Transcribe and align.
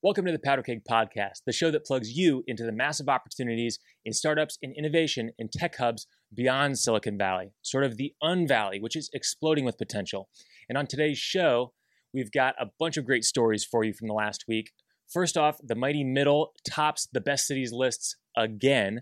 Welcome 0.00 0.26
to 0.26 0.32
the 0.32 0.38
Powder 0.38 0.62
Keg 0.62 0.82
Podcast, 0.88 1.42
the 1.44 1.52
show 1.52 1.72
that 1.72 1.84
plugs 1.84 2.16
you 2.16 2.44
into 2.46 2.62
the 2.62 2.70
massive 2.70 3.08
opportunities 3.08 3.80
in 4.04 4.12
startups 4.12 4.56
and 4.62 4.72
innovation 4.78 5.32
in 5.40 5.48
tech 5.52 5.74
hubs 5.78 6.06
beyond 6.32 6.78
Silicon 6.78 7.18
Valley, 7.18 7.50
sort 7.62 7.82
of 7.82 7.96
the 7.96 8.12
unvalley, 8.22 8.80
which 8.80 8.94
is 8.94 9.10
exploding 9.12 9.64
with 9.64 9.76
potential. 9.76 10.28
And 10.68 10.78
on 10.78 10.86
today's 10.86 11.18
show, 11.18 11.72
we've 12.14 12.30
got 12.30 12.54
a 12.60 12.66
bunch 12.78 12.96
of 12.96 13.06
great 13.06 13.24
stories 13.24 13.64
for 13.64 13.82
you 13.82 13.92
from 13.92 14.06
the 14.06 14.14
last 14.14 14.44
week. 14.46 14.70
First 15.12 15.36
off, 15.36 15.58
the 15.64 15.74
mighty 15.74 16.04
middle 16.04 16.52
tops 16.64 17.08
the 17.12 17.20
best 17.20 17.48
cities 17.48 17.72
lists 17.72 18.14
again. 18.36 19.00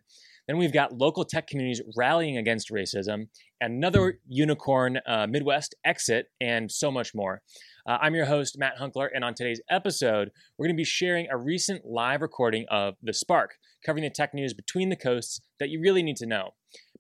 Then 0.49 0.57
we've 0.57 0.73
got 0.73 0.97
local 0.97 1.27
tech 1.27 1.47
communities 1.47 1.83
rallying 1.95 2.39
against 2.39 2.71
racism, 2.71 3.27
another 3.61 4.21
unicorn 4.27 5.01
uh, 5.07 5.27
Midwest 5.29 5.75
exit, 5.85 6.29
and 6.41 6.73
so 6.73 6.91
much 6.91 7.15
more. 7.15 7.43
Uh, 7.87 7.99
I'm 8.01 8.17
your 8.17 8.27
host, 8.27 8.59
Matt 8.59 8.79
Hunckler, 8.81 9.09
and 9.15 9.23
on 9.23 9.35
today's 9.35 9.61
episode, 9.71 10.33
we're 10.59 10.67
going 10.67 10.75
to 10.75 10.81
be 10.81 10.85
sharing 10.85 11.29
a 11.31 11.37
recent 11.37 11.85
live 11.85 12.21
recording 12.21 12.67
of 12.69 12.95
The 13.01 13.13
Spark, 13.13 13.53
covering 13.85 14.03
the 14.03 14.11
tech 14.11 14.35
news 14.35 14.53
between 14.53 14.89
the 14.89 14.97
coasts 14.97 15.41
that 15.61 15.69
you 15.69 15.81
really 15.81 16.03
need 16.03 16.17
to 16.17 16.27
know. 16.27 16.51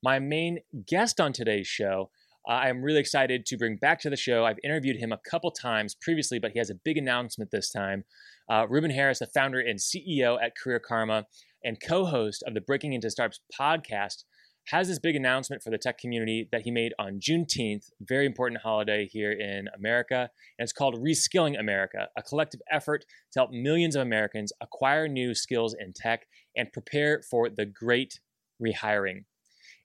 My 0.01 0.21
main 0.21 0.61
guest 0.87 1.21
on 1.21 1.33
today's 1.33 1.67
show, 1.67 2.11
uh, 2.49 2.53
I 2.53 2.69
am 2.69 2.83
really 2.83 3.01
excited 3.01 3.47
to 3.47 3.57
bring 3.57 3.79
back 3.79 3.99
to 4.03 4.11
the 4.11 4.17
show. 4.17 4.45
I've 4.45 4.61
interviewed 4.63 4.99
him 4.99 5.11
a 5.11 5.19
couple 5.29 5.51
times 5.51 5.97
previously, 6.01 6.39
but 6.39 6.53
he 6.53 6.61
has 6.61 6.71
a 6.71 6.77
big 6.85 6.99
announcement 6.99 7.51
this 7.51 7.73
time. 7.73 8.05
Uh, 8.49 8.66
Ruben 8.69 8.93
Harris, 8.93 9.19
the 9.19 9.27
founder 9.27 9.59
and 9.59 9.80
CEO 9.80 10.41
at 10.41 10.53
Career 10.57 10.79
Karma 10.79 11.25
and 11.65 11.80
co 11.80 12.05
host 12.05 12.45
of 12.47 12.55
the 12.55 12.61
Breaking 12.61 12.93
Into 12.93 13.11
Startups 13.11 13.41
podcast, 13.61 14.23
has 14.66 14.88
this 14.88 14.98
big 14.98 15.15
announcement 15.15 15.62
for 15.62 15.70
the 15.70 15.79
tech 15.79 15.97
community 15.97 16.48
that 16.51 16.62
he 16.62 16.70
made 16.70 16.93
on 16.98 17.20
Juneteenth, 17.20 17.91
very 18.01 18.27
important 18.27 18.62
holiday 18.62 19.07
here 19.07 19.30
in 19.30 19.69
America. 19.77 20.29
And 20.59 20.65
it's 20.65 20.73
called 20.73 20.96
Reskilling 20.96 21.59
America, 21.59 22.09
a 22.16 22.23
collective 22.23 22.60
effort 22.71 23.04
to 23.32 23.38
help 23.38 23.51
millions 23.52 23.95
of 23.95 24.02
Americans 24.02 24.52
acquire 24.60 25.07
new 25.07 25.35
skills 25.35 25.74
in 25.79 25.93
tech 25.95 26.26
and 26.57 26.73
prepare 26.73 27.23
for 27.23 27.49
the 27.49 27.65
great 27.65 28.18
rehiring. 28.60 29.24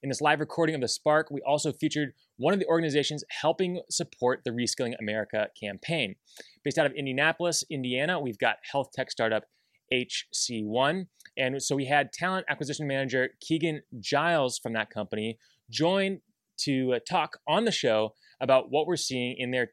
In 0.01 0.09
this 0.09 0.21
live 0.21 0.39
recording 0.39 0.73
of 0.73 0.81
The 0.81 0.87
Spark, 0.87 1.29
we 1.29 1.41
also 1.45 1.71
featured 1.71 2.13
one 2.37 2.53
of 2.53 2.59
the 2.59 2.65
organizations 2.65 3.23
helping 3.29 3.81
support 3.91 4.41
the 4.43 4.49
Reskilling 4.49 4.95
America 4.99 5.49
campaign. 5.59 6.15
Based 6.63 6.79
out 6.79 6.87
of 6.87 6.93
Indianapolis, 6.93 7.63
Indiana, 7.69 8.19
we've 8.19 8.39
got 8.39 8.55
health 8.71 8.89
tech 8.95 9.11
startup 9.11 9.43
HC1. 9.93 11.07
And 11.37 11.61
so 11.61 11.75
we 11.75 11.85
had 11.85 12.11
talent 12.11 12.45
acquisition 12.49 12.87
manager 12.87 13.29
Keegan 13.41 13.81
Giles 13.99 14.59
from 14.61 14.73
that 14.73 14.89
company 14.89 15.37
join 15.69 16.19
to 16.59 16.93
uh, 16.93 16.99
talk 17.09 17.37
on 17.47 17.65
the 17.65 17.71
show 17.71 18.13
about 18.41 18.69
what 18.69 18.87
we're 18.87 18.97
seeing 18.97 19.35
in 19.37 19.51
their 19.51 19.71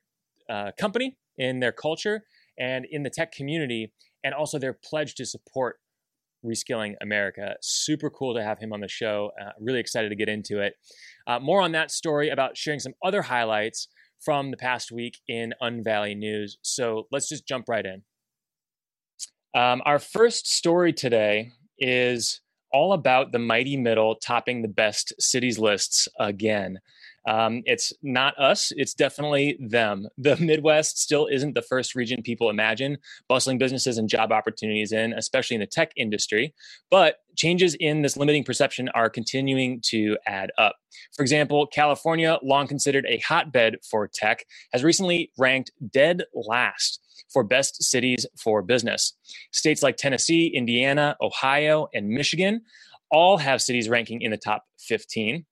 uh, 0.48 0.70
company, 0.78 1.16
in 1.36 1.60
their 1.60 1.72
culture, 1.72 2.22
and 2.58 2.86
in 2.90 3.02
the 3.02 3.10
tech 3.10 3.32
community, 3.32 3.92
and 4.24 4.34
also 4.34 4.58
their 4.58 4.72
pledge 4.72 5.14
to 5.16 5.26
support 5.26 5.76
Reskilling 6.44 6.94
America. 7.00 7.56
Super 7.60 8.10
cool 8.10 8.34
to 8.34 8.42
have 8.42 8.58
him 8.58 8.72
on 8.72 8.80
the 8.80 8.88
show. 8.88 9.30
Uh, 9.40 9.50
really 9.60 9.80
excited 9.80 10.08
to 10.10 10.16
get 10.16 10.28
into 10.28 10.60
it. 10.60 10.74
Uh, 11.26 11.38
more 11.40 11.60
on 11.60 11.72
that 11.72 11.90
story 11.90 12.28
about 12.28 12.56
sharing 12.56 12.80
some 12.80 12.94
other 13.04 13.22
highlights 13.22 13.88
from 14.24 14.50
the 14.50 14.56
past 14.56 14.90
week 14.90 15.18
in 15.28 15.54
Unvalley 15.62 16.16
News. 16.16 16.58
So 16.62 17.06
let's 17.10 17.28
just 17.28 17.46
jump 17.46 17.66
right 17.68 17.84
in. 17.84 18.02
Um, 19.58 19.82
our 19.84 19.98
first 19.98 20.46
story 20.46 20.92
today 20.92 21.50
is 21.80 22.42
all 22.72 22.92
about 22.92 23.32
the 23.32 23.40
mighty 23.40 23.76
middle 23.76 24.14
topping 24.14 24.62
the 24.62 24.68
best 24.68 25.12
cities 25.18 25.58
lists 25.58 26.06
again. 26.20 26.78
Um, 27.28 27.62
it's 27.66 27.92
not 28.00 28.38
us, 28.38 28.72
it's 28.76 28.94
definitely 28.94 29.58
them. 29.58 30.06
The 30.16 30.36
Midwest 30.36 31.00
still 31.00 31.26
isn't 31.26 31.56
the 31.56 31.62
first 31.62 31.96
region 31.96 32.22
people 32.22 32.50
imagine 32.50 32.98
bustling 33.28 33.58
businesses 33.58 33.98
and 33.98 34.08
job 34.08 34.30
opportunities 34.30 34.92
in, 34.92 35.12
especially 35.14 35.56
in 35.56 35.60
the 35.60 35.66
tech 35.66 35.90
industry. 35.96 36.54
But 36.88 37.16
changes 37.38 37.74
in 37.76 38.02
this 38.02 38.16
limiting 38.16 38.44
perception 38.44 38.88
are 38.90 39.08
continuing 39.08 39.80
to 39.86 40.18
add 40.26 40.50
up. 40.58 40.76
For 41.16 41.22
example, 41.22 41.66
California, 41.68 42.38
long 42.42 42.66
considered 42.66 43.06
a 43.08 43.18
hotbed 43.18 43.76
for 43.88 44.08
tech, 44.08 44.44
has 44.72 44.84
recently 44.84 45.30
ranked 45.38 45.70
dead 45.90 46.24
last 46.34 47.00
for 47.32 47.44
best 47.44 47.82
cities 47.82 48.26
for 48.36 48.60
business. 48.62 49.14
States 49.52 49.82
like 49.82 49.96
Tennessee, 49.96 50.48
Indiana, 50.48 51.16
Ohio, 51.22 51.88
and 51.94 52.08
Michigan 52.08 52.62
all 53.10 53.38
have 53.38 53.62
cities 53.62 53.88
ranking 53.88 54.20
in 54.20 54.30
the 54.30 54.36
top 54.36 54.64
15. 54.80 55.46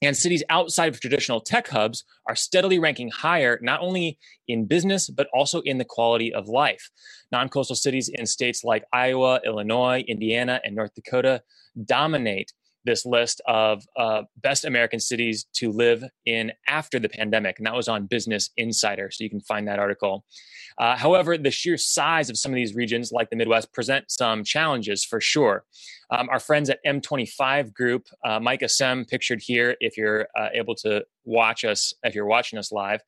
And 0.00 0.16
cities 0.16 0.44
outside 0.48 0.94
of 0.94 1.00
traditional 1.00 1.40
tech 1.40 1.68
hubs 1.68 2.04
are 2.26 2.36
steadily 2.36 2.78
ranking 2.78 3.10
higher, 3.10 3.58
not 3.62 3.80
only 3.80 4.18
in 4.46 4.66
business, 4.66 5.10
but 5.10 5.26
also 5.34 5.60
in 5.62 5.78
the 5.78 5.84
quality 5.84 6.32
of 6.32 6.48
life. 6.48 6.90
Non 7.32 7.48
coastal 7.48 7.74
cities 7.74 8.08
in 8.08 8.24
states 8.26 8.62
like 8.62 8.84
Iowa, 8.92 9.40
Illinois, 9.44 10.04
Indiana, 10.06 10.60
and 10.64 10.76
North 10.76 10.94
Dakota 10.94 11.42
dominate 11.84 12.52
this 12.84 13.04
list 13.04 13.40
of 13.46 13.84
uh, 13.96 14.22
best 14.38 14.64
American 14.64 15.00
cities 15.00 15.46
to 15.52 15.70
live 15.70 16.04
in 16.24 16.52
after 16.68 16.98
the 16.98 17.08
pandemic, 17.08 17.58
and 17.58 17.66
that 17.66 17.74
was 17.74 17.88
on 17.88 18.06
Business 18.06 18.50
Insider. 18.56 19.10
So 19.10 19.24
you 19.24 19.30
can 19.30 19.40
find 19.40 19.68
that 19.68 19.78
article. 19.78 20.24
Uh, 20.78 20.96
however, 20.96 21.36
the 21.36 21.50
sheer 21.50 21.76
size 21.76 22.30
of 22.30 22.38
some 22.38 22.52
of 22.52 22.56
these 22.56 22.74
regions, 22.74 23.12
like 23.12 23.30
the 23.30 23.36
Midwest, 23.36 23.72
present 23.72 24.10
some 24.10 24.44
challenges 24.44 25.04
for 25.04 25.20
sure. 25.20 25.64
Um, 26.10 26.28
our 26.30 26.40
friends 26.40 26.70
at 26.70 26.78
M25 26.86 27.74
Group, 27.74 28.06
uh, 28.24 28.40
Mike 28.40 28.60
Asem, 28.60 29.08
pictured 29.08 29.40
here, 29.42 29.76
if 29.80 29.96
you're 29.96 30.26
uh, 30.38 30.48
able 30.54 30.74
to 30.76 31.04
watch 31.24 31.64
us, 31.64 31.92
if 32.02 32.14
you're 32.14 32.26
watching 32.26 32.58
us 32.58 32.72
live. 32.72 33.02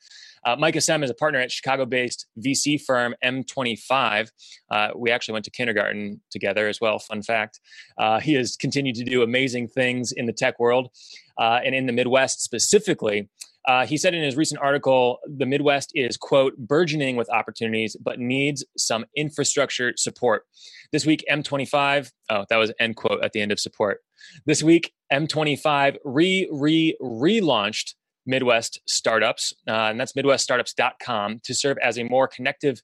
Uh, 0.44 0.56
Mike 0.56 0.75
Asem 0.75 1.03
is 1.03 1.10
a 1.10 1.15
partner 1.15 1.39
at 1.39 1.50
Chicago-based 1.50 2.27
VC 2.39 2.81
firm 2.81 3.15
M25. 3.25 4.31
Uh, 4.71 4.89
we 4.94 5.10
actually 5.10 5.33
went 5.33 5.44
to 5.47 5.50
kindergarten 5.50 6.21
together 6.31 6.69
as 6.69 6.81
well. 6.81 6.99
Fun 6.99 7.22
fact. 7.22 7.60
Uh, 7.99 8.21
he 8.21 8.34
has 8.34 8.56
continued 8.56 8.97
to 8.97 9.05
do 9.05 9.22
amazing 9.22 9.69
things 9.69 10.12
in 10.12 10.27
the 10.27 10.33
tech 10.33 10.60
world 10.60 10.91
uh, 11.39 11.60
and 11.65 11.75
in 11.75 11.87
the 11.87 11.93
Midwest 11.93 12.43
specifically. 12.43 13.28
Uh, 13.70 13.86
he 13.86 13.97
said 13.97 14.14
in 14.14 14.25
his 14.25 14.36
recent 14.36 14.60
article, 14.60 15.20
the 15.28 15.47
Midwest 15.47 15.92
is, 15.94 16.16
quote, 16.16 16.56
burgeoning 16.58 17.14
with 17.14 17.31
opportunities, 17.31 17.97
but 18.03 18.19
needs 18.19 18.64
some 18.76 19.04
infrastructure 19.16 19.92
support. 19.97 20.42
This 20.91 21.06
week, 21.06 21.25
M25, 21.31 22.10
oh, 22.30 22.44
that 22.48 22.56
was 22.56 22.72
end 22.80 22.97
quote 22.97 23.22
at 23.22 23.30
the 23.30 23.41
end 23.41 23.53
of 23.53 23.60
support. 23.60 24.00
This 24.44 24.60
week, 24.60 24.92
M25 25.12 25.98
re 26.04 26.48
re 26.50 26.97
relaunched 27.00 27.94
Midwest 28.26 28.80
Startups, 28.88 29.54
uh, 29.69 29.70
and 29.70 30.00
that's 30.00 30.14
MidwestStartups.com, 30.14 31.41
to 31.44 31.54
serve 31.54 31.78
as 31.80 31.97
a 31.97 32.03
more 32.03 32.26
connective 32.26 32.82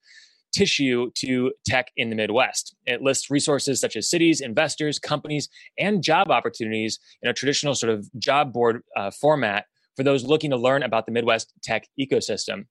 tissue 0.55 1.11
to 1.17 1.51
tech 1.67 1.89
in 1.97 2.11
the 2.11 2.17
Midwest. 2.17 2.77
It 2.87 3.03
lists 3.03 3.29
resources 3.29 3.81
such 3.81 3.97
as 3.97 4.09
cities, 4.09 4.41
investors, 4.41 5.01
companies, 5.01 5.49
and 5.81 6.01
job 6.01 6.31
opportunities 6.31 7.01
in 7.23 7.29
a 7.29 7.35
traditional 7.35 7.75
sort 7.75 7.93
of 7.93 8.09
job 8.21 8.53
board 8.53 8.83
uh, 8.97 9.11
format 9.11 9.65
for 9.97 10.03
those 10.03 10.25
looking 10.25 10.51
to 10.51 10.57
learn 10.57 10.83
about 10.83 11.07
the 11.07 11.13
Midwest 11.13 11.53
tech 11.63 11.89
ecosystem. 11.99 12.67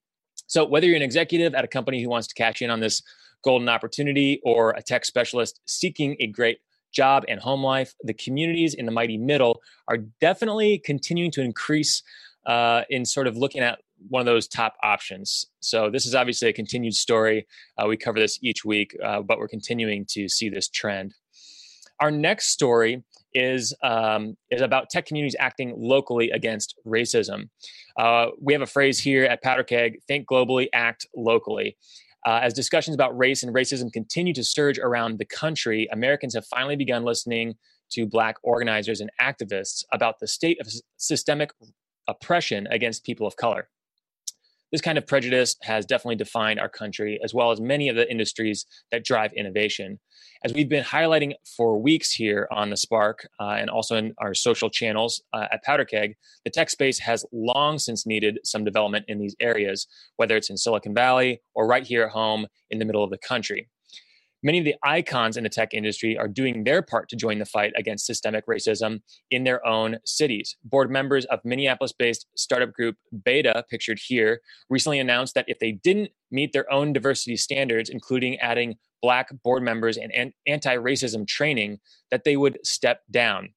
So, 0.47 0.65
whether 0.65 0.87
you're 0.87 0.95
an 0.95 1.01
executive 1.01 1.55
at 1.55 1.65
a 1.65 1.67
company 1.67 2.01
who 2.01 2.09
wants 2.09 2.27
to 2.27 2.35
cash 2.35 2.61
in 2.61 2.69
on 2.69 2.79
this 2.79 3.01
golden 3.43 3.69
opportunity 3.69 4.41
or 4.43 4.71
a 4.71 4.81
tech 4.81 5.05
specialist 5.05 5.59
seeking 5.65 6.15
a 6.19 6.27
great 6.27 6.59
job 6.91 7.25
and 7.27 7.39
home 7.39 7.63
life, 7.63 7.93
the 8.03 8.13
communities 8.13 8.73
in 8.73 8.85
the 8.85 8.91
mighty 8.91 9.17
middle 9.17 9.61
are 9.87 9.97
definitely 10.21 10.79
continuing 10.79 11.31
to 11.31 11.41
increase 11.41 12.01
uh, 12.45 12.83
in 12.89 13.05
sort 13.05 13.27
of 13.27 13.35
looking 13.37 13.61
at 13.61 13.79
one 14.09 14.19
of 14.19 14.25
those 14.25 14.47
top 14.47 14.75
options. 14.83 15.45
So 15.59 15.89
this 15.89 16.05
is 16.05 16.15
obviously 16.15 16.49
a 16.49 16.53
continued 16.53 16.93
story. 16.93 17.47
Uh, 17.77 17.87
we 17.87 17.97
cover 17.97 18.19
this 18.19 18.39
each 18.41 18.63
week, 18.63 18.95
uh, 19.03 19.21
but 19.21 19.39
we're 19.39 19.47
continuing 19.47 20.05
to 20.09 20.29
see 20.29 20.49
this 20.49 20.69
trend. 20.69 21.13
Our 21.99 22.11
next 22.11 22.47
story 22.47 23.03
is 23.35 23.73
um, 23.83 24.35
is 24.49 24.61
about 24.61 24.89
tech 24.89 25.05
communities 25.05 25.35
acting 25.37 25.73
locally 25.77 26.31
against 26.31 26.75
racism. 26.87 27.49
Uh, 27.97 28.27
we 28.41 28.53
have 28.53 28.61
a 28.61 28.67
phrase 28.67 28.99
here 28.99 29.25
at 29.25 29.43
Powder 29.43 29.63
Keg: 29.63 29.99
"Think 30.07 30.27
globally, 30.27 30.67
act 30.73 31.05
locally." 31.15 31.77
Uh, 32.25 32.39
as 32.41 32.53
discussions 32.53 32.95
about 32.95 33.15
race 33.15 33.43
and 33.43 33.53
racism 33.53 33.93
continue 33.93 34.33
to 34.33 34.43
surge 34.43 34.79
around 34.79 35.19
the 35.19 35.25
country, 35.25 35.87
Americans 35.91 36.33
have 36.33 36.45
finally 36.47 36.75
begun 36.75 37.03
listening 37.03 37.53
to 37.91 38.07
Black 38.07 38.35
organizers 38.41 38.99
and 38.99 39.11
activists 39.21 39.83
about 39.91 40.19
the 40.19 40.27
state 40.27 40.59
of 40.59 40.67
systemic 40.97 41.51
oppression 42.07 42.67
against 42.71 43.03
people 43.03 43.27
of 43.27 43.35
color. 43.35 43.69
This 44.75 44.81
kind 44.81 44.97
of 44.97 45.07
prejudice 45.07 45.55
has 45.61 45.85
definitely 45.85 46.17
defined 46.17 46.59
our 46.59 46.67
country, 46.67 47.17
as 47.23 47.33
well 47.33 47.49
as 47.49 47.61
many 47.61 47.87
of 47.87 47.95
the 47.95 48.11
industries 48.11 48.65
that 48.91 49.05
drive 49.05 49.31
innovation. 49.31 50.01
As 50.43 50.53
we've 50.53 50.67
been 50.67 50.83
highlighting 50.83 51.31
for 51.55 51.81
weeks 51.81 52.11
here 52.11 52.45
on 52.51 52.69
the 52.69 52.75
Spark 52.75 53.25
uh, 53.39 53.51
and 53.51 53.69
also 53.69 53.95
in 53.95 54.13
our 54.17 54.33
social 54.33 54.69
channels 54.69 55.23
uh, 55.31 55.45
at 55.49 55.63
Powder 55.63 55.85
Keg, 55.85 56.17
the 56.43 56.51
tech 56.51 56.69
space 56.69 56.99
has 56.99 57.25
long 57.31 57.79
since 57.79 58.05
needed 58.05 58.39
some 58.43 58.65
development 58.65 59.05
in 59.07 59.17
these 59.17 59.33
areas, 59.39 59.87
whether 60.17 60.35
it's 60.35 60.49
in 60.49 60.57
Silicon 60.57 60.93
Valley 60.93 61.41
or 61.53 61.67
right 61.67 61.87
here 61.87 62.03
at 62.03 62.11
home 62.11 62.45
in 62.69 62.77
the 62.77 62.83
middle 62.83 63.01
of 63.01 63.11
the 63.11 63.17
country. 63.17 63.69
Many 64.45 64.59
of 64.59 64.65
the 64.65 64.75
icons 64.83 65.37
in 65.37 65.43
the 65.43 65.49
tech 65.49 65.73
industry 65.73 66.15
are 66.19 66.27
doing 66.27 66.65
their 66.65 66.83
part 66.83 67.09
to 67.09 67.15
join 67.15 67.39
the 67.39 67.47
fight 67.47 67.73
against 67.75 68.05
systemic 68.05 68.45
racism 68.45 69.01
in 69.31 69.43
their 69.43 69.65
own 69.65 69.97
cities. 70.05 70.55
Board 70.63 70.91
members 70.91 71.25
of 71.25 71.39
Minneapolis 71.43 71.91
based 71.91 72.27
startup 72.37 72.71
group 72.71 72.95
Beta, 73.23 73.65
pictured 73.71 73.97
here, 73.99 74.41
recently 74.69 74.99
announced 74.99 75.33
that 75.33 75.45
if 75.47 75.57
they 75.57 75.71
didn't 75.71 76.11
meet 76.29 76.53
their 76.53 76.71
own 76.71 76.93
diversity 76.93 77.35
standards, 77.37 77.89
including 77.89 78.37
adding 78.37 78.75
Black 79.01 79.29
board 79.43 79.63
members 79.63 79.97
and 79.97 80.31
anti 80.45 80.75
racism 80.77 81.27
training, 81.27 81.79
that 82.11 82.23
they 82.23 82.37
would 82.37 82.59
step 82.63 83.01
down. 83.09 83.49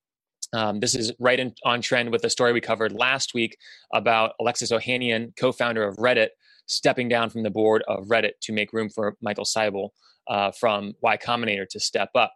Um, 0.55 0.81
this 0.81 0.95
is 0.95 1.13
right 1.21 1.39
in, 1.39 1.55
on 1.67 1.83
trend 1.83 2.13
with 2.13 2.23
the 2.23 2.31
story 2.31 2.55
we 2.55 2.63
covered 2.63 2.93
last 2.93 3.35
week 3.35 3.59
about 3.93 4.33
Alexis 4.41 4.73
Ohanian, 4.73 5.37
co 5.37 5.53
founder 5.53 5.87
of 5.87 5.97
Reddit, 5.97 6.29
stepping 6.65 7.11
down 7.11 7.29
from 7.29 7.43
the 7.43 7.51
board 7.51 7.85
of 7.89 8.07
Reddit 8.07 8.41
to 8.43 8.53
make 8.53 8.73
room 8.73 8.89
for 8.89 9.19
Michael 9.21 9.45
Seibel 9.45 9.91
uh, 10.29 10.51
from 10.53 10.95
Y 11.03 11.17
Combinator 11.17 11.69
to 11.71 11.81
step 11.81 12.11
up. 12.15 12.33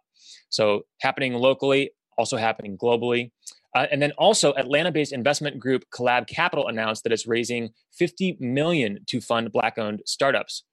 So 0.49 0.83
happening 1.01 1.33
locally, 1.33 1.91
also 2.17 2.37
happening 2.37 2.77
globally. 2.77 3.31
Uh, 3.75 3.87
and 3.91 4.01
then 4.01 4.11
also 4.17 4.53
Atlanta-based 4.53 5.11
investment 5.11 5.59
group 5.59 5.83
Collab 5.91 6.27
Capital 6.27 6.67
announced 6.67 7.03
that 7.03 7.11
it's 7.11 7.27
raising 7.27 7.69
50 7.97 8.37
million 8.39 8.99
to 9.07 9.19
fund 9.19 9.51
black-owned 9.51 10.01
startups. 10.05 10.63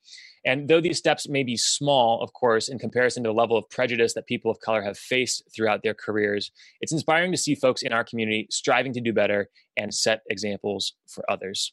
And 0.45 0.69
though 0.69 0.81
these 0.81 0.99
steps 0.99 1.29
may 1.29 1.43
be 1.43 1.57
small, 1.57 2.23
of 2.23 2.33
course, 2.33 2.69
in 2.69 2.79
comparison 2.79 3.23
to 3.25 3.29
the 3.29 3.35
level 3.35 3.57
of 3.57 3.69
prejudice 3.69 4.15
that 4.15 4.27
people 4.27 4.51
of 4.51 4.61
color 4.61 4.83
have 4.83 4.99
faced 4.99 5.43
throughout 5.55 5.83
their 5.83 5.95
careers, 5.95 6.51
it's 6.81 6.93
inspiring 6.93 7.31
to 7.33 7.39
see 7.39 7.55
folks 7.55 7.83
in 7.83 7.93
our 7.93 8.05
community 8.05 8.47
striving 8.51 8.93
to 8.95 9.01
do 9.01 9.13
better 9.13 9.49
and 9.77 9.93
set 9.95 10.23
examples 10.31 10.95
for 11.07 11.31
others. 11.31 11.73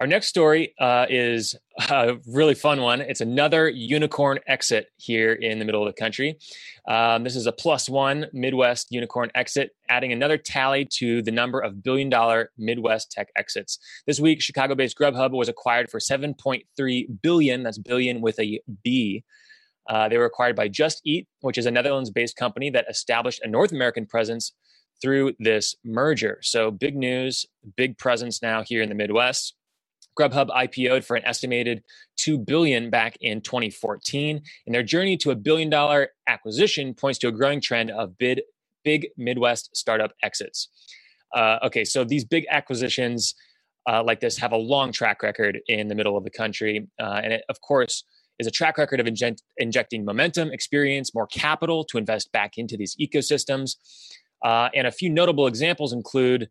Our 0.00 0.06
next 0.06 0.28
story 0.28 0.74
uh, 0.78 1.06
is 1.08 1.56
a 1.90 2.18
really 2.28 2.54
fun 2.54 2.80
one. 2.82 3.00
It's 3.00 3.20
another 3.20 3.68
unicorn 3.68 4.38
exit 4.46 4.86
here 4.96 5.32
in 5.32 5.58
the 5.58 5.64
middle 5.64 5.84
of 5.84 5.92
the 5.92 6.00
country. 6.00 6.38
Um, 6.86 7.24
this 7.24 7.34
is 7.34 7.46
a 7.46 7.52
plus 7.52 7.88
one 7.88 8.26
Midwest 8.32 8.88
unicorn 8.90 9.32
exit, 9.34 9.72
adding 9.88 10.12
another 10.12 10.38
tally 10.38 10.86
to 10.98 11.20
the 11.22 11.32
number 11.32 11.58
of 11.58 11.82
billion 11.82 12.08
dollar 12.08 12.52
Midwest 12.56 13.10
tech 13.10 13.30
exits. 13.36 13.80
This 14.06 14.20
week, 14.20 14.40
Chicago 14.40 14.76
based 14.76 14.96
Grubhub 14.96 15.32
was 15.32 15.48
acquired 15.48 15.90
for 15.90 15.98
7.3 15.98 17.06
billion. 17.20 17.64
That's 17.64 17.78
billion 17.78 18.20
with 18.20 18.38
a 18.38 18.60
B. 18.84 19.24
Uh, 19.88 20.08
they 20.08 20.18
were 20.18 20.26
acquired 20.26 20.54
by 20.54 20.68
Just 20.68 21.00
Eat, 21.04 21.26
which 21.40 21.58
is 21.58 21.66
a 21.66 21.72
Netherlands 21.72 22.10
based 22.10 22.36
company 22.36 22.70
that 22.70 22.86
established 22.88 23.40
a 23.42 23.48
North 23.48 23.72
American 23.72 24.06
presence 24.06 24.52
through 25.02 25.32
this 25.40 25.74
merger. 25.84 26.38
So, 26.42 26.70
big 26.70 26.96
news, 26.96 27.46
big 27.76 27.98
presence 27.98 28.40
now 28.42 28.62
here 28.62 28.82
in 28.82 28.90
the 28.90 28.94
Midwest. 28.94 29.54
Grubhub 30.18 30.48
IPO'd 30.48 31.04
for 31.04 31.16
an 31.16 31.24
estimated 31.24 31.82
2 32.16 32.38
billion 32.38 32.90
back 32.90 33.16
in 33.20 33.40
2014, 33.40 34.42
and 34.66 34.74
their 34.74 34.82
journey 34.82 35.16
to 35.18 35.30
a 35.30 35.36
billion 35.36 35.70
dollar 35.70 36.08
acquisition 36.26 36.94
points 36.94 37.18
to 37.20 37.28
a 37.28 37.32
growing 37.32 37.60
trend 37.60 37.90
of 37.90 38.18
bid, 38.18 38.42
big 38.84 39.08
Midwest 39.16 39.76
startup 39.76 40.12
exits. 40.22 40.68
Uh, 41.34 41.58
okay, 41.64 41.84
so 41.84 42.04
these 42.04 42.24
big 42.24 42.46
acquisitions 42.50 43.34
uh, 43.88 44.02
like 44.02 44.20
this 44.20 44.36
have 44.38 44.52
a 44.52 44.56
long 44.56 44.92
track 44.92 45.22
record 45.22 45.60
in 45.68 45.88
the 45.88 45.94
middle 45.94 46.16
of 46.16 46.24
the 46.24 46.30
country, 46.30 46.88
uh, 47.00 47.20
and 47.22 47.32
it, 47.32 47.44
of 47.48 47.60
course, 47.60 48.04
is 48.38 48.46
a 48.46 48.50
track 48.50 48.78
record 48.78 49.00
of 49.00 49.06
inject, 49.06 49.42
injecting 49.56 50.04
momentum, 50.04 50.50
experience, 50.50 51.14
more 51.14 51.26
capital 51.26 51.84
to 51.84 51.98
invest 51.98 52.30
back 52.32 52.56
into 52.56 52.76
these 52.76 52.96
ecosystems. 52.96 53.76
Uh, 54.44 54.68
and 54.74 54.86
a 54.86 54.92
few 54.92 55.10
notable 55.10 55.46
examples 55.46 55.92
include 55.92 56.48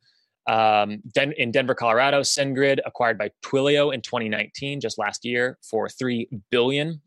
um, 0.48 1.02
Den- 1.14 1.34
in 1.34 1.52
Denver, 1.52 1.76
Colorado, 1.76 2.22
SendGrid 2.22 2.80
acquired 2.86 3.18
by 3.18 3.32
Twilio 3.44 3.94
in 3.94 4.02
2019, 4.02 4.80
just 4.80 4.98
last 4.98 5.26
year, 5.26 5.58
for 5.62 5.90
three 5.90 6.30
billion. 6.52 7.02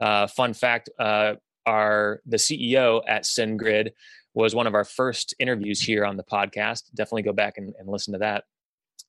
Uh, 0.00 0.26
fun 0.26 0.54
fact: 0.54 0.90
uh, 0.98 1.34
our 1.66 2.20
the 2.26 2.36
CEO 2.36 3.02
at 3.06 3.22
SendGrid 3.22 3.90
was 4.34 4.54
one 4.54 4.66
of 4.66 4.74
our 4.74 4.84
first 4.84 5.34
interviews 5.38 5.80
here 5.80 6.04
on 6.04 6.16
the 6.16 6.24
podcast. 6.24 6.92
Definitely 6.94 7.22
go 7.22 7.32
back 7.32 7.54
and, 7.56 7.72
and 7.78 7.88
listen 7.88 8.12
to 8.12 8.18
that. 8.18 8.44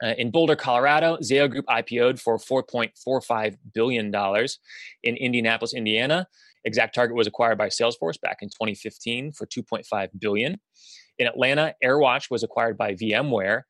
Uh, 0.04 0.14
in 0.18 0.30
Boulder, 0.30 0.56
Colorado, 0.56 1.18
Zayo 1.18 1.50
Group 1.50 1.66
IPO'd 1.68 2.20
for 2.20 2.38
$4.45 2.38 3.56
billion. 3.74 4.14
In 5.04 5.16
Indianapolis, 5.16 5.74
Indiana, 5.74 6.28
Exact 6.66 6.96
Target 6.96 7.16
was 7.16 7.28
acquired 7.28 7.58
by 7.58 7.68
Salesforce 7.68 8.20
back 8.20 8.40
in 8.42 8.50
2015 8.50 9.32
for 9.32 9.46
2.5 9.46 10.10
billion. 10.20 10.60
In 11.18 11.28
Atlanta, 11.28 11.74
AirWatch 11.84 12.30
was 12.30 12.44
acquired 12.44 12.78
by 12.78 12.94
VMware 12.94 13.64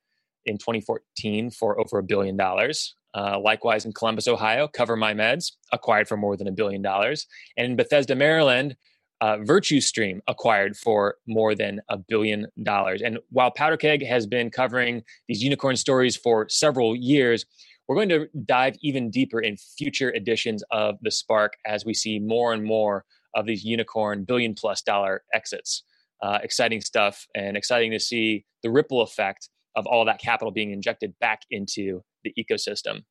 in 0.45 0.57
2014 0.57 1.51
for 1.51 1.79
over 1.79 1.99
a 1.99 2.03
billion 2.03 2.37
dollars. 2.37 2.95
Uh, 3.13 3.39
likewise, 3.39 3.85
in 3.85 3.93
Columbus, 3.93 4.27
Ohio, 4.27 4.67
CoverMyMeds 4.67 5.53
acquired 5.71 6.07
for 6.07 6.17
more 6.17 6.35
than 6.35 6.47
a 6.47 6.51
billion 6.51 6.81
dollars. 6.81 7.27
And 7.55 7.65
in 7.65 7.75
Bethesda, 7.75 8.15
Maryland, 8.15 8.75
uh, 9.21 9.37
VirtuStream 9.37 10.19
acquired 10.27 10.75
for 10.75 11.15
more 11.25 11.55
than 11.55 11.79
a 11.89 11.97
billion 11.97 12.47
dollars. 12.63 13.01
And 13.01 13.19
while 13.29 13.51
PowderKeg 13.51 14.05
has 14.05 14.27
been 14.27 14.49
covering 14.49 15.03
these 15.27 15.41
unicorn 15.41 15.77
stories 15.77 16.17
for 16.17 16.47
several 16.49 16.95
years, 16.95 17.45
we're 17.87 17.95
going 17.95 18.09
to 18.09 18.27
dive 18.45 18.75
even 18.81 19.09
deeper 19.11 19.39
in 19.39 19.57
future 19.57 20.11
editions 20.13 20.63
of 20.71 20.97
the 21.01 21.11
Spark 21.11 21.53
as 21.65 21.85
we 21.85 21.93
see 21.93 22.19
more 22.19 22.53
and 22.53 22.63
more 22.63 23.05
of 23.35 23.45
these 23.45 23.63
unicorn 23.63 24.23
billion 24.23 24.53
plus 24.53 24.81
dollar 24.81 25.23
exits. 25.33 25.83
Uh, 26.21 26.39
exciting 26.41 26.81
stuff 26.81 27.27
and 27.35 27.57
exciting 27.57 27.91
to 27.91 27.99
see 27.99 28.45
the 28.63 28.71
ripple 28.71 29.01
effect 29.01 29.49
of 29.75 29.85
all 29.85 30.05
that 30.05 30.19
capital 30.19 30.51
being 30.51 30.71
injected 30.71 31.13
back 31.19 31.41
into 31.51 32.01
the 32.23 32.33
ecosystem. 32.39 33.01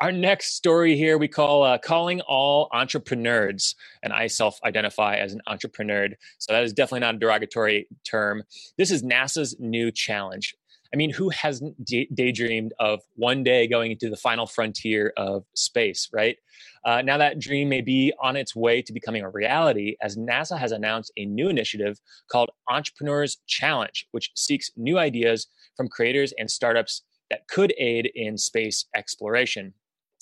Our 0.00 0.12
next 0.12 0.54
story 0.54 0.96
here 0.96 1.18
we 1.18 1.26
call 1.26 1.64
uh, 1.64 1.78
Calling 1.78 2.20
All 2.20 2.68
Entrepreneurs. 2.72 3.74
And 4.02 4.12
I 4.12 4.28
self 4.28 4.60
identify 4.64 5.16
as 5.16 5.32
an 5.32 5.40
entrepreneur. 5.48 6.08
So 6.38 6.52
that 6.52 6.62
is 6.62 6.72
definitely 6.72 7.00
not 7.00 7.16
a 7.16 7.18
derogatory 7.18 7.88
term. 8.08 8.44
This 8.76 8.92
is 8.92 9.02
NASA's 9.02 9.56
new 9.58 9.90
challenge. 9.90 10.54
I 10.92 10.96
mean, 10.96 11.10
who 11.10 11.28
hasn't 11.28 11.84
day- 11.84 12.08
daydreamed 12.14 12.72
of 12.78 13.00
one 13.14 13.42
day 13.42 13.66
going 13.66 13.92
into 13.92 14.08
the 14.08 14.16
final 14.16 14.46
frontier 14.46 15.12
of 15.16 15.44
space, 15.54 16.08
right? 16.12 16.36
Uh, 16.84 17.02
now 17.02 17.18
that 17.18 17.38
dream 17.38 17.68
may 17.68 17.80
be 17.80 18.12
on 18.22 18.36
its 18.36 18.56
way 18.56 18.80
to 18.82 18.92
becoming 18.92 19.22
a 19.22 19.28
reality, 19.28 19.96
as 20.00 20.16
NASA 20.16 20.58
has 20.58 20.72
announced 20.72 21.12
a 21.16 21.26
new 21.26 21.48
initiative 21.48 22.00
called 22.30 22.50
Entrepreneurs 22.70 23.38
Challenge, 23.46 24.06
which 24.12 24.30
seeks 24.34 24.70
new 24.76 24.98
ideas 24.98 25.46
from 25.76 25.88
creators 25.88 26.32
and 26.38 26.50
startups 26.50 27.02
that 27.30 27.46
could 27.48 27.74
aid 27.78 28.10
in 28.14 28.38
space 28.38 28.86
exploration. 28.94 29.74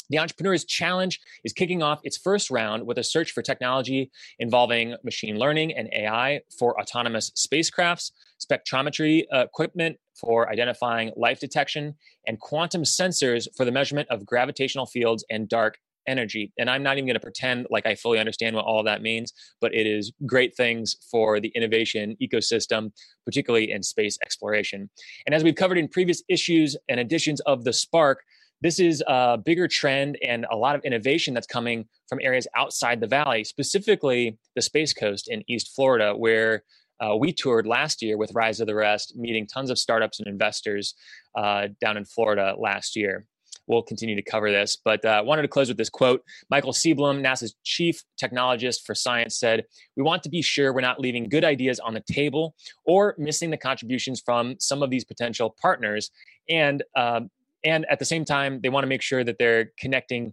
The 0.08 0.18
Entrepreneurs 0.18 0.64
Challenge 0.64 1.20
is 1.44 1.52
kicking 1.52 1.82
off 1.82 2.00
its 2.04 2.16
first 2.16 2.50
round 2.50 2.86
with 2.86 2.98
a 2.98 3.04
search 3.04 3.32
for 3.32 3.42
technology 3.42 4.10
involving 4.38 4.94
machine 5.02 5.38
learning 5.38 5.76
and 5.76 5.88
AI 5.92 6.42
for 6.58 6.80
autonomous 6.80 7.30
spacecrafts, 7.30 8.12
spectrometry 8.40 9.24
equipment 9.32 9.98
for 10.14 10.48
identifying 10.50 11.12
life 11.16 11.40
detection, 11.40 11.94
and 12.26 12.38
quantum 12.38 12.82
sensors 12.82 13.48
for 13.56 13.64
the 13.64 13.72
measurement 13.72 14.08
of 14.08 14.24
gravitational 14.24 14.86
fields 14.86 15.24
and 15.28 15.48
dark 15.48 15.78
energy. 16.06 16.52
And 16.56 16.70
I'm 16.70 16.84
not 16.84 16.96
even 16.96 17.06
going 17.06 17.14
to 17.14 17.20
pretend 17.20 17.66
like 17.68 17.84
I 17.84 17.96
fully 17.96 18.20
understand 18.20 18.54
what 18.54 18.64
all 18.64 18.84
that 18.84 19.02
means, 19.02 19.32
but 19.60 19.74
it 19.74 19.88
is 19.88 20.12
great 20.24 20.56
things 20.56 20.96
for 21.10 21.40
the 21.40 21.48
innovation 21.48 22.16
ecosystem, 22.22 22.92
particularly 23.24 23.72
in 23.72 23.82
space 23.82 24.16
exploration. 24.24 24.88
And 25.26 25.34
as 25.34 25.42
we've 25.42 25.56
covered 25.56 25.78
in 25.78 25.88
previous 25.88 26.22
issues 26.28 26.76
and 26.88 27.00
editions 27.00 27.40
of 27.40 27.64
The 27.64 27.72
Spark, 27.72 28.22
this 28.62 28.80
is 28.80 29.02
a 29.06 29.38
bigger 29.38 29.68
trend 29.68 30.18
and 30.22 30.46
a 30.50 30.56
lot 30.56 30.76
of 30.76 30.84
innovation 30.84 31.34
that's 31.34 31.46
coming 31.46 31.86
from 32.08 32.18
areas 32.22 32.46
outside 32.56 33.00
the 33.00 33.06
valley, 33.06 33.44
specifically 33.44 34.38
the 34.54 34.62
Space 34.62 34.92
Coast 34.92 35.28
in 35.28 35.42
East 35.48 35.72
Florida, 35.74 36.14
where 36.16 36.62
uh, 37.00 37.14
we 37.16 37.32
toured 37.32 37.66
last 37.66 38.02
year 38.02 38.16
with 38.16 38.32
Rise 38.34 38.60
of 38.60 38.66
the 38.66 38.74
Rest, 38.74 39.14
meeting 39.16 39.46
tons 39.46 39.70
of 39.70 39.78
startups 39.78 40.18
and 40.18 40.26
investors 40.26 40.94
uh, 41.36 41.68
down 41.80 41.96
in 41.96 42.04
Florida 42.04 42.54
last 42.58 42.96
year. 42.96 43.26
We'll 43.66 43.82
continue 43.82 44.14
to 44.14 44.22
cover 44.22 44.50
this, 44.50 44.76
but 44.76 45.04
uh, 45.04 45.22
wanted 45.26 45.42
to 45.42 45.48
close 45.48 45.68
with 45.68 45.76
this 45.76 45.90
quote. 45.90 46.22
Michael 46.50 46.72
Seablom, 46.72 47.20
NASA's 47.20 47.56
chief 47.64 48.00
technologist 48.22 48.84
for 48.86 48.94
science, 48.94 49.38
said, 49.38 49.64
We 49.96 50.04
want 50.04 50.22
to 50.22 50.28
be 50.28 50.40
sure 50.40 50.72
we're 50.72 50.82
not 50.82 51.00
leaving 51.00 51.28
good 51.28 51.44
ideas 51.44 51.80
on 51.80 51.92
the 51.92 52.02
table 52.10 52.54
or 52.84 53.16
missing 53.18 53.50
the 53.50 53.56
contributions 53.56 54.22
from 54.24 54.54
some 54.60 54.82
of 54.82 54.90
these 54.90 55.04
potential 55.04 55.56
partners. 55.60 56.10
And 56.48 56.84
um, 56.94 57.28
and 57.66 57.84
at 57.90 57.98
the 57.98 58.04
same 58.04 58.24
time 58.24 58.60
they 58.62 58.70
want 58.70 58.84
to 58.84 58.88
make 58.88 59.02
sure 59.02 59.24
that 59.24 59.36
they're 59.38 59.72
connecting 59.78 60.32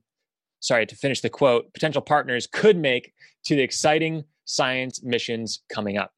sorry 0.62 0.86
to 0.86 0.96
finish 0.96 1.20
the 1.20 1.30
quote 1.30 1.74
potential 1.74 2.02
partners 2.02 2.48
could 2.48 2.78
make 2.78 3.12
to 3.44 3.56
the 3.56 3.62
exciting 3.62 4.24
science 4.46 5.04
missions 5.04 5.62
coming 5.74 5.98
up. 5.98 6.12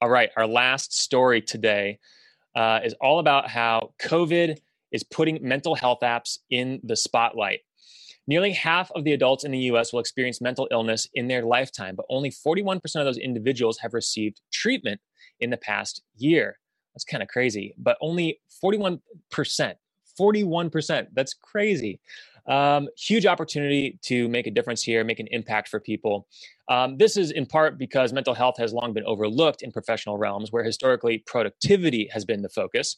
All 0.00 0.10
right 0.10 0.30
our 0.36 0.46
last 0.46 0.92
story 0.92 1.40
today 1.40 1.98
uh, 2.54 2.80
is 2.84 2.94
all 3.00 3.18
about 3.20 3.48
how 3.48 3.94
covid 4.02 4.58
is 4.90 5.04
putting 5.04 5.38
mental 5.40 5.74
health 5.74 6.00
apps 6.02 6.38
in 6.50 6.80
the 6.82 6.96
spotlight. 6.96 7.60
Nearly 8.26 8.52
half 8.52 8.90
of 8.92 9.04
the 9.04 9.14
adults 9.14 9.42
in 9.44 9.50
the 9.50 9.58
us 9.58 9.92
will 9.92 10.00
experience 10.00 10.40
mental 10.40 10.68
illness 10.70 11.08
in 11.14 11.28
their 11.28 11.42
lifetime 11.42 11.94
but 11.96 12.06
only 12.10 12.30
41% 12.30 12.76
of 12.96 13.04
those 13.04 13.18
individuals 13.18 13.78
have 13.78 13.94
received 13.94 14.40
treatment 14.52 15.00
in 15.40 15.50
the 15.50 15.56
past 15.56 16.02
year 16.16 16.58
that's 16.94 17.04
kind 17.04 17.22
of 17.22 17.28
crazy. 17.28 17.74
But 17.78 17.96
only 18.00 18.40
41%, 18.62 19.00
41%, 20.18 21.06
that's 21.12 21.34
crazy, 21.34 22.00
Um, 22.46 22.88
huge 22.98 23.24
opportunity 23.24 23.98
to 24.02 24.28
make 24.28 24.48
a 24.48 24.50
difference 24.50 24.82
here, 24.82 25.04
make 25.04 25.20
an 25.20 25.28
impact 25.30 25.68
for 25.68 25.78
people. 25.78 26.26
Um, 26.68 26.96
this 26.98 27.16
is 27.16 27.30
in 27.30 27.46
part 27.46 27.78
because 27.78 28.12
mental 28.12 28.34
health 28.34 28.56
has 28.58 28.72
long 28.72 28.92
been 28.92 29.04
overlooked 29.04 29.62
in 29.62 29.70
professional 29.70 30.18
realms 30.18 30.50
where 30.50 30.64
historically 30.64 31.18
productivity 31.18 32.08
has 32.12 32.24
been 32.24 32.42
the 32.42 32.48
focus. 32.48 32.96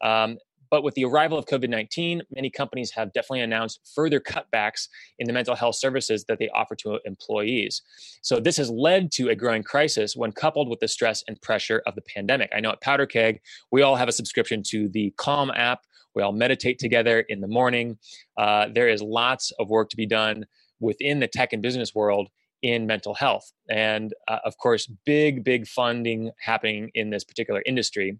Um, 0.00 0.38
but 0.70 0.82
with 0.82 0.94
the 0.94 1.04
arrival 1.04 1.38
of 1.38 1.46
COVID 1.46 1.68
19, 1.68 2.22
many 2.34 2.50
companies 2.50 2.90
have 2.92 3.12
definitely 3.12 3.40
announced 3.40 3.80
further 3.94 4.20
cutbacks 4.20 4.88
in 5.18 5.26
the 5.26 5.32
mental 5.32 5.54
health 5.54 5.76
services 5.76 6.24
that 6.28 6.38
they 6.38 6.48
offer 6.50 6.74
to 6.76 6.98
employees. 7.04 7.82
So, 8.22 8.40
this 8.40 8.56
has 8.56 8.70
led 8.70 9.12
to 9.12 9.28
a 9.28 9.34
growing 9.34 9.62
crisis 9.62 10.16
when 10.16 10.32
coupled 10.32 10.68
with 10.68 10.80
the 10.80 10.88
stress 10.88 11.22
and 11.28 11.40
pressure 11.40 11.82
of 11.86 11.94
the 11.94 12.02
pandemic. 12.02 12.50
I 12.54 12.60
know 12.60 12.70
at 12.70 12.80
Powder 12.80 13.06
Keg, 13.06 13.40
we 13.70 13.82
all 13.82 13.96
have 13.96 14.08
a 14.08 14.12
subscription 14.12 14.62
to 14.68 14.88
the 14.88 15.12
Calm 15.16 15.50
app. 15.54 15.80
We 16.14 16.22
all 16.22 16.32
meditate 16.32 16.78
together 16.78 17.20
in 17.28 17.40
the 17.40 17.48
morning. 17.48 17.98
Uh, 18.38 18.68
there 18.72 18.88
is 18.88 19.02
lots 19.02 19.52
of 19.58 19.68
work 19.68 19.90
to 19.90 19.96
be 19.96 20.06
done 20.06 20.46
within 20.80 21.20
the 21.20 21.28
tech 21.28 21.52
and 21.52 21.62
business 21.62 21.94
world 21.94 22.28
in 22.62 22.86
mental 22.86 23.14
health. 23.14 23.52
And 23.68 24.14
uh, 24.28 24.38
of 24.44 24.56
course, 24.58 24.86
big, 25.04 25.44
big 25.44 25.66
funding 25.66 26.30
happening 26.40 26.90
in 26.94 27.10
this 27.10 27.24
particular 27.24 27.62
industry 27.66 28.18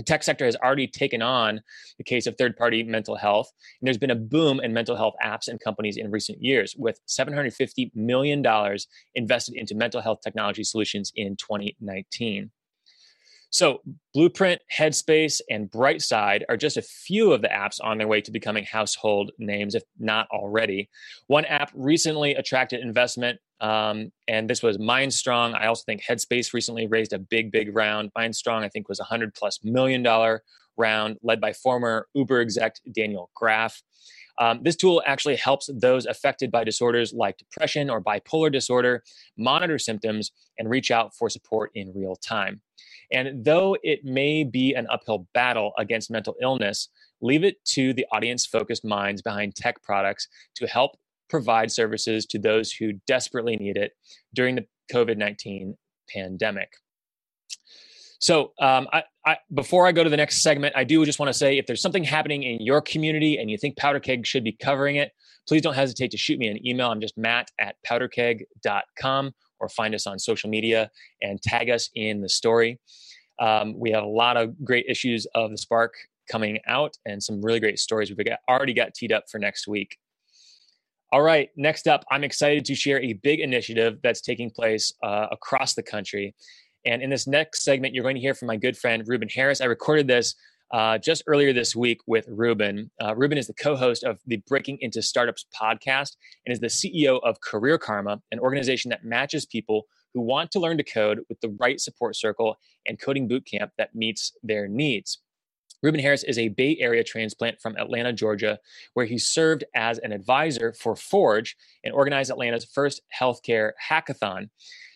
the 0.00 0.04
tech 0.04 0.22
sector 0.22 0.46
has 0.46 0.56
already 0.56 0.86
taken 0.86 1.20
on 1.20 1.60
the 1.98 2.04
case 2.04 2.26
of 2.26 2.34
third 2.38 2.56
party 2.56 2.82
mental 2.82 3.16
health. 3.16 3.52
And 3.80 3.86
there's 3.86 3.98
been 3.98 4.10
a 4.10 4.14
boom 4.16 4.58
in 4.58 4.72
mental 4.72 4.96
health 4.96 5.12
apps 5.22 5.46
and 5.46 5.60
companies 5.60 5.98
in 5.98 6.10
recent 6.10 6.42
years, 6.42 6.74
with 6.78 6.98
$750 7.06 7.90
million 7.94 8.42
invested 9.14 9.56
into 9.56 9.74
mental 9.74 10.00
health 10.00 10.20
technology 10.24 10.64
solutions 10.64 11.12
in 11.14 11.36
2019. 11.36 12.50
So, 13.50 13.80
Blueprint, 14.14 14.60
Headspace, 14.72 15.40
and 15.50 15.68
Brightside 15.70 16.42
are 16.48 16.56
just 16.56 16.76
a 16.76 16.82
few 16.82 17.32
of 17.32 17.42
the 17.42 17.48
apps 17.48 17.78
on 17.82 17.98
their 17.98 18.06
way 18.06 18.20
to 18.20 18.30
becoming 18.30 18.64
household 18.64 19.32
names, 19.38 19.74
if 19.74 19.82
not 19.98 20.28
already. 20.30 20.88
One 21.26 21.44
app 21.44 21.70
recently 21.74 22.34
attracted 22.34 22.80
investment, 22.80 23.40
um, 23.60 24.12
and 24.28 24.48
this 24.48 24.62
was 24.62 24.78
MindStrong. 24.78 25.54
I 25.54 25.66
also 25.66 25.82
think 25.84 26.02
Headspace 26.02 26.54
recently 26.54 26.86
raised 26.86 27.12
a 27.12 27.18
big, 27.18 27.50
big 27.50 27.74
round. 27.74 28.12
MindStrong, 28.16 28.62
I 28.62 28.68
think, 28.68 28.88
was 28.88 29.00
a 29.00 29.04
hundred 29.04 29.34
plus 29.34 29.58
million 29.64 30.02
dollar 30.04 30.42
round, 30.76 31.18
led 31.22 31.40
by 31.40 31.52
former 31.52 32.06
Uber 32.14 32.40
exec 32.40 32.76
Daniel 32.92 33.30
Graf. 33.34 33.82
Um, 34.40 34.60
this 34.62 34.74
tool 34.74 35.02
actually 35.06 35.36
helps 35.36 35.68
those 35.72 36.06
affected 36.06 36.50
by 36.50 36.64
disorders 36.64 37.12
like 37.12 37.36
depression 37.36 37.90
or 37.90 38.00
bipolar 38.00 38.50
disorder 38.50 39.04
monitor 39.36 39.78
symptoms 39.78 40.32
and 40.58 40.70
reach 40.70 40.90
out 40.90 41.14
for 41.14 41.28
support 41.28 41.70
in 41.74 41.92
real 41.94 42.16
time. 42.16 42.62
And 43.12 43.44
though 43.44 43.76
it 43.82 44.04
may 44.04 44.44
be 44.44 44.74
an 44.74 44.86
uphill 44.90 45.26
battle 45.34 45.72
against 45.78 46.10
mental 46.10 46.36
illness, 46.40 46.88
leave 47.20 47.44
it 47.44 47.62
to 47.66 47.92
the 47.92 48.06
audience 48.12 48.46
focused 48.46 48.84
minds 48.84 49.20
behind 49.20 49.56
tech 49.56 49.82
products 49.82 50.26
to 50.56 50.66
help 50.66 50.92
provide 51.28 51.70
services 51.70 52.24
to 52.26 52.38
those 52.38 52.72
who 52.72 52.94
desperately 53.06 53.56
need 53.56 53.76
it 53.76 53.92
during 54.34 54.54
the 54.54 54.66
COVID 54.92 55.18
19 55.18 55.76
pandemic. 56.12 56.72
So, 58.20 58.52
um, 58.60 58.86
I, 58.92 59.02
I, 59.26 59.38
before 59.52 59.86
I 59.86 59.92
go 59.92 60.04
to 60.04 60.10
the 60.10 60.16
next 60.16 60.42
segment, 60.42 60.74
I 60.76 60.84
do 60.84 61.04
just 61.04 61.18
want 61.18 61.28
to 61.28 61.34
say 61.34 61.56
if 61.58 61.66
there's 61.66 61.80
something 61.80 62.04
happening 62.04 62.42
in 62.42 62.60
your 62.60 62.80
community 62.82 63.38
and 63.38 63.50
you 63.50 63.56
think 63.56 63.76
Powder 63.76 63.98
Keg 63.98 64.26
should 64.26 64.44
be 64.44 64.52
covering 64.52 64.96
it, 64.96 65.12
please 65.48 65.62
don't 65.62 65.74
hesitate 65.74 66.10
to 66.10 66.18
shoot 66.18 66.38
me 66.38 66.48
an 66.48 66.64
email. 66.66 66.90
I'm 66.90 67.00
just 67.00 67.16
matt 67.16 67.50
at 67.58 67.76
powderkeg.com 67.84 69.32
or 69.58 69.68
find 69.70 69.94
us 69.94 70.06
on 70.06 70.18
social 70.18 70.50
media 70.50 70.90
and 71.22 71.40
tag 71.42 71.70
us 71.70 71.90
in 71.94 72.20
the 72.20 72.28
story. 72.28 72.78
Um, 73.40 73.78
we 73.78 73.90
have 73.90 74.04
a 74.04 74.08
lot 74.08 74.36
of 74.36 74.62
great 74.64 74.84
issues 74.86 75.26
of 75.34 75.50
the 75.50 75.58
Spark 75.58 75.94
coming 76.30 76.58
out 76.66 76.96
and 77.06 77.22
some 77.22 77.40
really 77.42 77.58
great 77.58 77.78
stories 77.78 78.10
we've 78.10 78.26
got, 78.26 78.38
already 78.48 78.74
got 78.74 78.94
teed 78.94 79.12
up 79.12 79.24
for 79.30 79.38
next 79.38 79.66
week. 79.66 79.96
All 81.12 81.22
right, 81.22 81.50
next 81.56 81.88
up, 81.88 82.04
I'm 82.10 82.22
excited 82.22 82.64
to 82.66 82.74
share 82.74 83.00
a 83.02 83.14
big 83.14 83.40
initiative 83.40 83.98
that's 84.02 84.20
taking 84.20 84.50
place 84.50 84.92
uh, 85.02 85.26
across 85.32 85.74
the 85.74 85.82
country. 85.82 86.34
And 86.84 87.02
in 87.02 87.10
this 87.10 87.26
next 87.26 87.62
segment, 87.62 87.94
you're 87.94 88.02
going 88.02 88.16
to 88.16 88.20
hear 88.20 88.34
from 88.34 88.46
my 88.46 88.56
good 88.56 88.76
friend 88.76 89.02
Ruben 89.06 89.28
Harris. 89.28 89.60
I 89.60 89.66
recorded 89.66 90.06
this 90.06 90.34
uh, 90.72 90.98
just 90.98 91.22
earlier 91.26 91.52
this 91.52 91.74
week 91.74 91.98
with 92.06 92.26
Ruben. 92.28 92.90
Uh, 93.02 93.14
Ruben 93.16 93.38
is 93.38 93.46
the 93.46 93.54
co 93.54 93.76
host 93.76 94.04
of 94.04 94.18
the 94.26 94.36
Breaking 94.48 94.78
Into 94.80 95.02
Startups 95.02 95.46
podcast 95.58 96.16
and 96.46 96.52
is 96.52 96.60
the 96.60 96.68
CEO 96.68 97.20
of 97.22 97.40
Career 97.40 97.76
Karma, 97.76 98.20
an 98.30 98.38
organization 98.38 98.88
that 98.90 99.04
matches 99.04 99.44
people 99.46 99.86
who 100.14 100.20
want 100.20 100.50
to 100.52 100.60
learn 100.60 100.76
to 100.76 100.84
code 100.84 101.20
with 101.28 101.40
the 101.40 101.56
right 101.60 101.80
support 101.80 102.16
circle 102.16 102.56
and 102.86 103.00
coding 103.00 103.28
bootcamp 103.28 103.70
that 103.78 103.94
meets 103.94 104.32
their 104.42 104.68
needs. 104.68 105.18
Ruben 105.82 106.00
Harris 106.00 106.24
is 106.24 106.38
a 106.38 106.48
Bay 106.48 106.76
Area 106.78 107.02
transplant 107.02 107.60
from 107.60 107.76
Atlanta, 107.76 108.12
Georgia, 108.12 108.58
where 108.94 109.06
he 109.06 109.18
served 109.18 109.64
as 109.74 109.98
an 109.98 110.12
advisor 110.12 110.74
for 110.74 110.94
Forge 110.94 111.56
and 111.84 111.94
organized 111.94 112.30
Atlanta's 112.30 112.66
first 112.66 113.00
healthcare 113.18 113.72
hackathon. 113.90 114.50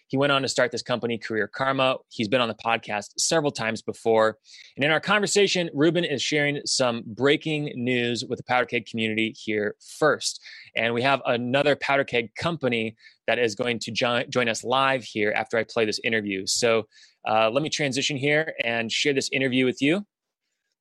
He 0.09 0.17
went 0.17 0.33
on 0.33 0.43
to 0.43 0.49
start 0.49 0.71
this 0.71 0.83
company, 0.83 1.19
Career 1.19 1.49
Karma. 1.49 1.97
He's 2.11 2.29
been 2.29 2.41
on 2.41 2.49
the 2.49 2.55
podcast 2.55 3.13
several 3.17 3.51
times 3.51 3.83
before. 3.83 4.39
And 4.77 4.85
in 4.85 4.91
our 4.91 5.01
conversation, 5.01 5.71
Ruben 5.73 6.05
is 6.05 6.23
sharing 6.23 6.61
some 6.67 7.03
breaking 7.07 7.73
news 7.75 8.25
with 8.25 8.39
the 8.39 8.45
Powder 8.45 8.67
Keg 8.67 8.87
community 8.87 9.35
here 9.37 9.77
first. 9.99 10.43
And 10.77 10.93
we 10.93 11.03
have 11.03 11.23
another 11.27 11.75
Powder 11.77 12.05
Keg 12.05 12.35
company 12.35 12.97
that 13.27 13.39
is 13.39 13.55
going 13.55 13.79
to 13.81 13.91
jo- 13.91 14.25
join 14.29 14.49
us 14.49 14.63
live 14.63 15.05
here 15.05 15.33
after 15.35 15.57
I 15.57 15.65
play 15.65 15.85
this 15.87 16.01
interview. 16.05 16.47
So 16.47 16.87
uh, 17.27 17.51
let 17.51 17.63
me 17.63 17.71
transition 17.71 18.17
here 18.17 18.55
and 18.63 18.93
share 18.93 19.15
this 19.15 19.31
interview 19.33 19.65
with 19.65 19.81
you. 19.81 20.05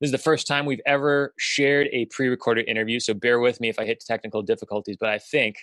This 0.00 0.08
is 0.08 0.12
the 0.12 0.18
first 0.18 0.46
time 0.46 0.66
we've 0.66 0.82
ever 0.84 1.32
shared 1.38 1.88
a 1.92 2.04
pre 2.06 2.28
recorded 2.28 2.68
interview, 2.68 3.00
so 3.00 3.14
bear 3.14 3.40
with 3.40 3.60
me 3.60 3.68
if 3.70 3.78
I 3.78 3.86
hit 3.86 4.04
technical 4.06 4.42
difficulties, 4.42 4.96
but 5.00 5.08
I 5.08 5.18
think 5.18 5.56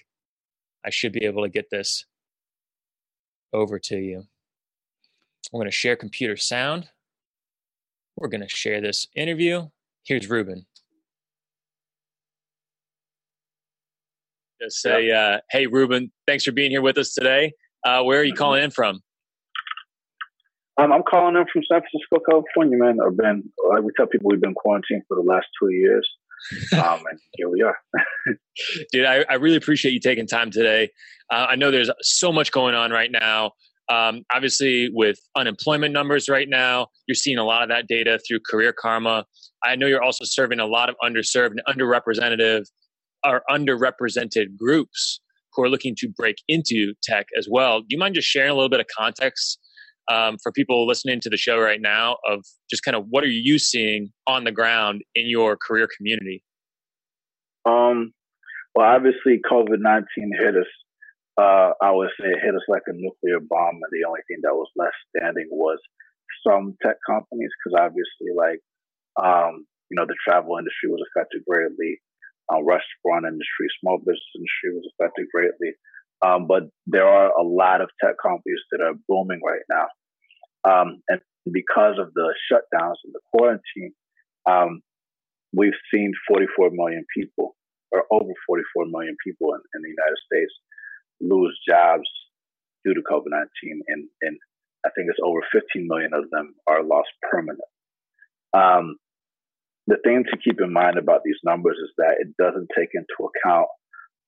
I 0.84 0.90
should 0.90 1.12
be 1.12 1.26
able 1.26 1.44
to 1.44 1.50
get 1.50 1.70
this 1.70 2.06
over 3.54 3.80
to 3.80 3.98
you. 3.98 4.24
I'm 5.54 5.58
going 5.58 5.66
to 5.66 5.72
share 5.72 5.96
computer 5.96 6.38
sound. 6.38 6.90
We're 8.16 8.30
going 8.30 8.42
to 8.42 8.50
share 8.50 8.82
this 8.82 9.08
interview. 9.16 9.68
Here's 10.04 10.30
Ruben. 10.30 10.66
Just 14.62 14.82
say, 14.82 15.12
uh, 15.12 15.40
hey, 15.50 15.66
Ruben, 15.66 16.12
thanks 16.28 16.44
for 16.44 16.52
being 16.52 16.70
here 16.72 16.82
with 16.82 16.98
us 16.98 17.14
today. 17.14 17.54
Uh, 17.84 18.04
where 18.04 18.20
are 18.20 18.24
you 18.24 18.36
calling 18.36 18.64
in 18.64 18.70
from? 18.70 19.02
Um, 20.78 20.94
I'm 20.94 21.04
calling 21.04 21.36
in 21.36 21.46
from 21.52 21.64
San 21.70 21.82
Francisco, 21.82 22.20
California, 22.30 22.78
man. 22.78 23.00
I've 23.06 23.18
been, 23.18 23.44
like 23.70 23.82
we 23.82 23.92
tell 23.98 24.06
people, 24.08 24.30
we've 24.30 24.42
been 24.42 24.54
quarantined 24.54 25.04
for 25.08 25.16
the 25.16 25.24
last 25.24 25.48
two 25.60 25.70
years. 25.70 26.08
Um, 26.74 27.00
and 27.10 27.20
here 27.34 27.50
we 27.50 27.62
are. 27.62 27.78
Dude, 28.92 29.06
I, 29.06 29.26
I, 29.30 29.36
really 29.36 29.56
appreciate 29.56 29.94
you 29.94 30.00
taking 30.00 30.28
time 30.28 30.52
today. 30.52 30.90
Uh, 31.32 31.48
I 31.50 31.56
know 31.56 31.72
there's 31.72 31.90
so 32.02 32.32
much 32.32 32.52
going 32.52 32.76
on 32.76 32.92
right 32.92 33.12
now. 33.12 33.52
Um, 33.90 34.24
obviously, 34.34 34.90
with 34.94 35.18
unemployment 35.36 35.94
numbers 35.94 36.30
right 36.30 36.48
now, 36.48 36.88
you're 37.08 37.16
seeing 37.16 37.38
a 37.38 37.44
lot 37.44 37.64
of 37.64 37.70
that 37.70 37.88
data 37.88 38.20
through 38.28 38.40
Career 38.50 38.74
Karma. 38.74 39.26
I 39.64 39.76
know 39.76 39.88
you're 39.88 40.04
also 40.04 40.24
serving 40.26 40.60
a 40.60 40.66
lot 40.66 40.90
of 40.90 40.96
underserved 41.04 41.52
and 41.52 41.62
underrepresented 41.68 42.66
or 43.26 43.44
underrepresented 43.50 44.58
groups 44.58 45.20
who 45.54 45.64
are 45.64 45.70
looking 45.70 45.96
to 45.98 46.08
break 46.08 46.38
into 46.48 46.94
tech 47.04 47.28
as 47.38 47.48
well. 47.50 47.82
Do 47.82 47.88
you 47.90 47.98
mind 47.98 48.16
just 48.16 48.28
sharing 48.28 48.52
a 48.52 48.54
little 48.54 48.70
bit 48.70 48.80
of 48.80 48.88
context 48.96 49.60
um, 50.12 50.38
for 50.44 50.52
people 50.52 50.86
listening 50.86 51.22
to 51.22 51.30
the 51.30 51.38
show 51.38 51.58
right 51.58 51.82
now 51.82 52.18
of 52.28 52.44
just 52.70 52.84
kind 52.84 52.96
of 52.96 53.06
what 53.10 53.24
are 53.24 53.28
you 53.28 53.58
seeing 53.58 54.12
on 54.28 54.44
the 54.44 54.52
ground 54.52 55.04
in 55.16 55.28
your 55.28 55.58
career 55.58 55.88
community? 55.98 56.44
Um, 57.66 58.14
well, 58.76 58.88
obviously, 58.88 59.40
COVID 59.50 59.80
19 59.80 60.32
hit 60.38 60.56
us. 60.56 60.72
Uh, 61.38 61.72
I 61.82 61.92
would 61.92 62.10
say 62.20 62.28
it 62.28 62.44
hit 62.44 62.56
us 62.56 62.68
like 62.68 62.84
a 62.88 62.94
nuclear 62.94 63.40
bomb, 63.40 63.76
and 63.76 63.92
the 63.92 64.08
only 64.08 64.22
thing 64.28 64.38
that 64.44 64.54
was 64.54 64.70
left 64.76 64.96
standing 65.16 65.48
was 65.52 65.80
some 66.46 66.76
tech 66.84 66.98
companies, 67.08 67.52
because 67.58 67.80
obviously, 67.80 68.36
like, 68.36 68.60
um, 69.22 69.66
you 69.90 69.96
know, 69.96 70.06
the 70.06 70.16
travel 70.28 70.58
industry 70.58 70.90
was 70.90 71.04
affected 71.12 71.44
greatly, 71.48 72.02
uh, 72.52 72.62
restaurant 72.64 73.26
industry, 73.28 73.68
small 73.80 73.98
business 73.98 74.36
industry 74.36 74.76
was 74.76 74.88
affected 74.92 75.28
greatly. 75.34 75.72
Um, 76.22 76.48
but 76.48 76.70
there 76.86 77.08
are 77.08 77.32
a 77.34 77.44
lot 77.44 77.82
of 77.82 77.90
tech 78.04 78.16
companies 78.22 78.62
that 78.72 78.82
are 78.82 78.94
booming 79.08 79.42
right 79.44 79.66
now. 79.70 79.88
Um, 80.64 81.02
and 81.08 81.22
because 81.52 81.98
of 81.98 82.14
the 82.14 82.34
shutdowns 82.52 83.02
and 83.04 83.14
the 83.14 83.22
quarantine, 83.34 83.94
um, 84.50 84.82
we've 85.54 85.78
seen 85.94 86.14
44 86.28 86.70
million 86.72 87.06
people, 87.16 87.56
or 87.92 88.04
over 88.12 88.32
44 88.48 88.86
million 88.88 89.16
people 89.26 89.54
in, 89.54 89.62
in 89.76 89.82
the 89.82 89.90
United 89.90 90.18
States, 90.26 90.54
lose 91.20 91.58
jobs 91.68 92.08
due 92.86 92.94
to 92.94 93.02
COVID 93.02 93.30
19. 93.30 93.82
And, 93.88 94.08
and 94.22 94.38
I 94.86 94.90
think 94.96 95.10
it's 95.10 95.20
over 95.24 95.42
15 95.52 95.88
million 95.88 96.14
of 96.14 96.30
them 96.32 96.56
are 96.68 96.84
lost 96.84 97.10
permanently. 97.30 97.66
Um, 98.54 98.98
the 99.88 99.98
thing 100.04 100.24
to 100.30 100.38
keep 100.38 100.62
in 100.62 100.72
mind 100.72 100.98
about 100.98 101.22
these 101.24 101.40
numbers 101.44 101.78
is 101.82 101.92
that 101.98 102.18
it 102.20 102.36
doesn't 102.38 102.70
take 102.78 102.90
into 102.94 103.30
account 103.30 103.68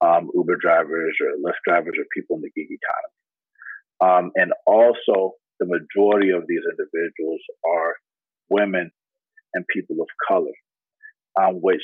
um, 0.01 0.29
Uber 0.33 0.57
drivers 0.57 1.15
or 1.21 1.37
Lyft 1.39 1.61
drivers 1.65 1.95
or 1.97 2.05
people 2.13 2.37
in 2.37 2.41
the 2.41 2.51
gig 2.55 2.67
economy. 2.69 3.13
Um, 4.01 4.31
and 4.35 4.51
also, 4.65 5.33
the 5.63 5.79
majority 5.79 6.31
of 6.31 6.43
these 6.47 6.63
individuals 6.69 7.41
are 7.63 7.95
women 8.49 8.91
and 9.53 9.65
people 9.73 9.97
of 10.01 10.07
color, 10.27 10.55
um, 11.41 11.55
which 11.61 11.83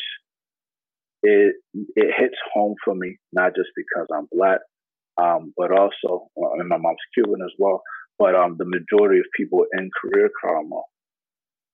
it 1.23 1.55
it 1.95 2.13
hits 2.17 2.35
home 2.53 2.75
for 2.83 2.95
me 2.95 3.17
not 3.31 3.55
just 3.55 3.69
because 3.75 4.07
I'm 4.13 4.27
black, 4.31 4.59
um, 5.21 5.53
but 5.57 5.71
also 5.71 6.27
well, 6.35 6.53
and 6.57 6.67
my 6.67 6.77
mom's 6.77 6.97
Cuban 7.13 7.41
as 7.43 7.53
well. 7.57 7.81
But 8.17 8.35
um, 8.35 8.55
the 8.57 8.65
majority 8.65 9.19
of 9.19 9.25
people 9.35 9.65
in 9.77 9.89
Career 10.01 10.29
Karma 10.41 10.81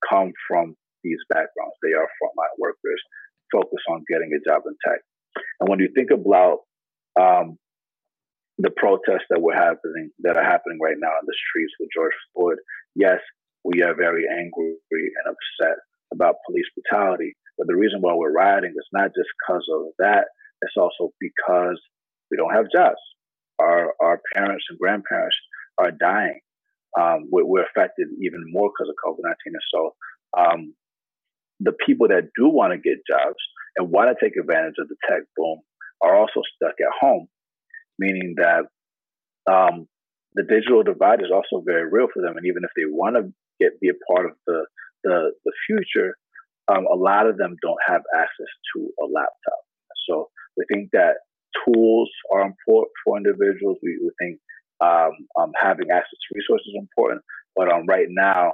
come 0.08 0.32
from 0.48 0.76
these 1.04 1.18
backgrounds. 1.30 1.76
They 1.82 1.94
are 1.94 2.06
frontline 2.22 2.56
workers 2.60 3.02
focused 3.52 3.86
on 3.90 4.04
getting 4.10 4.30
a 4.34 4.50
job 4.50 4.62
in 4.68 4.76
tech. 4.86 5.02
And 5.60 5.70
when 5.70 5.80
you 5.80 5.90
think 5.96 6.10
about 6.12 6.60
um, 7.20 7.58
the 8.58 8.72
protests 8.72 9.28
that 9.30 9.42
were 9.42 9.54
happening, 9.54 10.12
that 10.20 10.38
are 10.38 10.44
happening 10.44 10.80
right 10.82 10.96
now 10.98 11.12
in 11.20 11.26
the 11.26 11.36
streets 11.50 11.74
with 11.80 11.90
George 11.94 12.16
Floyd, 12.34 12.58
yes, 12.96 13.20
we 13.64 13.82
are 13.84 13.96
very 13.96 14.26
angry 14.30 14.76
and 14.92 15.26
upset 15.28 15.78
about 16.14 16.36
police 16.46 16.66
brutality. 16.76 17.36
But 17.58 17.68
the 17.68 17.76
reason 17.76 18.02
why 18.02 18.14
we're 18.14 18.32
rioting 18.32 18.72
is 18.72 18.88
not 18.94 19.12
just 19.16 19.30
because 19.42 19.66
of 19.72 19.88
that. 20.00 20.26
It's 20.62 20.78
also 20.78 21.12
because 21.20 21.80
we 22.32 22.38
don't 22.38 22.54
have 22.54 22.72
jobs. 22.72 23.02
Our 23.60 23.94
our 24.02 24.22
parents 24.34 24.66
and 24.70 24.80
grandparents 24.80 25.36
are 25.78 25.92
dying. 25.92 26.40
Um, 27.00 27.28
we're, 27.32 27.46
we're, 27.46 27.66
affected 27.66 28.08
even 28.22 28.44
more 28.52 28.70
because 28.70 28.90
of 28.90 28.96
COVID 29.04 29.24
nineteen. 29.24 29.54
And 29.54 29.70
so, 29.74 29.96
um, 30.38 30.74
the 31.60 31.74
people 31.86 32.08
that 32.10 32.30
do 32.38 32.48
want 32.48 32.72
to 32.72 32.78
get 32.78 33.06
jobs 33.10 33.40
and 33.78 33.92
want 33.92 34.10
to 34.10 34.24
take 34.24 34.38
advantage 34.38 34.76
of 34.80 34.88
the 34.88 34.96
tech 35.08 35.24
boom 35.36 35.60
are 36.02 36.16
also 36.16 36.42
stuck 36.56 36.76
at 36.80 36.94
home, 37.00 37.28
meaning 38.00 38.36
that 38.38 38.64
um, 39.52 39.88
the 40.34 40.44
digital 40.44 40.84
divide 40.84 41.22
is 41.22 41.32
also 41.34 41.64
very 41.66 41.90
real 41.90 42.08
for 42.14 42.22
them. 42.22 42.38
And 42.38 42.46
even 42.46 42.64
if 42.64 42.72
they 42.76 42.86
want 42.86 43.16
to 43.16 43.34
get 43.60 43.80
be 43.80 43.90
a 43.90 44.12
part 44.12 44.26
of 44.26 44.34
the 44.48 44.66
the, 45.04 45.32
the 45.46 45.52
future, 45.68 46.18
um, 46.68 46.86
a 46.92 46.96
lot 46.96 47.28
of 47.28 47.38
them 47.38 47.56
don't 47.62 47.80
have 47.88 48.02
access 48.16 48.52
to 48.76 48.90
a 49.00 49.06
laptop. 49.06 49.62
So 50.10 50.30
we 50.58 50.66
think 50.72 50.90
that 50.94 51.22
tools 51.66 52.10
are 52.34 52.42
important 52.42 52.92
for 53.04 53.18
individuals. 53.18 53.78
We, 53.84 54.00
we 54.02 54.12
think 54.20 54.40
um, 54.82 55.12
um, 55.40 55.52
having 55.62 55.92
access 55.92 56.18
to 56.18 56.36
resources 56.36 56.68
is 56.68 56.80
important. 56.80 57.22
But 57.56 57.72
um, 57.72 57.86
right 57.88 58.08
now, 58.10 58.54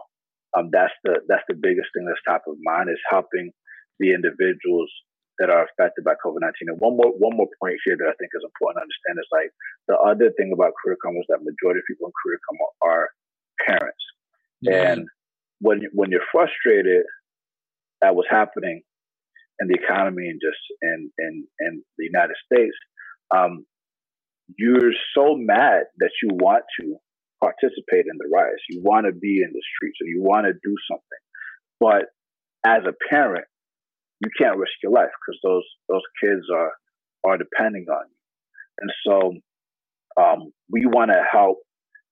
um, 0.56 0.70
that's 0.72 0.94
the 1.04 1.22
that's 1.28 1.44
the 1.48 1.56
biggest 1.56 1.88
thing 1.96 2.06
that's 2.06 2.20
top 2.28 2.44
of 2.48 2.56
mind 2.62 2.90
is 2.90 3.00
helping 3.10 3.52
the 4.00 4.12
individuals 4.14 4.92
that 5.40 5.50
are 5.50 5.66
affected 5.66 6.04
by 6.04 6.14
COVID 6.24 6.42
nineteen. 6.42 6.70
And 6.70 6.80
one 6.80 6.98
more 6.98 7.12
one 7.18 7.36
more 7.38 7.48
point 7.62 7.78
here 7.86 7.96
that 7.98 8.08
I 8.08 8.16
think 8.20 8.32
is 8.34 8.46
important 8.46 8.82
to 8.82 8.88
understand 8.88 9.16
is 9.20 9.32
like 9.32 9.52
the 9.88 9.98
other 9.98 10.32
thing 10.38 10.52
about 10.54 10.74
career 10.84 10.98
Karma 11.02 11.20
is 11.20 11.26
that 11.30 11.44
majority 11.44 11.80
of 11.80 11.88
people 11.88 12.08
in 12.08 12.14
career 12.20 12.40
Karma 12.46 12.68
are 12.82 13.06
parents, 13.66 14.04
and 14.68 15.08
when 15.60 15.82
when 15.94 16.12
you're 16.12 16.28
frustrated 16.32 17.06
at 18.04 18.16
what's 18.16 18.30
happening 18.30 18.82
in 19.60 19.68
the 19.68 19.76
economy 19.76 20.28
and 20.28 20.42
just 20.42 20.62
in 20.82 21.12
in 21.18 21.48
in 21.60 21.84
the 21.98 22.06
United 22.06 22.36
States, 22.46 22.76
um, 23.32 23.66
you're 24.58 24.94
so 25.16 25.36
mad 25.36 25.84
that 26.00 26.12
you 26.22 26.30
want 26.34 26.64
to 26.80 26.98
participate 27.40 28.06
in 28.06 28.18
the 28.18 28.30
riots. 28.32 28.62
You 28.70 28.82
want 28.84 29.06
to 29.06 29.12
be 29.12 29.42
in 29.42 29.52
the 29.52 29.62
streets 29.76 29.98
or 30.02 30.08
you 30.08 30.22
want 30.22 30.46
to 30.46 30.54
do 30.54 30.76
something. 30.90 31.22
But 31.80 32.06
as 32.66 32.84
a 32.86 32.94
parent, 33.10 33.46
you 34.22 34.30
can't 34.38 34.58
risk 34.58 34.74
your 34.84 34.92
life 34.92 35.10
because 35.20 35.40
those 35.44 35.66
those 35.90 36.06
kids 36.24 36.46
are 36.54 36.72
are 37.24 37.38
depending 37.38 37.86
on 37.90 38.06
you. 38.08 38.18
And 38.80 38.92
so 39.06 40.22
um, 40.22 40.52
we 40.70 40.86
want 40.86 41.12
to 41.12 41.22
help 41.30 41.58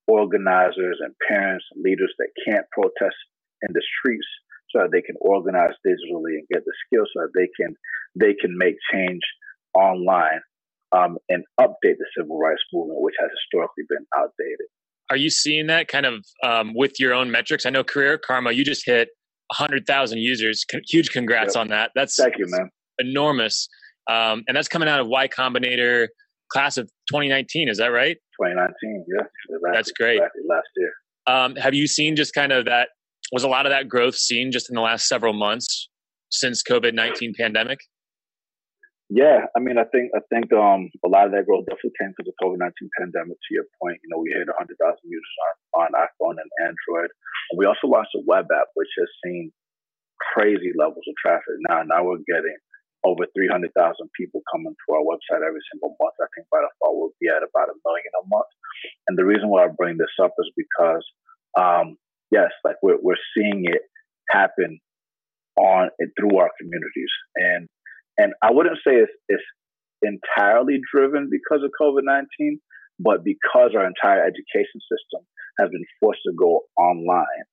organizers 0.07 0.97
and 1.01 1.13
parents 1.27 1.65
and 1.73 1.83
leaders 1.83 2.13
that 2.17 2.29
can't 2.45 2.65
protest 2.71 3.15
in 3.61 3.73
the 3.73 3.81
streets 3.99 4.27
so 4.71 4.79
that 4.81 4.91
they 4.91 5.01
can 5.01 5.15
organize 5.21 5.73
digitally 5.85 6.37
and 6.37 6.47
get 6.51 6.63
the 6.65 6.73
skills 6.85 7.09
so 7.13 7.21
that 7.21 7.33
they 7.35 7.49
can 7.59 7.75
they 8.15 8.33
can 8.33 8.57
make 8.57 8.75
change 8.91 9.21
online 9.75 10.41
um, 10.91 11.17
and 11.29 11.43
update 11.59 11.97
the 11.97 12.05
civil 12.17 12.39
rights 12.39 12.61
movement, 12.73 13.01
which 13.01 13.15
has 13.19 13.29
historically 13.29 13.83
been 13.87 14.05
outdated. 14.17 14.67
Are 15.11 15.17
you 15.17 15.29
seeing 15.29 15.67
that 15.67 15.87
kind 15.87 16.05
of 16.05 16.25
um, 16.43 16.73
with 16.75 16.99
your 16.99 17.13
own 17.13 17.31
metrics? 17.31 17.65
I 17.65 17.69
know 17.71 17.83
Career 17.83 18.17
Karma, 18.17 18.51
you 18.51 18.63
just 18.63 18.85
hit 18.85 19.09
100,000 19.57 20.17
users. 20.19 20.65
huge 20.87 21.09
congrats 21.11 21.55
yep. 21.55 21.61
on 21.61 21.67
that. 21.69 21.91
That's 21.95 22.15
thank 22.15 22.37
you, 22.37 22.45
man. 22.47 22.69
Enormous, 22.99 23.67
um, 24.09 24.43
and 24.47 24.55
that's 24.55 24.67
coming 24.67 24.89
out 24.89 24.99
of 24.99 25.07
Y 25.07 25.27
Combinator 25.27 26.07
class 26.51 26.77
of 26.77 26.87
2019. 27.09 27.69
Is 27.69 27.77
that 27.77 27.87
right? 27.87 28.17
2019, 28.41 29.05
yeah. 29.07 29.21
Exactly, 29.21 29.71
that's 29.73 29.91
great. 29.91 30.17
Exactly 30.17 30.41
last 30.49 30.67
year. 30.77 30.93
Um, 31.27 31.55
have 31.55 31.73
you 31.73 31.87
seen 31.87 32.15
just 32.15 32.33
kind 32.33 32.51
of 32.51 32.65
that? 32.65 32.89
Was 33.31 33.43
a 33.43 33.47
lot 33.47 33.67
of 33.67 33.71
that 33.71 33.87
growth 33.87 34.15
seen 34.15 34.51
just 34.51 34.69
in 34.69 34.75
the 34.75 34.81
last 34.81 35.07
several 35.07 35.33
months 35.33 35.87
since 36.31 36.63
COVID 36.63 36.93
19 36.93 37.33
pandemic? 37.37 37.79
Yeah, 39.09 39.49
I 39.57 39.59
mean, 39.59 39.81
I 39.81 39.89
think 39.89 40.13
I 40.13 40.21
think 40.29 40.53
um, 40.53 40.85
a 41.01 41.09
lot 41.09 41.25
of 41.25 41.33
that 41.33 41.49
growth 41.49 41.65
definitely 41.65 41.97
came 41.97 42.13
because 42.13 42.29
of 42.29 42.37
COVID 42.37 42.61
nineteen 42.61 42.93
pandemic. 42.93 43.41
To 43.41 43.51
your 43.57 43.65
point, 43.81 43.97
you 44.05 44.09
know, 44.13 44.21
we 44.21 44.29
hit 44.29 44.45
hundred 44.53 44.77
thousand 44.77 45.01
users 45.01 45.37
on, 45.73 45.89
on 45.89 45.89
iPhone 45.97 46.37
and 46.37 46.49
Android, 46.61 47.09
and 47.09 47.18
we 47.57 47.65
also 47.65 47.87
launched 47.87 48.15
a 48.15 48.21
web 48.25 48.45
app 48.53 48.67
which 48.75 48.91
has 48.97 49.07
seen 49.23 49.51
crazy 50.33 50.71
levels 50.77 51.05
of 51.07 51.15
traffic. 51.17 51.57
Now, 51.67 51.81
now 51.83 52.03
we're 52.03 52.23
getting 52.27 52.57
over 53.05 53.25
three 53.31 53.47
hundred 53.47 53.71
thousand 53.77 54.09
people 54.17 54.41
coming 54.51 54.75
to 54.75 54.87
our 54.93 55.03
website 55.03 55.45
every 55.45 55.63
single 55.71 55.95
month. 55.99 56.15
I 56.19 56.27
think 56.35 56.47
by 56.51 56.59
the 56.59 56.69
fall 56.79 56.99
we'll 56.99 57.15
be 57.21 57.29
at 57.29 57.43
about 57.43 57.71
a 57.71 57.77
million 57.85 58.11
a 58.19 58.27
month. 58.27 58.51
And 59.07 59.17
the 59.17 59.25
reason 59.25 59.49
why 59.49 59.65
I 59.65 59.67
bring 59.71 59.97
this 59.97 60.13
up 60.21 60.33
is 60.37 60.51
because, 60.55 61.05
um, 61.57 61.97
yes, 62.31 62.51
like 62.63 62.75
we're 62.83 62.99
we're 63.01 63.23
seeing 63.35 63.63
it 63.65 63.83
happen 64.29 64.79
on 65.57 65.89
and 65.99 66.11
through 66.19 66.37
our 66.37 66.51
communities 66.59 67.13
and 67.35 67.67
and 68.17 68.33
I 68.43 68.51
wouldn't 68.51 68.77
say 68.85 68.99
it's, 68.99 69.11
it's 69.29 69.43
entirely 70.01 70.79
driven 70.93 71.29
because 71.31 71.63
of 71.63 71.71
COVID 71.79 72.03
19, 72.03 72.59
but 72.99 73.23
because 73.23 73.71
our 73.75 73.87
entire 73.87 74.23
education 74.23 74.83
system 74.91 75.23
has 75.59 75.69
been 75.69 75.85
forced 75.99 76.21
to 76.25 76.33
go 76.37 76.61
online. 76.77 77.43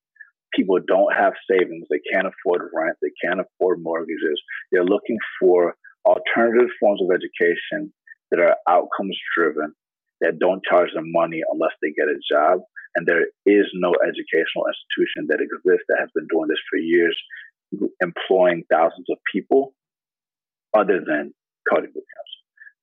People 0.55 0.79
don't 0.87 1.13
have 1.15 1.35
savings. 1.51 1.87
They 1.91 2.01
can't 2.13 2.27
afford 2.27 2.71
rent. 2.73 2.97
They 3.03 3.13
can't 3.23 3.41
afford 3.41 3.83
mortgages. 3.83 4.41
They're 4.71 4.85
looking 4.85 5.19
for 5.41 5.75
alternative 6.07 6.71
forms 6.81 7.03
of 7.03 7.11
education 7.11 7.93
that 8.31 8.41
are 8.41 8.57
outcomes 8.69 9.19
driven, 9.37 9.75
that 10.21 10.39
don't 10.39 10.65
charge 10.65 10.91
them 10.95 11.13
money 11.13 11.43
unless 11.53 11.73
they 11.83 11.93
get 11.93 12.09
a 12.09 12.19
job. 12.31 12.61
And 12.95 13.07
there 13.07 13.27
is 13.45 13.67
no 13.75 13.93
educational 14.03 14.65
institution 14.71 15.27
that 15.29 15.43
exists 15.43 15.85
that 15.89 15.99
has 16.01 16.09
been 16.15 16.27
doing 16.33 16.49
this 16.49 16.63
for 16.71 16.79
years, 16.79 17.17
employing 18.01 18.65
thousands 18.73 19.07
of 19.11 19.19
people 19.33 19.75
other 20.75 21.01
than 21.07 21.35
coding 21.69 21.91
boot 21.93 22.05
camps. 22.09 22.36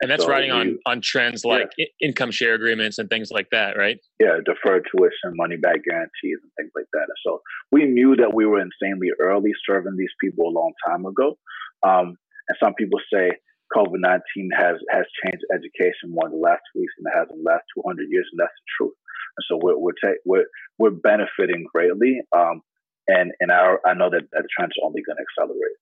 And 0.03 0.11
that's 0.11 0.23
so 0.23 0.29
riding 0.29 0.51
on 0.51 0.77
on 0.85 1.01
trends 1.01 1.43
like 1.45 1.71
yeah. 1.77 1.85
income 2.01 2.31
share 2.31 2.53
agreements 2.53 2.99
and 2.99 3.09
things 3.09 3.31
like 3.31 3.47
that, 3.51 3.77
right? 3.77 3.97
Yeah, 4.19 4.37
deferred 4.45 4.87
tuition, 4.91 5.35
money 5.35 5.57
back 5.57 5.83
guarantees, 5.89 6.39
and 6.43 6.51
things 6.57 6.71
like 6.75 6.85
that. 6.93 7.07
And 7.07 7.19
so 7.25 7.41
we 7.71 7.85
knew 7.85 8.15
that 8.17 8.33
we 8.33 8.45
were 8.45 8.61
insanely 8.61 9.09
early 9.19 9.51
serving 9.67 9.95
these 9.97 10.13
people 10.21 10.47
a 10.47 10.53
long 10.53 10.73
time 10.87 11.05
ago. 11.05 11.37
Um, 11.81 12.17
and 12.49 12.57
some 12.61 12.73
people 12.75 12.99
say 13.11 13.31
COVID 13.75 13.99
nineteen 13.99 14.49
has 14.55 14.75
has 14.91 15.05
changed 15.23 15.43
education 15.53 16.11
more 16.11 16.27
in 16.27 16.33
the 16.33 16.43
last 16.43 16.61
two 16.73 16.81
weeks 16.81 16.93
than 16.97 17.11
it 17.11 17.17
has 17.17 17.27
in 17.31 17.43
the 17.43 17.49
last 17.49 17.63
two 17.73 17.81
hundred 17.85 18.07
years, 18.09 18.27
and 18.31 18.39
that's 18.39 18.53
the 18.53 18.69
truth. 18.77 18.97
And 19.37 19.43
so 19.47 19.59
we're 19.61 19.77
we're 19.77 19.97
ta- 20.03 20.21
we're, 20.25 20.45
we're 20.77 20.91
benefiting 20.91 21.65
greatly. 21.73 22.21
Um, 22.35 22.61
and 23.07 23.31
and 23.39 23.51
our, 23.51 23.79
I 23.85 23.93
know 23.93 24.09
that 24.09 24.29
that 24.31 24.45
trend 24.55 24.71
is 24.71 24.83
only 24.83 25.01
going 25.01 25.17
to 25.17 25.25
accelerate. 25.25 25.77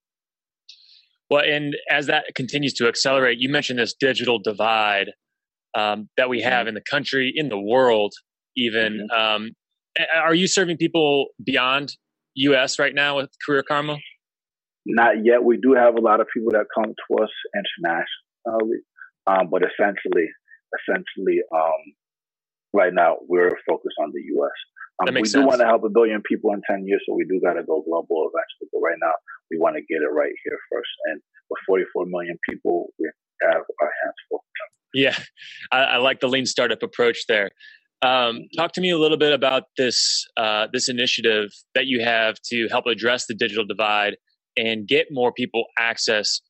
Well, 1.32 1.44
and 1.46 1.78
as 1.90 2.08
that 2.08 2.26
continues 2.36 2.74
to 2.74 2.90
accelerate, 2.90 3.38
you 3.40 3.50
mentioned 3.50 3.80
this 3.80 3.96
digital 3.98 4.38
divide 4.38 5.12
um, 5.74 6.10
that 6.18 6.28
we 6.28 6.42
have 6.42 6.62
mm-hmm. 6.62 6.68
in 6.68 6.74
the 6.74 6.84
country, 6.90 7.32
in 7.34 7.48
the 7.48 7.58
world, 7.58 8.14
even. 8.58 9.08
Mm-hmm. 9.10 9.46
Um, 9.46 9.52
are 10.14 10.36
you 10.36 10.48
serving 10.48 10.76
people 10.76 11.28
beyond 11.42 11.96
U.S. 12.36 12.80
right 12.80 12.94
now 12.94 13.16
with 13.16 13.30
Career 13.46 13.64
Karma? 13.66 13.98
Not 14.86 15.24
yet. 15.24 15.42
We 15.42 15.56
do 15.56 15.74
have 15.74 15.96
a 15.96 16.02
lot 16.02 16.20
of 16.20 16.28
people 16.34 16.52
that 16.52 16.66
come 16.76 16.94
to 16.94 17.24
us 17.24 17.30
internationally, 17.56 18.80
um, 19.26 19.50
but 19.50 19.62
essentially, 19.64 20.28
essentially, 20.82 21.40
um, 21.56 21.94
right 22.74 22.94
now 22.94 23.18
we're 23.30 23.52
focused 23.66 23.96
on 24.02 24.12
the 24.14 24.22
U.S. 24.36 24.52
Um, 25.08 25.16
we 25.16 25.26
sense. 25.26 25.34
do 25.34 25.48
want 25.48 25.60
to 25.60 25.66
help 25.66 25.84
a 25.84 25.90
billion 25.90 26.22
people 26.22 26.54
in 26.54 26.62
10 26.70 26.86
years, 26.86 27.02
so 27.08 27.14
we 27.14 27.26
do 27.26 27.40
got 27.44 27.54
to 27.54 27.64
go 27.64 27.82
global 27.82 28.30
eventually. 28.30 28.70
But 28.72 28.80
right 28.80 28.98
now, 29.02 29.14
we 29.50 29.58
want 29.58 29.76
to 29.76 29.82
get 29.82 30.02
it 30.02 30.12
right 30.14 30.34
here 30.44 30.58
first. 30.72 30.90
And 31.06 31.22
with 31.50 31.60
44 31.68 32.06
million 32.08 32.38
people, 32.48 32.88
we 33.00 33.10
have 33.42 33.62
our 33.82 33.92
hands 34.04 34.16
full. 34.30 34.44
Yeah, 34.94 35.18
I, 35.72 35.78
I 35.80 35.98
like 35.98 36.20
the 36.20 36.28
lean 36.28 36.46
startup 36.46 36.84
approach 36.84 37.26
there. 37.28 37.52
Um, 38.02 38.48
talk 38.58 38.74
to 38.74 38.82
me 38.82 38.90
a 38.90 38.98
little 38.98 39.18
bit 39.18 39.32
about 39.32 39.64
this 39.78 40.26
uh, 40.36 40.68
this 40.74 40.90
initiative 40.90 41.50
that 41.76 41.86
you 41.86 42.04
have 42.04 42.36
to 42.46 42.68
help 42.70 42.88
address 42.88 43.28
the 43.28 43.36
digital 43.36 43.66
divide 43.66 44.18
and 44.58 44.88
get 44.88 45.08
more 45.12 45.32
people 45.32 45.66
access 45.78 46.42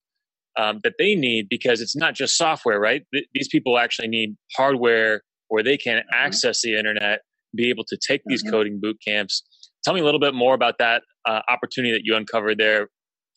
um, 0.57 0.79
that 0.83 0.93
they 0.97 1.15
need 1.15 1.47
because 1.49 1.81
it's 1.81 1.95
not 1.95 2.15
just 2.15 2.37
software, 2.37 2.79
right? 2.79 3.03
Th- 3.13 3.25
these 3.33 3.47
people 3.49 3.77
actually 3.77 4.07
need 4.07 4.35
hardware 4.55 5.21
where 5.49 5.63
they 5.63 5.77
can 5.77 5.97
mm-hmm. 5.97 6.25
access 6.25 6.61
the 6.61 6.77
internet 6.77 7.19
be 7.55 7.69
able 7.69 7.83
to 7.85 7.97
take 7.97 8.21
these 8.25 8.43
mm-hmm. 8.43 8.51
coding 8.51 8.79
boot 8.81 8.97
camps. 9.05 9.43
Tell 9.83 9.93
me 9.93 10.01
a 10.01 10.03
little 10.03 10.19
bit 10.19 10.33
more 10.33 10.53
about 10.53 10.75
that 10.79 11.03
uh, 11.27 11.41
opportunity 11.49 11.91
that 11.93 12.01
you 12.03 12.15
uncovered 12.15 12.57
there 12.57 12.89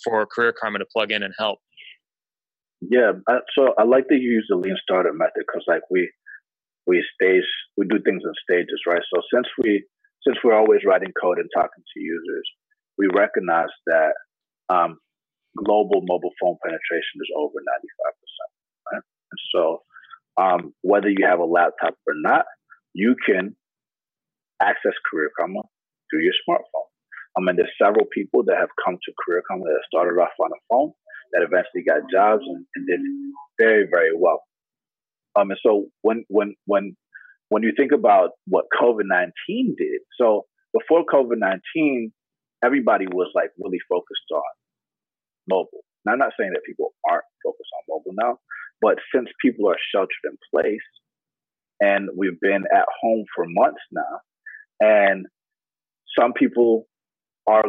for 0.02 0.26
Career 0.26 0.54
Karma 0.58 0.78
to 0.78 0.86
plug 0.92 1.10
in 1.10 1.22
and 1.22 1.32
help. 1.38 1.58
Yeah, 2.80 3.12
so 3.56 3.74
I 3.78 3.84
like 3.84 4.08
to 4.08 4.14
use 4.14 4.46
the 4.48 4.56
lean 4.56 4.76
startup 4.82 5.14
method 5.14 5.44
because 5.46 5.64
like 5.66 5.82
we 5.90 6.10
we 6.86 7.02
stage 7.14 7.44
we 7.78 7.86
do 7.86 7.98
things 8.04 8.22
in 8.24 8.32
stages, 8.42 8.80
right? 8.86 9.00
So 9.14 9.22
since 9.32 9.46
we 9.58 9.86
since 10.26 10.36
we're 10.44 10.56
always 10.56 10.80
writing 10.86 11.12
code 11.20 11.38
and 11.38 11.48
talking 11.54 11.82
to 11.82 12.00
users, 12.00 12.48
we 12.98 13.08
recognize 13.14 13.72
that 13.86 14.12
um, 14.68 14.98
global 15.56 16.02
mobile 16.04 16.32
phone 16.40 16.56
penetration 16.62 17.16
is 17.20 17.30
over 17.36 17.56
95%. 17.56 18.92
Right? 18.92 19.02
And 19.30 19.40
so 19.54 19.82
um, 20.36 20.74
whether 20.82 21.08
you 21.08 21.26
have 21.26 21.38
a 21.38 21.44
laptop 21.44 21.94
or 22.06 22.14
not, 22.16 22.44
you 22.92 23.16
can 23.24 23.56
access 24.62 24.92
Career 25.10 25.30
Karma 25.38 25.60
through 26.10 26.22
your 26.22 26.34
smartphone. 26.48 26.88
I 27.36 27.40
mean, 27.40 27.56
there's 27.56 27.72
several 27.80 28.06
people 28.12 28.44
that 28.44 28.56
have 28.56 28.70
come 28.84 28.94
to 28.94 29.12
Career 29.24 29.42
Karma 29.46 29.64
that 29.64 29.82
started 29.86 30.20
off 30.20 30.34
on 30.38 30.50
a 30.52 30.60
phone 30.70 30.92
that 31.32 31.42
eventually 31.42 31.82
got 31.82 32.08
jobs 32.12 32.44
and, 32.46 32.64
and 32.76 32.86
did 32.86 33.00
very, 33.58 33.86
very 33.90 34.12
well. 34.16 34.42
Um, 35.36 35.50
and 35.50 35.58
so 35.62 35.86
when 36.02 36.24
when 36.28 36.54
when 36.66 36.96
when 37.48 37.62
you 37.62 37.72
think 37.76 37.92
about 37.92 38.30
what 38.46 38.66
COVID 38.80 39.02
nineteen 39.04 39.74
did, 39.76 40.00
so 40.20 40.46
before 40.72 41.04
COVID 41.04 41.38
nineteen, 41.38 42.12
everybody 42.64 43.06
was 43.06 43.30
like 43.34 43.50
really 43.58 43.80
focused 43.88 44.30
on 44.32 44.42
mobile. 45.48 45.84
Now, 46.06 46.12
I'm 46.12 46.18
not 46.18 46.32
saying 46.38 46.52
that 46.52 46.62
people 46.64 46.94
aren't 47.10 47.24
focused 47.42 47.70
on 47.78 47.96
mobile 47.96 48.14
now, 48.14 48.38
but 48.80 48.98
since 49.14 49.28
people 49.42 49.68
are 49.68 49.76
sheltered 49.92 50.24
in 50.24 50.36
place 50.52 50.86
and 51.80 52.08
we've 52.16 52.38
been 52.40 52.64
at 52.72 52.86
home 53.02 53.24
for 53.34 53.44
months 53.48 53.80
now, 53.90 54.20
and 54.80 55.26
some 56.18 56.32
people 56.32 56.86
are 57.46 57.64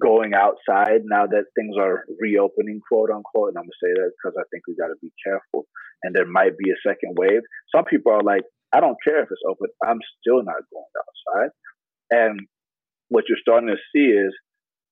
going 0.00 0.34
outside 0.34 1.02
now 1.04 1.26
that 1.26 1.44
things 1.56 1.76
are 1.78 2.04
reopening, 2.20 2.80
quote 2.86 3.10
unquote. 3.10 3.50
And 3.50 3.58
I'm 3.58 3.64
gonna 3.64 3.82
say 3.82 3.92
that 3.92 4.10
because 4.16 4.36
I 4.38 4.44
think 4.50 4.64
we 4.68 4.76
got 4.76 4.88
to 4.88 5.00
be 5.00 5.12
careful. 5.24 5.66
And 6.02 6.14
there 6.14 6.26
might 6.26 6.56
be 6.58 6.70
a 6.70 6.80
second 6.86 7.16
wave. 7.18 7.40
Some 7.74 7.84
people 7.84 8.12
are 8.12 8.22
like, 8.22 8.42
I 8.72 8.80
don't 8.80 8.96
care 9.02 9.22
if 9.22 9.28
it's 9.30 9.40
open. 9.48 9.68
I'm 9.84 10.00
still 10.20 10.42
not 10.42 10.60
going 10.72 10.92
outside. 11.00 11.50
And 12.10 12.40
what 13.08 13.24
you're 13.28 13.38
starting 13.40 13.68
to 13.68 13.80
see 13.94 14.12
is 14.12 14.34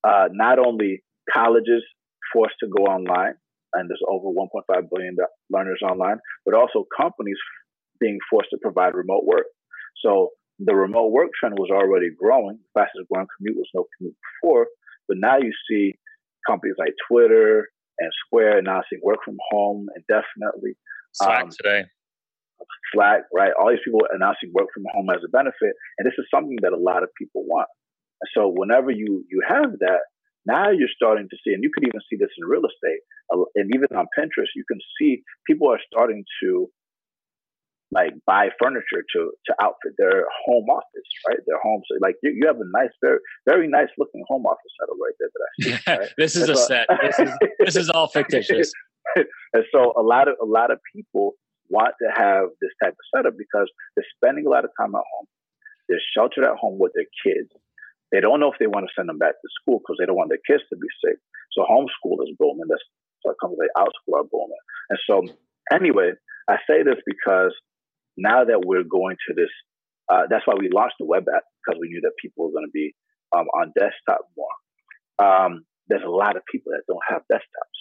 uh, 0.04 0.28
not 0.32 0.58
only 0.58 1.02
colleges 1.32 1.82
forced 2.32 2.56
to 2.60 2.68
go 2.68 2.84
online, 2.84 3.34
and 3.74 3.90
there's 3.90 4.02
over 4.08 4.28
1.5 4.28 4.88
billion 4.90 5.16
learners 5.50 5.80
online, 5.82 6.18
but 6.46 6.54
also 6.54 6.86
companies 6.96 7.36
being 8.00 8.18
forced 8.30 8.50
to 8.50 8.58
provide 8.62 8.94
remote 8.94 9.24
work. 9.24 9.46
So 10.04 10.30
the 10.64 10.74
remote 10.74 11.12
work 11.12 11.30
trend 11.38 11.58
was 11.58 11.70
already 11.70 12.08
growing. 12.10 12.58
The 12.58 12.80
fastest 12.80 13.08
growing 13.12 13.26
commute 13.36 13.56
was 13.56 13.68
no 13.74 13.84
commute 13.96 14.16
before, 14.40 14.66
but 15.08 15.18
now 15.18 15.38
you 15.38 15.52
see 15.68 15.94
companies 16.46 16.76
like 16.78 16.94
Twitter 17.08 17.68
and 17.98 18.10
Square 18.26 18.58
announcing 18.58 19.00
work 19.02 19.18
from 19.24 19.36
home 19.50 19.86
indefinitely. 19.96 20.76
Slack 21.12 21.44
um, 21.44 21.50
today. 21.50 21.84
Slack, 22.92 23.22
right? 23.32 23.52
All 23.58 23.70
these 23.70 23.84
people 23.84 24.00
announcing 24.12 24.50
work 24.52 24.68
from 24.72 24.84
home 24.92 25.08
as 25.10 25.20
a 25.24 25.30
benefit, 25.30 25.74
and 25.98 26.06
this 26.06 26.14
is 26.18 26.26
something 26.32 26.56
that 26.62 26.72
a 26.72 26.78
lot 26.78 27.02
of 27.02 27.10
people 27.18 27.44
want. 27.46 27.68
And 28.22 28.28
so, 28.32 28.48
whenever 28.48 28.90
you 28.90 29.24
you 29.28 29.42
have 29.46 29.78
that, 29.80 30.00
now 30.46 30.70
you're 30.70 30.92
starting 30.94 31.28
to 31.28 31.36
see, 31.44 31.52
and 31.52 31.62
you 31.62 31.70
could 31.74 31.86
even 31.86 32.00
see 32.08 32.16
this 32.16 32.30
in 32.38 32.46
real 32.46 32.64
estate, 32.64 33.00
and 33.54 33.70
even 33.74 33.88
on 33.96 34.06
Pinterest, 34.16 34.54
you 34.54 34.64
can 34.68 34.78
see 34.98 35.22
people 35.46 35.70
are 35.70 35.80
starting 35.92 36.24
to 36.42 36.70
like 37.92 38.12
buy 38.26 38.48
furniture 38.60 39.04
to 39.14 39.30
to 39.46 39.54
outfit 39.62 39.92
their 39.98 40.24
home 40.46 40.68
office, 40.70 41.08
right? 41.28 41.38
Their 41.46 41.60
home. 41.62 41.82
So 41.88 41.98
like 42.00 42.16
you, 42.22 42.32
you 42.34 42.46
have 42.46 42.56
a 42.56 42.68
nice, 42.72 42.90
very 43.00 43.18
very 43.46 43.68
nice 43.68 43.88
looking 43.98 44.24
home 44.28 44.46
office 44.46 44.72
setup 44.80 44.96
right 45.00 45.16
there 45.18 45.30
that 45.34 45.42
I 45.46 45.52
see. 45.62 45.74
Right? 46.00 46.12
this 46.18 46.36
is 46.36 46.48
and 46.48 46.52
a 46.52 46.56
so, 46.56 46.66
set. 46.66 46.86
This 47.02 47.18
is 47.18 47.30
this 47.60 47.76
is 47.76 47.90
all 47.90 48.08
fictitious. 48.18 48.72
and 49.16 49.64
so 49.70 49.92
a 49.96 50.02
lot 50.02 50.28
of 50.28 50.34
a 50.42 50.46
lot 50.46 50.70
of 50.70 50.78
people 50.94 51.34
want 51.68 51.94
to 52.00 52.08
have 52.12 52.48
this 52.60 52.70
type 52.82 52.92
of 52.92 53.04
setup 53.14 53.34
because 53.38 53.70
they're 53.96 54.06
spending 54.16 54.46
a 54.46 54.50
lot 54.50 54.64
of 54.64 54.70
time 54.78 54.94
at 54.94 55.04
home. 55.16 55.26
They're 55.88 56.02
sheltered 56.16 56.44
at 56.44 56.56
home 56.56 56.78
with 56.78 56.92
their 56.94 57.08
kids. 57.24 57.50
They 58.12 58.20
don't 58.20 58.40
know 58.40 58.52
if 58.52 58.58
they 58.60 58.66
want 58.66 58.86
to 58.86 58.92
send 58.96 59.08
them 59.08 59.18
back 59.18 59.34
to 59.34 59.48
school 59.60 59.80
because 59.80 59.96
they 59.98 60.06
don't 60.06 60.16
want 60.16 60.30
their 60.30 60.44
kids 60.46 60.62
to 60.70 60.76
be 60.76 60.88
sick. 61.04 61.18
So 61.52 61.64
homeschool 61.64 62.22
is 62.24 62.32
booming. 62.38 62.68
That's 62.68 62.84
so 63.24 63.30
it 63.32 63.36
comes 63.40 63.56
like 63.58 63.72
outschool 63.76 64.20
are 64.20 64.28
booming. 64.28 64.62
And 64.90 64.98
so 65.08 65.22
anyway, 65.72 66.12
I 66.48 66.56
say 66.68 66.82
this 66.84 67.00
because 67.06 67.54
now 68.16 68.44
that 68.44 68.62
we're 68.64 68.84
going 68.84 69.16
to 69.28 69.34
this, 69.34 69.50
uh, 70.08 70.22
that's 70.28 70.46
why 70.46 70.54
we 70.58 70.68
launched 70.72 70.96
the 70.98 71.06
web 71.06 71.24
app 71.34 71.42
because 71.64 71.78
we 71.80 71.88
knew 71.88 72.00
that 72.02 72.12
people 72.20 72.46
were 72.46 72.52
going 72.52 72.66
to 72.66 72.72
be 72.72 72.94
um, 73.36 73.46
on 73.54 73.72
desktop 73.78 74.20
more. 74.36 74.54
Um, 75.18 75.64
there's 75.88 76.04
a 76.04 76.10
lot 76.10 76.36
of 76.36 76.42
people 76.50 76.72
that 76.72 76.82
don't 76.86 77.02
have 77.08 77.22
desktops. 77.30 77.80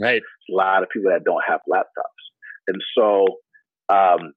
Right. 0.00 0.22
a 0.50 0.52
lot 0.54 0.82
of 0.82 0.88
people 0.88 1.12
that 1.12 1.24
don't 1.24 1.44
have 1.46 1.60
laptops. 1.70 2.24
And 2.66 2.82
so 2.98 3.26
um, 3.92 4.32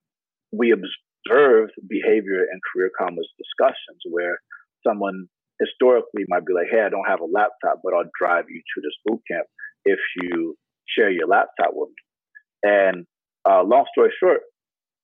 we 0.52 0.72
observed 0.72 1.72
behavior 1.88 2.42
in 2.42 2.60
Career 2.72 2.90
Karma 2.96 3.22
discussions 3.36 4.02
where 4.08 4.38
someone 4.86 5.26
historically 5.60 6.24
might 6.28 6.46
be 6.46 6.54
like, 6.54 6.68
hey, 6.70 6.82
I 6.82 6.88
don't 6.88 7.08
have 7.08 7.20
a 7.20 7.24
laptop, 7.24 7.80
but 7.82 7.92
I'll 7.92 8.10
drive 8.18 8.44
you 8.48 8.60
to 8.60 8.80
this 8.80 8.94
boot 9.04 9.20
camp 9.30 9.46
if 9.84 9.98
you 10.22 10.56
share 10.86 11.10
your 11.10 11.26
laptop 11.26 11.70
with 11.72 11.90
me. 11.90 12.70
And 12.70 13.06
uh, 13.48 13.62
long 13.62 13.86
story 13.92 14.12
short, 14.20 14.40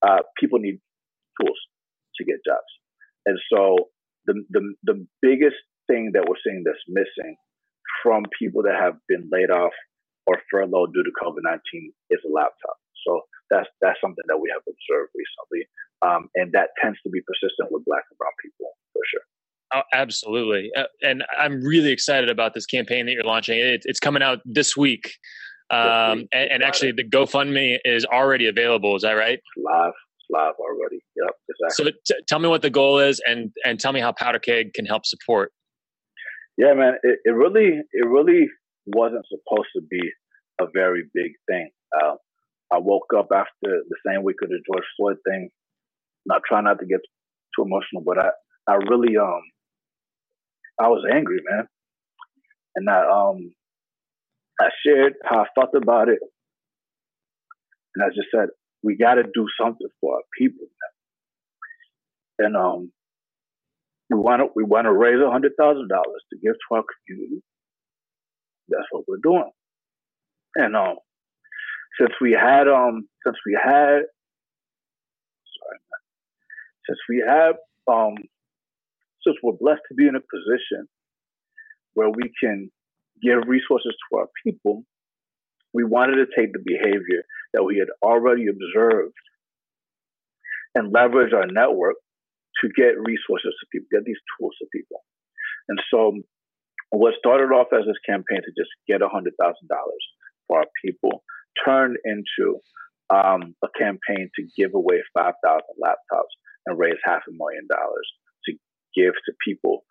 uh, 0.04 0.20
people 0.38 0.58
need 0.58 0.78
tools 1.40 1.58
to 2.16 2.24
get 2.24 2.36
jobs. 2.46 2.70
And 3.26 3.38
so 3.52 3.90
the, 4.26 4.44
the, 4.50 4.74
the 4.84 5.06
biggest 5.22 5.56
thing 5.88 6.12
that 6.14 6.24
we're 6.28 6.40
seeing 6.44 6.62
that's 6.64 6.78
missing 6.88 7.36
from 8.02 8.24
people 8.38 8.62
that 8.62 8.76
have 8.80 8.94
been 9.08 9.28
laid 9.32 9.50
off 9.50 9.72
or 10.26 10.38
furloughed 10.50 10.92
due 10.94 11.02
to 11.02 11.12
COVID 11.22 11.44
19 11.44 11.92
is 12.10 12.20
a 12.24 12.32
laptop. 12.32 12.76
So 13.06 13.20
that's 13.50 13.68
that's 13.80 14.00
something 14.00 14.24
that 14.28 14.38
we 14.38 14.48
have 14.52 14.62
observed 14.64 15.12
recently, 15.12 15.68
um, 16.00 16.28
and 16.34 16.52
that 16.52 16.70
tends 16.80 16.98
to 17.04 17.10
be 17.10 17.20
persistent 17.20 17.68
with 17.70 17.84
Black 17.84 18.04
and 18.10 18.16
Brown 18.16 18.32
people 18.40 18.72
for 18.92 19.02
sure. 19.12 19.20
Oh, 19.74 19.82
absolutely. 19.92 20.70
Uh, 20.76 20.84
and 21.02 21.24
I'm 21.38 21.62
really 21.62 21.90
excited 21.90 22.30
about 22.30 22.54
this 22.54 22.64
campaign 22.64 23.06
that 23.06 23.12
you're 23.12 23.24
launching. 23.24 23.58
It, 23.58 23.82
it's 23.84 24.00
coming 24.00 24.22
out 24.22 24.38
this 24.44 24.76
week. 24.76 25.12
Um, 25.74 26.28
and, 26.32 26.50
and, 26.52 26.62
actually, 26.62 26.92
the 26.92 27.04
GoFundMe 27.04 27.78
is 27.84 28.04
already 28.04 28.46
available. 28.48 28.94
Is 28.96 29.02
that 29.02 29.12
right? 29.12 29.40
live. 29.56 29.92
It's 30.18 30.26
live 30.30 30.54
already. 30.60 31.00
Yep, 31.16 31.30
exactly. 31.48 31.92
So 31.92 32.14
t- 32.14 32.22
tell 32.28 32.38
me 32.38 32.48
what 32.48 32.62
the 32.62 32.70
goal 32.70 32.98
is 32.98 33.20
and, 33.26 33.50
and 33.64 33.80
tell 33.80 33.92
me 33.92 34.00
how 34.00 34.12
Powder 34.12 34.38
Keg 34.38 34.72
can 34.74 34.86
help 34.86 35.04
support. 35.06 35.52
Yeah, 36.56 36.74
man. 36.74 36.94
It, 37.02 37.18
it 37.24 37.30
really, 37.30 37.80
it 37.92 38.06
really 38.06 38.48
wasn't 38.86 39.26
supposed 39.28 39.68
to 39.76 39.82
be 39.90 40.00
a 40.60 40.66
very 40.72 41.02
big 41.12 41.32
thing. 41.48 41.70
Uh, 41.94 42.14
I 42.72 42.78
woke 42.78 43.12
up 43.16 43.28
after 43.34 43.48
the 43.62 43.96
same 44.06 44.22
week 44.22 44.36
of 44.42 44.50
the 44.50 44.60
George 44.66 44.84
Floyd 44.96 45.16
thing. 45.28 45.50
Not 46.26 46.42
trying 46.46 46.64
not 46.64 46.78
to 46.78 46.86
get 46.86 47.00
too 47.56 47.64
emotional, 47.64 48.02
but 48.04 48.18
I, 48.18 48.30
I 48.68 48.74
really, 48.88 49.16
um, 49.16 49.42
I 50.80 50.88
was 50.88 51.04
angry, 51.12 51.38
man. 51.50 51.66
And 52.76 52.88
I 52.90 53.02
um 53.08 53.52
I 54.60 54.68
shared 54.86 55.14
how 55.24 55.40
I 55.42 55.46
felt 55.54 55.70
about 55.74 56.08
it. 56.08 56.18
And 57.94 58.04
I 58.04 58.08
just 58.08 58.28
said, 58.34 58.48
we 58.82 58.96
gotta 58.96 59.22
do 59.22 59.46
something 59.60 59.88
for 60.00 60.16
our 60.16 60.22
people. 60.38 60.66
And 62.38 62.56
um 62.56 62.92
we 64.10 64.18
wanna 64.18 64.44
we 64.54 64.64
wanna 64.64 64.92
raise 64.92 65.20
a 65.20 65.30
hundred 65.30 65.52
thousand 65.58 65.88
dollars 65.88 66.22
to 66.32 66.38
give 66.42 66.54
to 66.54 66.76
our 66.76 66.84
community. 67.08 67.42
That's 68.68 68.86
what 68.90 69.04
we're 69.08 69.18
doing. 69.22 69.50
And 70.56 70.76
um 70.76 70.96
since 72.00 72.12
we 72.20 72.32
had 72.32 72.68
um 72.68 73.08
since 73.26 73.36
we 73.46 73.58
had 73.62 74.02
sorry 75.58 75.78
since 76.88 76.98
we 77.08 77.24
had 77.26 77.52
um 77.92 78.14
since 79.26 79.36
we're 79.42 79.52
blessed 79.58 79.82
to 79.88 79.94
be 79.94 80.06
in 80.08 80.16
a 80.16 80.20
position 80.20 80.88
where 81.94 82.10
we 82.10 82.32
can 82.42 82.70
give 83.24 83.48
resources 83.48 83.94
to 84.10 84.18
our 84.18 84.28
people, 84.44 84.84
we 85.72 85.84
wanted 85.84 86.16
to 86.16 86.26
take 86.36 86.52
the 86.52 86.62
behavior 86.64 87.24
that 87.52 87.64
we 87.64 87.78
had 87.78 87.88
already 88.02 88.46
observed 88.46 89.14
and 90.74 90.92
leverage 90.92 91.32
our 91.32 91.46
network 91.46 91.96
to 92.60 92.68
get 92.76 92.98
resources 92.98 93.54
to 93.58 93.66
people, 93.72 93.88
get 93.90 94.04
these 94.04 94.20
tools 94.38 94.54
to 94.60 94.66
people. 94.72 95.02
And 95.68 95.80
so, 95.90 96.12
what 96.90 97.14
started 97.18 97.50
off 97.50 97.68
as 97.72 97.86
this 97.86 97.98
campaign 98.06 98.42
to 98.42 98.52
just 98.56 98.70
get 98.86 99.00
$100,000 99.00 99.34
for 100.46 100.58
our 100.58 100.66
people 100.84 101.24
turned 101.64 101.96
into 102.04 102.60
um, 103.10 103.54
a 103.64 103.68
campaign 103.76 104.30
to 104.36 104.42
give 104.56 104.74
away 104.74 105.02
5,000 105.14 105.34
laptops 105.82 106.34
and 106.66 106.78
raise 106.78 107.00
half 107.04 107.22
a 107.28 107.32
million 107.32 107.66
dollars 107.68 108.08
to 108.46 108.52
give 108.94 109.14
to 109.26 109.32
people 109.44 109.84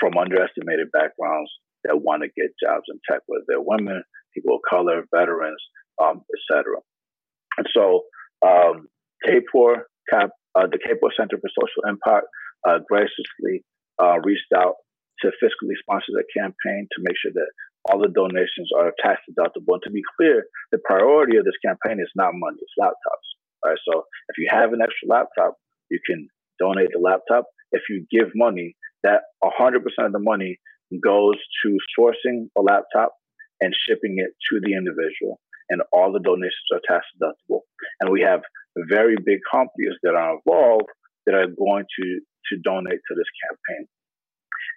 from 0.00 0.18
underestimated 0.18 0.90
backgrounds 0.92 1.50
that 1.84 2.02
want 2.02 2.22
to 2.22 2.28
get 2.28 2.54
jobs 2.62 2.84
in 2.88 3.00
tech, 3.08 3.22
whether 3.26 3.44
they're 3.46 3.60
women, 3.60 4.02
people 4.34 4.56
of 4.56 4.62
color, 4.68 5.04
veterans, 5.14 5.62
um, 6.02 6.22
etc. 6.34 6.76
And 7.56 7.66
so, 7.74 8.02
um, 8.46 8.88
Kapor, 9.26 9.82
Cap, 10.10 10.30
uh, 10.54 10.66
the 10.66 10.78
Kapor 10.78 11.10
Center 11.16 11.38
for 11.38 11.50
Social 11.50 11.88
Impact, 11.88 12.26
uh, 12.66 12.78
graciously 12.88 13.64
uh, 14.02 14.18
reached 14.24 14.52
out 14.56 14.74
to 15.20 15.28
fiscally 15.42 15.74
sponsor 15.80 16.12
the 16.14 16.24
campaign 16.34 16.86
to 16.92 17.02
make 17.02 17.16
sure 17.20 17.32
that 17.34 17.50
all 17.90 18.00
the 18.00 18.08
donations 18.08 18.70
are 18.76 18.92
tax 19.02 19.20
deductible. 19.30 19.74
And 19.74 19.82
to 19.84 19.90
be 19.90 20.02
clear, 20.16 20.46
the 20.70 20.78
priority 20.84 21.36
of 21.36 21.44
this 21.44 21.58
campaign 21.64 22.00
is 22.00 22.10
not 22.14 22.32
money, 22.34 22.58
it's 22.60 22.78
laptops. 22.78 23.28
Right. 23.64 23.78
So 23.90 24.04
if 24.28 24.38
you 24.38 24.46
have 24.50 24.72
an 24.72 24.80
extra 24.82 25.08
laptop, 25.08 25.54
you 25.90 25.98
can 26.06 26.28
donate 26.60 26.90
the 26.92 27.00
laptop. 27.00 27.46
If 27.72 27.82
you 27.90 28.06
give 28.10 28.30
money, 28.34 28.76
that 29.02 29.22
100% 29.42 29.76
of 29.98 30.12
the 30.12 30.18
money 30.18 30.58
goes 31.02 31.36
to 31.64 31.78
sourcing 31.98 32.48
a 32.56 32.62
laptop 32.62 33.12
and 33.60 33.74
shipping 33.86 34.16
it 34.18 34.32
to 34.50 34.60
the 34.62 34.74
individual. 34.74 35.40
And 35.68 35.82
all 35.92 36.12
the 36.12 36.20
donations 36.20 36.68
are 36.72 36.80
tax 36.86 37.04
deductible. 37.20 37.60
And 38.00 38.10
we 38.10 38.22
have 38.22 38.40
very 38.88 39.16
big 39.16 39.40
companies 39.50 39.96
that 40.02 40.14
are 40.14 40.36
involved 40.36 40.88
that 41.26 41.34
are 41.34 41.46
going 41.46 41.84
to, 42.00 42.20
to 42.50 42.60
donate 42.62 43.00
to 43.08 43.14
this 43.14 43.28
campaign. 43.44 43.86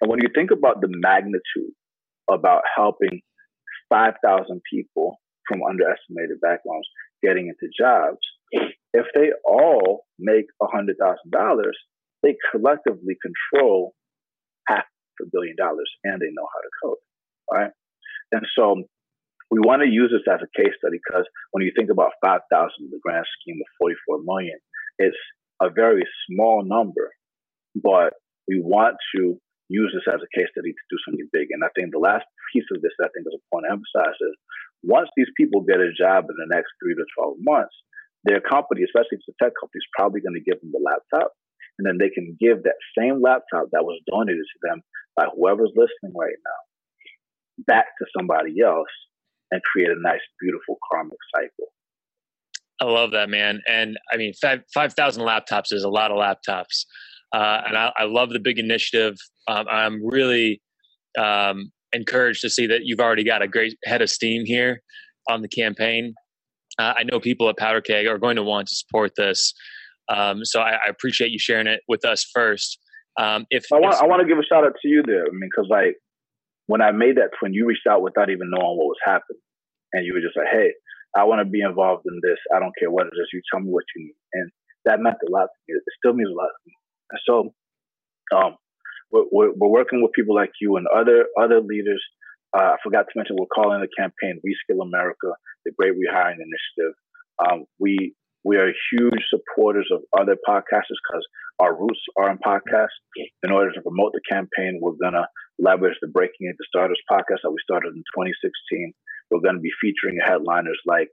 And 0.00 0.10
when 0.10 0.20
you 0.20 0.28
think 0.34 0.50
about 0.50 0.80
the 0.80 0.88
magnitude 0.90 1.72
about 2.30 2.62
helping 2.76 3.22
5,000 3.88 4.60
people 4.70 5.16
from 5.48 5.62
underestimated 5.62 6.40
backgrounds 6.42 6.88
getting 7.22 7.48
into 7.48 7.72
jobs, 7.78 8.20
if 8.92 9.06
they 9.14 9.30
all 9.46 10.04
make 10.18 10.46
$100,000, 10.60 10.92
they 12.22 12.36
collectively 12.50 13.16
control 13.22 13.94
a 15.22 15.30
billion 15.30 15.56
dollars 15.56 15.90
and 16.04 16.20
they 16.20 16.30
know 16.34 16.46
how 16.46 16.60
to 16.60 16.72
code. 16.82 17.02
Right. 17.50 17.72
And 18.32 18.44
so 18.56 18.82
we 19.52 19.60
want 19.60 19.84
to 19.84 19.88
use 19.88 20.08
this 20.08 20.24
as 20.24 20.40
a 20.40 20.50
case 20.56 20.72
study 20.80 20.96
because 20.96 21.28
when 21.52 21.62
you 21.62 21.72
think 21.76 21.92
about 21.92 22.16
5,000 22.24 22.40
in 22.80 22.88
the 22.88 23.02
grand 23.04 23.28
scheme 23.40 23.60
of 23.60 23.68
44 23.78 24.24
million, 24.24 24.56
it's 24.96 25.18
a 25.60 25.68
very 25.68 26.02
small 26.26 26.64
number, 26.64 27.12
but 27.76 28.16
we 28.48 28.58
want 28.64 28.96
to 29.14 29.36
use 29.68 29.92
this 29.92 30.08
as 30.08 30.20
a 30.20 30.32
case 30.32 30.48
study 30.52 30.72
to 30.72 30.84
do 30.88 30.98
something 31.04 31.28
big. 31.32 31.52
And 31.52 31.64
I 31.64 31.70
think 31.76 31.92
the 31.92 32.02
last 32.02 32.24
piece 32.52 32.66
of 32.72 32.80
this, 32.80 32.96
I 33.00 33.12
think, 33.12 33.28
is 33.28 33.36
point 33.52 33.68
to 33.68 33.76
emphasize 33.76 34.16
is 34.20 34.36
once 34.82 35.08
these 35.16 35.30
people 35.36 35.62
get 35.62 35.84
a 35.84 35.92
job 35.92 36.26
in 36.28 36.36
the 36.36 36.50
next 36.50 36.72
three 36.80 36.96
to 36.96 37.04
12 37.16 37.44
months, 37.44 37.76
their 38.24 38.40
company, 38.40 38.82
especially 38.82 39.18
if 39.18 39.24
it's 39.26 39.34
a 39.34 39.38
tech 39.38 39.54
company, 39.58 39.80
is 39.80 39.94
probably 39.96 40.24
going 40.24 40.38
to 40.38 40.44
give 40.44 40.60
them 40.60 40.70
the 40.70 40.82
laptop. 40.82 41.32
And 41.82 41.86
then 41.88 41.98
they 41.98 42.14
can 42.14 42.36
give 42.38 42.62
that 42.62 42.78
same 42.96 43.20
laptop 43.20 43.66
that 43.72 43.82
was 43.82 44.00
donated 44.08 44.44
to 44.44 44.68
them 44.68 44.82
by 45.16 45.26
whoever's 45.34 45.72
listening 45.74 46.16
right 46.16 46.38
now 46.44 47.64
back 47.66 47.86
to 47.98 48.06
somebody 48.16 48.60
else 48.64 48.88
and 49.50 49.60
create 49.62 49.88
a 49.88 50.00
nice, 50.00 50.20
beautiful 50.40 50.78
karmic 50.90 51.18
cycle. 51.34 51.72
I 52.80 52.84
love 52.84 53.10
that, 53.12 53.28
man. 53.28 53.60
And 53.68 53.98
I 54.12 54.16
mean, 54.16 54.32
5,000 54.32 55.22
laptops 55.24 55.72
is 55.72 55.82
a 55.82 55.88
lot 55.88 56.12
of 56.12 56.18
laptops. 56.18 56.84
Uh, 57.32 57.62
and 57.66 57.76
I, 57.76 57.92
I, 57.96 58.04
love 58.04 58.30
the 58.30 58.38
big 58.38 58.58
initiative. 58.58 59.16
Um, 59.48 59.66
I'm 59.68 60.06
really 60.06 60.60
um, 61.18 61.72
encouraged 61.92 62.42
to 62.42 62.50
see 62.50 62.66
that 62.68 62.82
you've 62.84 63.00
already 63.00 63.24
got 63.24 63.42
a 63.42 63.48
great 63.48 63.76
head 63.84 64.02
of 64.02 64.10
steam 64.10 64.44
here 64.44 64.82
on 65.28 65.42
the 65.42 65.48
campaign. 65.48 66.14
Uh, 66.78 66.94
I 66.96 67.04
know 67.04 67.18
people 67.18 67.48
at 67.48 67.56
Powder 67.56 67.80
Keg 67.80 68.06
are 68.06 68.18
going 68.18 68.36
to 68.36 68.42
want 68.42 68.68
to 68.68 68.74
support 68.74 69.12
this, 69.16 69.54
um, 70.08 70.44
so 70.44 70.60
I, 70.60 70.72
I, 70.72 70.88
appreciate 70.90 71.30
you 71.30 71.38
sharing 71.38 71.66
it 71.66 71.80
with 71.88 72.04
us 72.04 72.26
first. 72.34 72.78
Um, 73.20 73.46
if 73.50 73.64
I 73.72 73.78
want, 73.78 73.94
if, 73.94 74.02
I 74.02 74.06
want 74.06 74.22
to 74.22 74.28
give 74.28 74.38
a 74.38 74.44
shout 74.44 74.64
out 74.64 74.74
to 74.82 74.88
you 74.88 75.02
there. 75.06 75.22
I 75.22 75.30
mean, 75.30 75.48
because 75.50 75.68
like 75.70 75.96
when 76.66 76.82
I 76.82 76.90
made 76.90 77.16
that 77.16 77.30
twin, 77.38 77.54
you 77.54 77.66
reached 77.66 77.86
out 77.88 78.02
without 78.02 78.30
even 78.30 78.50
knowing 78.50 78.76
what 78.78 78.90
was 78.90 79.02
happening, 79.04 79.40
and 79.92 80.04
you 80.04 80.14
were 80.14 80.20
just 80.20 80.36
like, 80.36 80.48
"Hey, 80.50 80.72
I 81.16 81.24
want 81.24 81.40
to 81.44 81.48
be 81.48 81.60
involved 81.60 82.04
in 82.06 82.18
this. 82.22 82.38
I 82.54 82.58
don't 82.58 82.74
care 82.78 82.90
what 82.90 83.06
it 83.06 83.14
is. 83.14 83.28
You 83.32 83.42
tell 83.52 83.60
me 83.60 83.70
what 83.70 83.84
you 83.94 84.04
need," 84.04 84.18
and 84.32 84.50
that 84.86 85.00
meant 85.00 85.22
a 85.26 85.30
lot 85.30 85.46
to 85.46 85.58
me. 85.68 85.78
It 85.78 85.82
still 85.98 86.14
means 86.14 86.30
a 86.30 86.34
lot 86.34 86.50
to 86.50 86.62
me. 86.66 86.74
So 87.28 87.34
um, 88.34 88.56
we're, 89.10 89.28
we're, 89.30 89.52
we're, 89.52 89.68
working 89.68 90.02
with 90.02 90.12
people 90.12 90.34
like 90.34 90.52
you 90.60 90.76
and 90.76 90.86
other 90.88 91.26
other 91.40 91.60
leaders. 91.60 92.02
Uh, 92.56 92.74
I 92.74 92.76
forgot 92.82 93.06
to 93.08 93.12
mention 93.16 93.36
we're 93.38 93.46
calling 93.54 93.80
the 93.80 93.88
campaign 93.96 94.40
Reskill 94.44 94.82
America, 94.82 95.32
the 95.64 95.72
Great 95.78 95.92
Rehiring 95.92 96.36
Initiative. 96.40 96.94
Um, 97.38 97.64
we 97.78 98.14
we 98.44 98.56
are 98.56 98.72
huge 98.92 99.22
supporters 99.30 99.88
of 99.92 100.02
other 100.18 100.36
podcasters 100.48 101.00
because 101.02 101.26
our 101.60 101.78
roots 101.78 102.00
are 102.16 102.30
in 102.30 102.38
podcasts. 102.38 102.98
In 103.42 103.52
order 103.52 103.72
to 103.72 103.82
promote 103.82 104.12
the 104.12 104.20
campaign, 104.30 104.80
we're 104.80 104.98
gonna 105.02 105.26
leverage 105.58 105.96
the 106.00 106.08
Breaking 106.08 106.48
Into 106.48 106.64
Startups 106.68 107.00
podcast 107.10 107.42
that 107.42 107.50
we 107.50 107.58
started 107.62 107.94
in 107.94 108.02
2016. 108.14 108.92
We're 109.30 109.40
going 109.40 109.54
to 109.56 109.60
be 109.64 109.72
featuring 109.80 110.18
headliners 110.20 110.78
like 110.84 111.08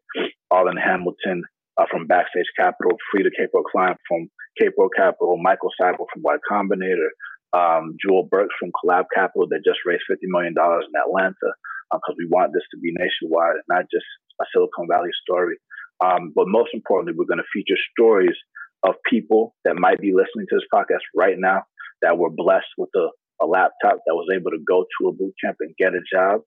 Arlan 0.51 0.75
Hamilton, 0.75 1.43
uh, 1.79 1.85
from 1.89 2.07
Backstage 2.07 2.51
Capital, 2.59 2.97
Freada 3.07 3.31
Kapor 3.31 3.63
Klein 3.71 3.95
from 4.07 4.27
Kapor 4.59 4.89
Capital, 4.95 5.39
Michael 5.39 5.71
Seibel 5.79 6.05
from 6.11 6.21
Y 6.21 6.35
Combinator, 6.51 7.15
um, 7.55 7.95
Jewel 8.03 8.27
Burks 8.29 8.53
from 8.59 8.71
Collab 8.75 9.05
Capital 9.15 9.47
that 9.49 9.63
just 9.63 9.79
raised 9.85 10.03
$50 10.11 10.27
million 10.27 10.53
in 10.53 10.93
Atlanta 10.99 11.49
because 11.89 12.13
uh, 12.13 12.19
we 12.19 12.27
want 12.29 12.51
this 12.53 12.67
to 12.71 12.77
be 12.77 12.91
nationwide 12.93 13.57
and 13.57 13.69
not 13.69 13.87
just 13.89 14.05
a 14.41 14.45
Silicon 14.53 14.87
Valley 14.91 15.09
story. 15.23 15.55
Um, 16.03 16.31
but 16.33 16.47
most 16.47 16.69
importantly, 16.73 17.13
we're 17.17 17.25
going 17.25 17.43
to 17.43 17.51
feature 17.53 17.79
stories 17.91 18.35
of 18.83 18.95
people 19.09 19.55
that 19.65 19.75
might 19.75 19.99
be 19.99 20.13
listening 20.13 20.47
to 20.49 20.55
this 20.55 20.67
podcast 20.73 21.03
right 21.15 21.35
now 21.37 21.63
that 22.01 22.17
were 22.17 22.29
blessed 22.29 22.71
with 22.77 22.89
a, 22.95 23.09
a 23.43 23.45
laptop 23.45 23.99
that 24.05 24.15
was 24.15 24.27
able 24.33 24.51
to 24.51 24.59
go 24.65 24.85
to 24.99 25.07
a 25.09 25.13
boot 25.13 25.33
camp 25.43 25.57
and 25.59 25.75
get 25.77 25.93
a 25.93 26.01
job 26.11 26.41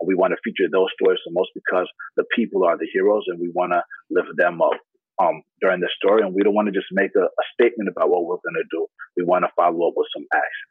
And 0.00 0.06
we 0.06 0.14
want 0.14 0.32
to 0.32 0.36
feature 0.42 0.68
those 0.70 0.88
stories 1.00 1.20
the 1.24 1.32
most 1.32 1.50
because 1.54 1.88
the 2.16 2.24
people 2.34 2.64
are 2.64 2.76
the 2.76 2.88
heroes 2.92 3.24
and 3.28 3.38
we 3.40 3.50
want 3.54 3.72
to 3.72 3.82
lift 4.10 4.28
them 4.36 4.60
up 4.60 4.78
um, 5.22 5.42
during 5.60 5.80
the 5.80 5.90
story. 5.96 6.22
And 6.22 6.34
we 6.34 6.42
don't 6.42 6.54
want 6.54 6.66
to 6.66 6.72
just 6.72 6.88
make 6.90 7.10
a, 7.16 7.24
a 7.24 7.44
statement 7.54 7.88
about 7.88 8.10
what 8.10 8.24
we're 8.24 8.36
going 8.36 8.58
to 8.58 8.68
do. 8.70 8.86
We 9.16 9.24
want 9.24 9.44
to 9.44 9.50
follow 9.54 9.88
up 9.88 9.94
with 9.96 10.08
some 10.16 10.26
action. 10.34 10.68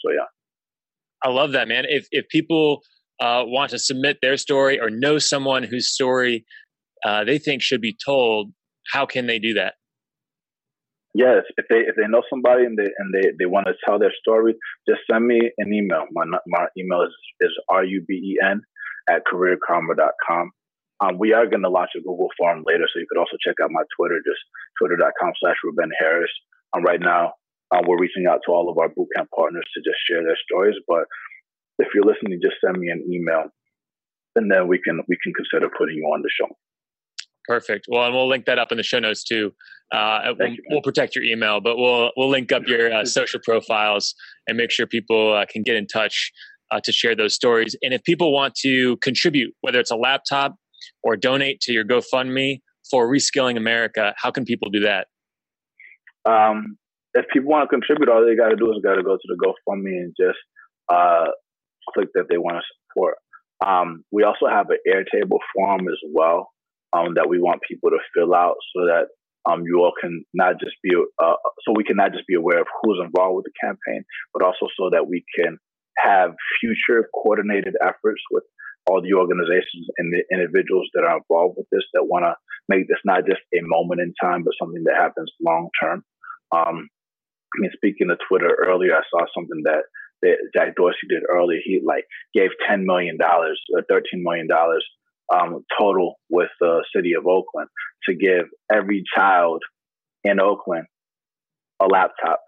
So, 0.00 0.12
yeah. 0.12 0.30
I 1.22 1.30
love 1.30 1.52
that, 1.52 1.66
man. 1.66 1.86
If, 1.88 2.06
if 2.12 2.28
people 2.28 2.82
uh, 3.20 3.42
want 3.46 3.70
to 3.70 3.78
submit 3.78 4.18
their 4.22 4.36
story 4.36 4.78
or 4.78 4.90
know 4.90 5.18
someone 5.18 5.62
whose 5.62 5.88
story 5.88 6.44
uh, 7.04 7.24
they 7.24 7.38
think 7.38 7.62
should 7.62 7.80
be 7.80 7.96
told, 8.04 8.52
how 8.92 9.06
can 9.06 9.26
they 9.26 9.38
do 9.38 9.54
that? 9.54 9.74
Yes, 11.14 11.44
if 11.56 11.64
they 11.70 11.80
if 11.80 11.96
they 11.96 12.06
know 12.08 12.20
somebody 12.28 12.64
and 12.64 12.76
they 12.76 12.92
and 12.98 13.08
they, 13.14 13.32
they 13.38 13.46
want 13.46 13.66
to 13.68 13.74
tell 13.86 13.98
their 13.98 14.12
story, 14.20 14.54
just 14.86 15.00
send 15.10 15.26
me 15.26 15.40
an 15.56 15.72
email. 15.72 16.04
My 16.12 16.24
my 16.46 16.66
email 16.76 17.02
is 17.02 17.14
is 17.40 17.56
r 17.70 17.84
u 17.84 18.04
b 18.06 18.14
e 18.14 18.36
n 18.44 18.60
at 19.08 19.22
careerkarma.com. 19.24 20.50
Um, 21.00 21.18
we 21.18 21.32
are 21.32 21.46
going 21.46 21.62
to 21.62 21.70
launch 21.70 21.90
a 21.96 22.00
Google 22.00 22.28
form 22.36 22.64
later, 22.66 22.84
so 22.84 23.00
you 23.00 23.06
could 23.08 23.18
also 23.18 23.36
check 23.40 23.56
out 23.62 23.70
my 23.70 23.82
Twitter, 23.96 24.20
just 24.24 24.40
twitter.com 24.78 25.32
slash 25.40 25.56
Ruben 25.64 25.90
Harris. 25.98 26.32
Um, 26.74 26.82
right 26.84 27.00
now, 27.00 27.32
um, 27.72 27.84
we're 27.86 28.00
reaching 28.00 28.26
out 28.28 28.40
to 28.44 28.52
all 28.52 28.68
of 28.70 28.76
our 28.76 28.88
bootcamp 28.88 29.28
partners 29.34 29.64
to 29.72 29.80
just 29.80 30.00
share 30.08 30.22
their 30.22 30.38
stories. 30.44 30.76
But 30.86 31.04
if 31.78 31.88
you're 31.94 32.04
listening, 32.04 32.40
just 32.42 32.56
send 32.64 32.76
me 32.76 32.88
an 32.88 33.04
email, 33.08 33.44
and 34.36 34.50
then 34.50 34.68
we 34.68 34.78
can 34.84 35.00
we 35.08 35.16
can 35.22 35.32
consider 35.32 35.68
putting 35.72 35.96
you 35.96 36.04
on 36.12 36.20
the 36.20 36.30
show. 36.32 36.48
Perfect. 37.46 37.86
Well, 37.88 38.04
and 38.04 38.14
we'll 38.14 38.28
link 38.28 38.46
that 38.46 38.58
up 38.58 38.72
in 38.72 38.76
the 38.76 38.82
show 38.82 38.98
notes 38.98 39.22
too. 39.22 39.52
Uh, 39.92 40.32
we'll, 40.38 40.48
you, 40.48 40.62
we'll, 40.70 40.82
protect 40.82 41.14
your 41.14 41.24
email, 41.24 41.60
but 41.60 41.76
we'll 41.76 42.10
we'll 42.16 42.28
link 42.28 42.50
up 42.50 42.66
your 42.66 42.92
uh, 42.92 43.04
social 43.04 43.38
profiles 43.44 44.14
and 44.48 44.56
make 44.56 44.72
sure 44.72 44.84
people 44.84 45.34
uh, 45.34 45.44
can 45.48 45.62
get 45.62 45.76
in 45.76 45.86
touch 45.86 46.32
uh, 46.72 46.80
to 46.82 46.90
share 46.90 47.14
those 47.14 47.34
stories. 47.34 47.76
And 47.82 47.94
if 47.94 48.02
people 48.02 48.32
want 48.32 48.56
to 48.56 48.96
contribute, 48.96 49.54
whether 49.60 49.78
it's 49.78 49.92
a 49.92 49.96
laptop 49.96 50.56
or 51.04 51.16
donate 51.16 51.60
to 51.62 51.72
your 51.72 51.84
GoFundMe 51.84 52.60
for 52.90 53.08
Reskilling 53.08 53.56
America, 53.56 54.12
how 54.16 54.32
can 54.32 54.44
people 54.44 54.70
do 54.70 54.80
that? 54.80 55.06
Um, 56.24 56.76
if 57.14 57.26
people 57.32 57.50
want 57.50 57.62
to 57.62 57.68
contribute, 57.68 58.08
all 58.08 58.26
they 58.26 58.34
got 58.34 58.48
to 58.48 58.56
do 58.56 58.72
is 58.72 58.80
got 58.82 58.96
to 58.96 59.04
go 59.04 59.16
to 59.16 59.22
the 59.28 59.36
GoFundMe 59.36 59.86
and 59.86 60.14
just 60.18 60.38
uh, 60.92 61.26
click 61.94 62.08
that 62.14 62.24
they 62.28 62.38
want 62.38 62.56
to 62.56 62.62
support. 62.88 63.18
Um, 63.64 64.04
we 64.10 64.24
also 64.24 64.46
have 64.48 64.66
an 64.70 64.78
Airtable 64.86 65.38
form 65.54 65.88
as 65.88 65.98
well 66.12 66.50
um, 66.92 67.14
that 67.14 67.28
we 67.28 67.40
want 67.40 67.60
people 67.68 67.90
to 67.90 67.98
fill 68.14 68.34
out 68.34 68.56
so 68.74 68.86
that 68.86 69.06
um, 69.50 69.62
you 69.64 69.78
all 69.78 69.92
can 70.00 70.24
not 70.34 70.58
just 70.60 70.74
be 70.82 70.90
uh, 70.94 71.34
so 71.64 71.72
we 71.74 71.84
can 71.84 71.96
not 71.96 72.12
just 72.12 72.26
be 72.26 72.34
aware 72.34 72.60
of 72.60 72.66
who's 72.82 73.00
involved 73.02 73.36
with 73.36 73.44
the 73.46 73.58
campaign, 73.62 74.04
but 74.34 74.42
also 74.42 74.66
so 74.76 74.90
that 74.90 75.06
we 75.08 75.24
can 75.38 75.58
have 75.98 76.34
future 76.60 77.08
coordinated 77.14 77.74
efforts 77.80 78.22
with 78.30 78.44
all 78.86 79.02
the 79.02 79.14
organizations 79.14 79.86
and 79.98 80.12
the 80.12 80.22
individuals 80.32 80.88
that 80.94 81.04
are 81.04 81.18
involved 81.18 81.56
with 81.56 81.66
this 81.72 81.82
that 81.94 82.04
want 82.04 82.24
to 82.24 82.34
make 82.68 82.88
this 82.88 82.98
not 83.04 83.26
just 83.26 83.40
a 83.54 83.62
moment 83.62 84.00
in 84.00 84.14
time, 84.20 84.42
but 84.44 84.54
something 84.60 84.84
that 84.84 84.94
happens 84.96 85.30
long 85.44 85.70
term. 85.80 86.04
Um, 86.54 86.88
I 87.54 87.60
mean, 87.60 87.70
speaking 87.74 88.10
of 88.10 88.18
Twitter 88.28 88.50
earlier, 88.66 88.94
I 88.94 89.02
saw 89.10 89.26
something 89.34 89.62
that, 89.64 89.84
that 90.22 90.36
Jack 90.54 90.76
Dorsey 90.76 91.06
did 91.08 91.22
earlier. 91.28 91.58
He 91.64 91.80
like 91.84 92.04
gave 92.34 92.50
ten 92.68 92.84
million 92.84 93.16
dollars 93.16 93.60
or 93.74 93.82
thirteen 93.88 94.22
million 94.22 94.46
dollars 94.46 94.84
um, 95.32 95.64
total 95.78 96.16
with 96.30 96.50
the 96.60 96.84
city 96.94 97.14
of 97.14 97.26
Oakland 97.26 97.68
to 98.08 98.14
give 98.14 98.46
every 98.72 99.02
child 99.14 99.62
in 100.24 100.40
Oakland 100.40 100.86
a 101.80 101.86
laptop 101.86 102.40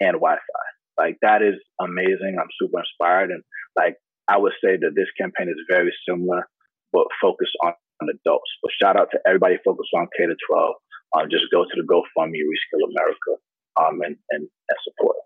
and 0.00 0.14
Wi-Fi. 0.14 1.02
Like 1.02 1.16
that 1.22 1.42
is 1.42 1.54
amazing. 1.80 2.36
I'm 2.40 2.48
super 2.60 2.80
inspired, 2.80 3.30
and 3.30 3.42
like 3.76 3.96
I 4.28 4.36
would 4.36 4.52
say 4.62 4.76
that 4.76 4.92
this 4.94 5.08
campaign 5.18 5.48
is 5.48 5.64
very 5.68 5.92
similar, 6.08 6.48
but 6.92 7.06
focused 7.20 7.56
on, 7.64 7.72
on 8.02 8.08
adults. 8.10 8.50
But 8.62 8.72
shout 8.80 8.96
out 8.96 9.08
to 9.12 9.18
everybody 9.26 9.56
focused 9.64 9.90
on 9.96 10.08
K 10.16 10.26
to 10.26 10.36
12. 10.50 10.74
Um, 11.16 11.30
just 11.30 11.44
go 11.50 11.64
to 11.64 11.70
the 11.74 11.86
GoFundMe 11.86 12.42
Reskill 12.44 12.84
America 12.90 13.40
um, 13.80 14.00
and, 14.02 14.16
and, 14.30 14.42
and 14.42 14.78
support. 14.84 15.16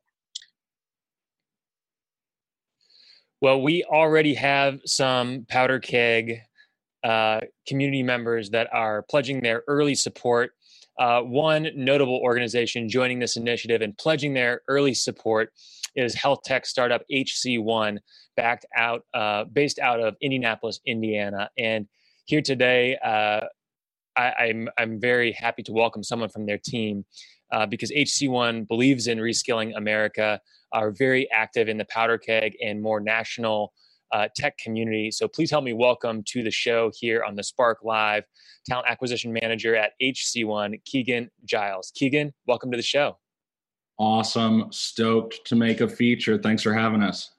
Well, 3.41 3.61
we 3.61 3.83
already 3.83 4.35
have 4.35 4.81
some 4.87 5.47
powder 5.49 5.81
keg 5.81 6.43
uh, 7.05 7.41
community 7.67 8.03
members 8.03 8.51
that 8.51 8.69
are 8.73 9.03
pledging 9.03 9.41
their 9.41 9.65
early 9.69 9.95
support. 9.95 10.53
Uh, 10.99 11.21
one 11.23 11.69
notable 11.75 12.19
organization 12.19 12.89
joining 12.89 13.19
this 13.19 13.37
initiative 13.37 13.81
and 13.81 13.97
pledging 13.97 14.35
their 14.35 14.61
early 14.69 14.95
support 14.95 15.51
is 15.97 16.15
health 16.15 16.41
tech 16.45 16.67
startup 16.67 17.03
HC1, 17.11 17.99
backed 18.37 18.67
out, 18.77 19.05
uh, 19.15 19.45
based 19.45 19.79
out 19.79 20.01
of 20.01 20.15
Indianapolis, 20.21 20.81
Indiana. 20.87 21.51
And 21.59 21.87
here 22.27 22.43
today, 22.43 22.97
uh, 23.05 23.47
I, 24.17 24.33
I'm, 24.33 24.69
I'm 24.79 25.01
very 25.01 25.33
happy 25.33 25.63
to 25.65 25.73
welcome 25.73 26.03
someone 26.03 26.29
from 26.29 26.47
their 26.47 26.59
team 26.59 27.05
uh, 27.53 27.67
because 27.67 27.91
HC1 27.91 28.67
believes 28.69 29.07
in 29.07 29.19
reskilling 29.19 29.77
America, 29.77 30.41
are 30.73 30.91
very 30.91 31.31
active 31.31 31.69
in 31.69 31.77
the 31.77 31.85
powder 31.87 32.19
keg 32.19 32.55
and 32.63 32.81
more 32.81 33.01
national 33.01 33.73
uh, 34.13 34.29
tech 34.37 34.59
community. 34.59 35.11
So 35.11 35.27
please 35.27 35.51
help 35.51 35.65
me 35.65 35.73
welcome 35.73 36.23
to 36.29 36.43
the 36.43 36.51
show 36.51 36.91
here 36.99 37.25
on 37.25 37.35
the 37.35 37.43
Spark 37.43 37.79
Live 37.83 38.25
talent 38.67 38.87
acquisition 38.89 39.33
manager 39.33 39.75
at 39.75 39.93
HC1, 40.01 40.85
Keegan 40.85 41.31
Giles. 41.45 41.93
Keegan, 41.95 42.33
welcome 42.47 42.71
to 42.71 42.77
the 42.77 42.83
show. 42.83 43.19
Awesome. 43.99 44.67
Stoked 44.71 45.45
to 45.47 45.57
make 45.57 45.81
a 45.81 45.89
feature. 45.89 46.39
Thanks 46.39 46.63
for 46.63 46.73
having 46.73 47.03
us. 47.03 47.31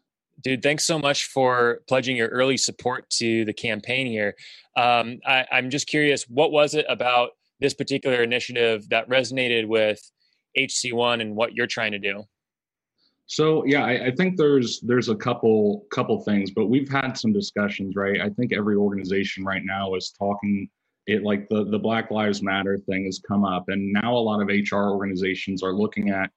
Dude, 0.41 0.63
thanks 0.63 0.85
so 0.85 0.97
much 0.97 1.25
for 1.25 1.81
pledging 1.87 2.17
your 2.17 2.27
early 2.29 2.57
support 2.57 3.09
to 3.11 3.45
the 3.45 3.53
campaign 3.53 4.07
here. 4.07 4.35
Um, 4.75 5.19
I, 5.25 5.45
I'm 5.51 5.69
just 5.69 5.87
curious, 5.87 6.23
what 6.23 6.51
was 6.51 6.73
it 6.73 6.85
about 6.89 7.31
this 7.59 7.73
particular 7.73 8.23
initiative 8.23 8.89
that 8.89 9.07
resonated 9.07 9.67
with 9.67 10.01
HC1 10.57 11.21
and 11.21 11.35
what 11.35 11.53
you're 11.53 11.67
trying 11.67 11.91
to 11.93 11.99
do? 11.99 12.23
So 13.27 13.65
yeah, 13.65 13.85
I, 13.85 14.07
I, 14.07 14.11
think 14.11 14.37
there's 14.37 14.81
there's 14.81 15.09
a 15.09 15.15
couple 15.15 15.85
couple 15.91 16.21
things, 16.23 16.51
but 16.51 16.67
we've 16.67 16.89
had 16.89 17.13
some 17.13 17.31
discussions, 17.31 17.95
right? 17.95 18.19
I 18.21 18.29
think 18.29 18.53
every 18.53 18.75
organization 18.75 19.45
right 19.45 19.63
now 19.63 19.95
is 19.95 20.13
talking 20.17 20.69
it 21.07 21.23
like 21.23 21.47
the 21.49 21.65
the 21.65 21.79
Black 21.79 22.11
Lives 22.11 22.41
Matter 22.41 22.77
thing 22.77 23.05
has 23.05 23.21
come 23.25 23.45
up, 23.45 23.65
and 23.69 23.91
now 23.91 24.15
a 24.15 24.19
lot 24.19 24.41
of 24.41 24.47
HR 24.47 24.89
organizations 24.89 25.63
are 25.63 25.73
looking 25.73 26.09
at 26.09 26.29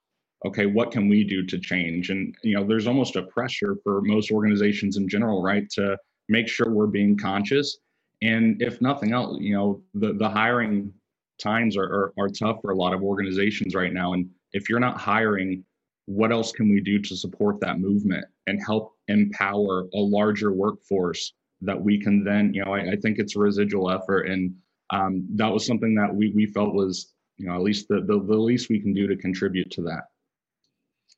okay, 0.45 0.67
what 0.67 0.91
can 0.91 1.09
we 1.09 1.25
do 1.25 1.45
to 1.45 1.59
change? 1.59 2.11
And 2.11 2.35
you 2.43 2.55
know, 2.55 2.65
there's 2.65 2.87
almost 2.87 3.17
a 3.17 3.23
pressure 3.23 3.77
for 3.83 4.01
most 4.03 4.31
organizations 4.31 4.97
in 4.97 5.09
general, 5.09 5.43
right, 5.43 5.69
to 5.71 5.97
make 6.29 6.49
sure 6.49 6.71
we're 6.71 6.87
being 6.87 7.17
conscious. 7.17 7.79
And 8.23 8.61
if 8.63 8.81
nothing 8.81 9.13
else, 9.13 9.39
you 9.41 9.55
know, 9.55 9.83
the 9.95 10.15
the 10.15 10.29
hiring 10.29 10.93
times 11.39 11.77
are, 11.77 11.85
are, 11.85 12.13
are 12.19 12.29
tough 12.29 12.59
for 12.63 12.71
a 12.71 12.77
lot 12.77 12.95
of 12.95 13.03
organizations 13.03 13.75
right 13.75 13.93
now. 13.93 14.15
And 14.15 14.29
if 14.53 14.69
you're 14.69 14.81
not 14.81 14.99
hiring, 14.99 15.65
what 16.07 16.33
else 16.33 16.53
can 16.53 16.71
we 16.71 16.81
do 16.81 16.99
to 17.01 17.17
support 17.17 17.61
that 17.61 17.81
movement 17.81 18.25
and 18.47 18.61
help 18.65 18.95
empower 19.09 19.87
a 19.93 19.99
larger 19.99 20.53
workforce 20.53 21.33
that 21.63 21.81
we 21.81 22.01
can 22.01 22.23
then, 22.25 22.55
you 22.55 22.65
know, 22.65 22.75
I, 22.75 22.93
I 22.93 22.97
think 22.97 23.19
it's 23.19 23.37
a 23.37 23.41
residual 23.41 23.91
effort. 23.91 24.23
And 24.23 24.55
um, 24.91 25.27
that 25.35 25.53
was 25.53 25.67
something 25.67 25.95
that 25.97 26.15
we, 26.15 26.31
we 26.31 26.47
felt 26.47 26.75
was, 26.75 27.13
you 27.37 27.47
know, 27.47 27.55
at 27.55 27.63
least 27.63 27.89
the, 27.89 27.97
the, 28.01 28.23
the 28.25 28.37
least 28.37 28.69
we 28.69 28.81
can 28.81 28.95
do 28.95 29.07
to 29.09 29.17
contribute 29.17 29.71
to 29.73 29.83
that. 29.83 30.05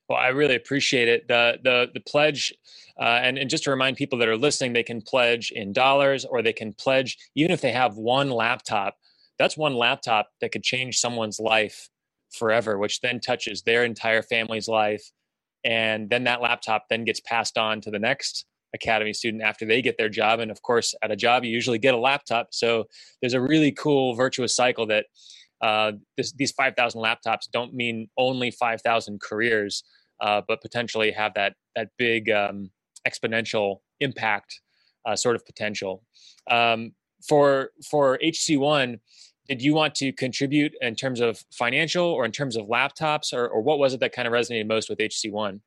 Well, 0.07 0.17
I 0.17 0.29
really 0.29 0.55
appreciate 0.55 1.07
it. 1.07 1.27
The 1.27 1.59
the 1.63 1.87
the 1.93 1.99
pledge, 1.99 2.51
uh, 2.99 3.19
and 3.21 3.37
and 3.37 3.47
just 3.47 3.65
to 3.65 3.69
remind 3.69 3.95
people 3.95 4.17
that 4.17 4.27
are 4.27 4.37
listening, 4.37 4.73
they 4.73 4.81
can 4.81 5.03
pledge 5.03 5.51
in 5.51 5.71
dollars, 5.71 6.25
or 6.25 6.41
they 6.41 6.51
can 6.51 6.73
pledge 6.73 7.15
even 7.35 7.51
if 7.51 7.61
they 7.61 7.71
have 7.71 7.95
one 7.95 8.31
laptop. 8.31 8.95
That's 9.37 9.55
one 9.55 9.75
laptop 9.75 10.29
that 10.41 10.51
could 10.51 10.63
change 10.63 10.97
someone's 10.97 11.39
life 11.39 11.89
forever, 12.31 12.77
which 12.77 13.01
then 13.01 13.19
touches 13.19 13.61
their 13.63 13.83
entire 13.83 14.21
family's 14.21 14.67
life, 14.67 15.03
and 15.63 16.09
then 16.09 16.23
that 16.25 16.41
laptop 16.41 16.85
then 16.89 17.03
gets 17.03 17.19
passed 17.19 17.57
on 17.57 17.81
to 17.81 17.91
the 17.91 17.99
next 17.99 18.45
academy 18.73 19.13
student 19.13 19.43
after 19.43 19.65
they 19.65 19.81
get 19.81 19.97
their 19.97 20.09
job. 20.09 20.39
And 20.39 20.51
of 20.51 20.61
course, 20.61 20.93
at 21.01 21.11
a 21.11 21.15
job, 21.15 21.43
you 21.43 21.51
usually 21.51 21.79
get 21.79 21.95
a 21.95 21.97
laptop. 21.97 22.49
So 22.51 22.85
there's 23.21 23.33
a 23.33 23.41
really 23.41 23.71
cool 23.71 24.13
virtuous 24.13 24.55
cycle 24.55 24.85
that 24.87 25.05
uh, 25.61 25.93
this, 26.15 26.31
these 26.33 26.51
5,000 26.51 27.01
laptops 27.01 27.49
don't 27.51 27.73
mean 27.73 28.07
only 28.17 28.51
5,000 28.51 29.19
careers 29.19 29.83
uh, 30.21 30.41
but 30.47 30.61
potentially 30.61 31.11
have 31.11 31.33
that 31.35 31.53
that 31.75 31.89
big 31.97 32.29
um, 32.29 32.69
exponential 33.07 33.77
impact 33.99 34.61
uh, 35.05 35.15
sort 35.15 35.35
of 35.35 35.45
potential. 35.45 36.03
Um, 36.49 36.93
for 37.27 37.71
for 37.89 38.17
HC1, 38.23 38.99
did 39.49 39.61
you 39.61 39.73
want 39.73 39.95
to 39.95 40.13
contribute 40.13 40.73
in 40.79 40.95
terms 40.95 41.19
of 41.19 41.43
financial 41.51 42.05
or 42.05 42.23
in 42.23 42.31
terms 42.31 42.55
of 42.55 42.67
laptops, 42.67 43.33
or, 43.33 43.47
or 43.47 43.61
what 43.61 43.79
was 43.79 43.93
it 43.93 43.99
that 43.99 44.13
kind 44.13 44.27
of 44.27 44.33
resonated 44.33 44.67
most 44.67 44.89
with 44.89 44.99
HC1? 44.99 45.59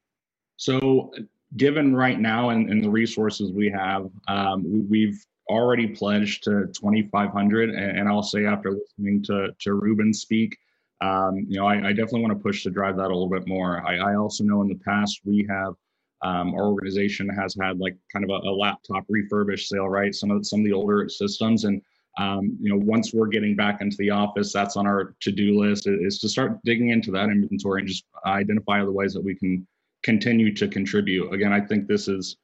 So, 0.57 1.13
given 1.57 1.95
right 1.95 2.19
now 2.19 2.51
and, 2.51 2.71
and 2.71 2.83
the 2.83 2.89
resources 2.89 3.53
we 3.53 3.69
have, 3.71 4.09
um, 4.29 4.89
we've 4.89 5.23
already 5.51 5.89
pledged 5.89 6.45
to 6.45 6.67
2,500, 6.73 7.71
and, 7.71 7.99
and 7.99 8.09
I'll 8.09 8.23
say 8.23 8.47
after 8.47 8.71
listening 8.71 9.23
to 9.25 9.49
to 9.61 9.75
Ruben 9.75 10.15
speak 10.15 10.57
um, 11.03 11.47
you 11.49 11.59
know, 11.59 11.67
I, 11.67 11.89
I, 11.89 11.93
definitely 11.93 12.23
want 12.23 12.39
to 12.39 12.43
push 12.43 12.63
to 12.63 12.71
drive 12.71 12.97
that 12.97 13.07
a 13.07 13.15
little 13.15 13.29
bit 13.29 13.49
more. 13.49 13.85
I, 13.85 14.13
I 14.13 14.15
also 14.15 14.45
know 14.45 14.63
in 14.63 14.69
the 14.69 14.79
past 14.85 15.21
we 15.25 15.45
have 15.51 15.75
um, 16.23 16.55
our 16.55 16.67
organization 16.67 17.29
has 17.29 17.57
had 17.61 17.81
like 17.81 17.97
kind 18.13 18.25
of 18.25 18.31
a, 18.31 18.49
a, 18.49 18.55
laptop 18.55 19.05
refurbished 19.09 19.69
sale, 19.69 19.89
right? 19.89 20.15
Some 20.15 20.31
of 20.31 20.47
some 20.47 20.61
of 20.61 20.65
the 20.65 20.73
older 20.73 21.09
systems, 21.09 21.65
and 21.65 21.83
um, 22.19 22.57
you 22.61 22.69
know, 22.69 22.77
once 22.77 23.15
we're 23.15 23.27
getting 23.27 23.57
back 23.57 23.81
into 23.81 23.97
the 23.99 24.11
office, 24.11 24.53
that's 24.53 24.77
on 24.77 24.87
our 24.87 25.15
to-do 25.21 25.59
list 25.59 25.87
is 25.87 26.19
to 26.21 26.29
start 26.29 26.59
digging 26.65 26.91
into 26.91 27.11
that 27.13 27.31
inventory 27.31 27.81
and 27.81 27.89
just 27.89 28.05
identify 28.27 28.83
other 28.83 28.93
ways 28.93 29.15
that 29.15 29.25
we 29.25 29.35
can 29.35 29.67
continue 30.03 30.55
to 30.55 30.69
contribute. 30.69 31.33
Again, 31.33 31.53
I 31.53 31.61
think 31.61 31.87
this 31.87 32.09
is 32.09 32.37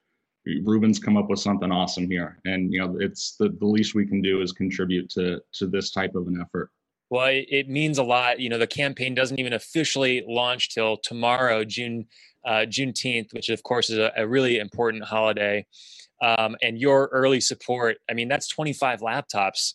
Ruben's 0.64 0.98
come 0.98 1.16
up 1.18 1.28
with 1.28 1.40
something 1.40 1.70
awesome 1.70 2.08
here, 2.08 2.38
and 2.46 2.72
you 2.72 2.80
know, 2.80 2.96
it's 2.98 3.36
the, 3.36 3.50
the 3.50 3.66
least 3.66 3.94
we 3.94 4.06
can 4.06 4.22
do 4.22 4.40
is 4.40 4.52
contribute 4.52 5.10
to 5.10 5.40
to 5.52 5.66
this 5.66 5.90
type 5.90 6.14
of 6.14 6.26
an 6.26 6.40
effort. 6.40 6.70
Well, 7.10 7.28
it 7.30 7.68
means 7.68 7.98
a 7.98 8.02
lot. 8.02 8.40
You 8.40 8.48
know, 8.48 8.58
the 8.58 8.66
campaign 8.66 9.14
doesn't 9.14 9.38
even 9.38 9.52
officially 9.52 10.24
launch 10.26 10.74
till 10.74 10.96
tomorrow, 10.98 11.64
June 11.64 12.06
uh, 12.46 12.64
Juneteenth, 12.66 13.34
which 13.34 13.50
of 13.50 13.62
course 13.62 13.90
is 13.90 13.98
a, 13.98 14.12
a 14.16 14.26
really 14.26 14.58
important 14.58 15.04
holiday. 15.04 15.66
Um, 16.22 16.56
and 16.62 16.78
your 16.78 17.08
early 17.12 17.40
support, 17.40 17.98
I 18.10 18.14
mean, 18.14 18.28
that's 18.28 18.48
25 18.48 19.00
laptops, 19.00 19.74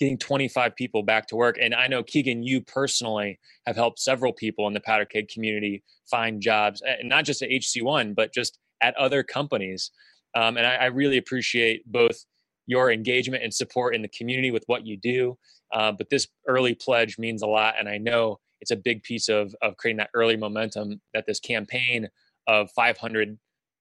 getting 0.00 0.18
25 0.18 0.76
people 0.76 1.02
back 1.02 1.28
to 1.28 1.36
work. 1.36 1.56
And 1.60 1.74
I 1.74 1.88
know 1.88 2.02
Keegan, 2.02 2.42
you 2.42 2.60
personally 2.60 3.38
have 3.66 3.76
helped 3.76 4.00
several 4.00 4.32
people 4.32 4.66
in 4.68 4.74
the 4.74 4.80
powder 4.80 5.04
keg 5.04 5.28
community 5.28 5.82
find 6.10 6.40
jobs, 6.42 6.82
and 6.86 7.08
not 7.08 7.24
just 7.24 7.42
at 7.42 7.50
HC1, 7.50 8.14
but 8.14 8.34
just 8.34 8.58
at 8.82 8.96
other 8.96 9.22
companies. 9.22 9.90
Um, 10.34 10.56
and 10.56 10.66
I, 10.66 10.76
I 10.76 10.86
really 10.86 11.18
appreciate 11.18 11.90
both 11.90 12.24
your 12.66 12.92
engagement 12.92 13.42
and 13.42 13.52
support 13.52 13.94
in 13.96 14.02
the 14.02 14.08
community 14.08 14.50
with 14.50 14.64
what 14.66 14.86
you 14.86 14.96
do 14.96 15.36
uh, 15.72 15.92
but 15.92 16.10
this 16.10 16.28
early 16.48 16.74
pledge 16.74 17.18
means 17.18 17.42
a 17.42 17.46
lot, 17.46 17.74
and 17.78 17.88
I 17.88 17.98
know 17.98 18.40
it's 18.60 18.70
a 18.70 18.76
big 18.76 19.02
piece 19.02 19.28
of 19.28 19.54
of 19.62 19.76
creating 19.76 19.98
that 19.98 20.10
early 20.14 20.36
momentum 20.36 21.00
that 21.14 21.26
this 21.26 21.40
campaign 21.40 22.08
of 22.46 22.70
five 22.72 22.96
hundred 22.98 23.38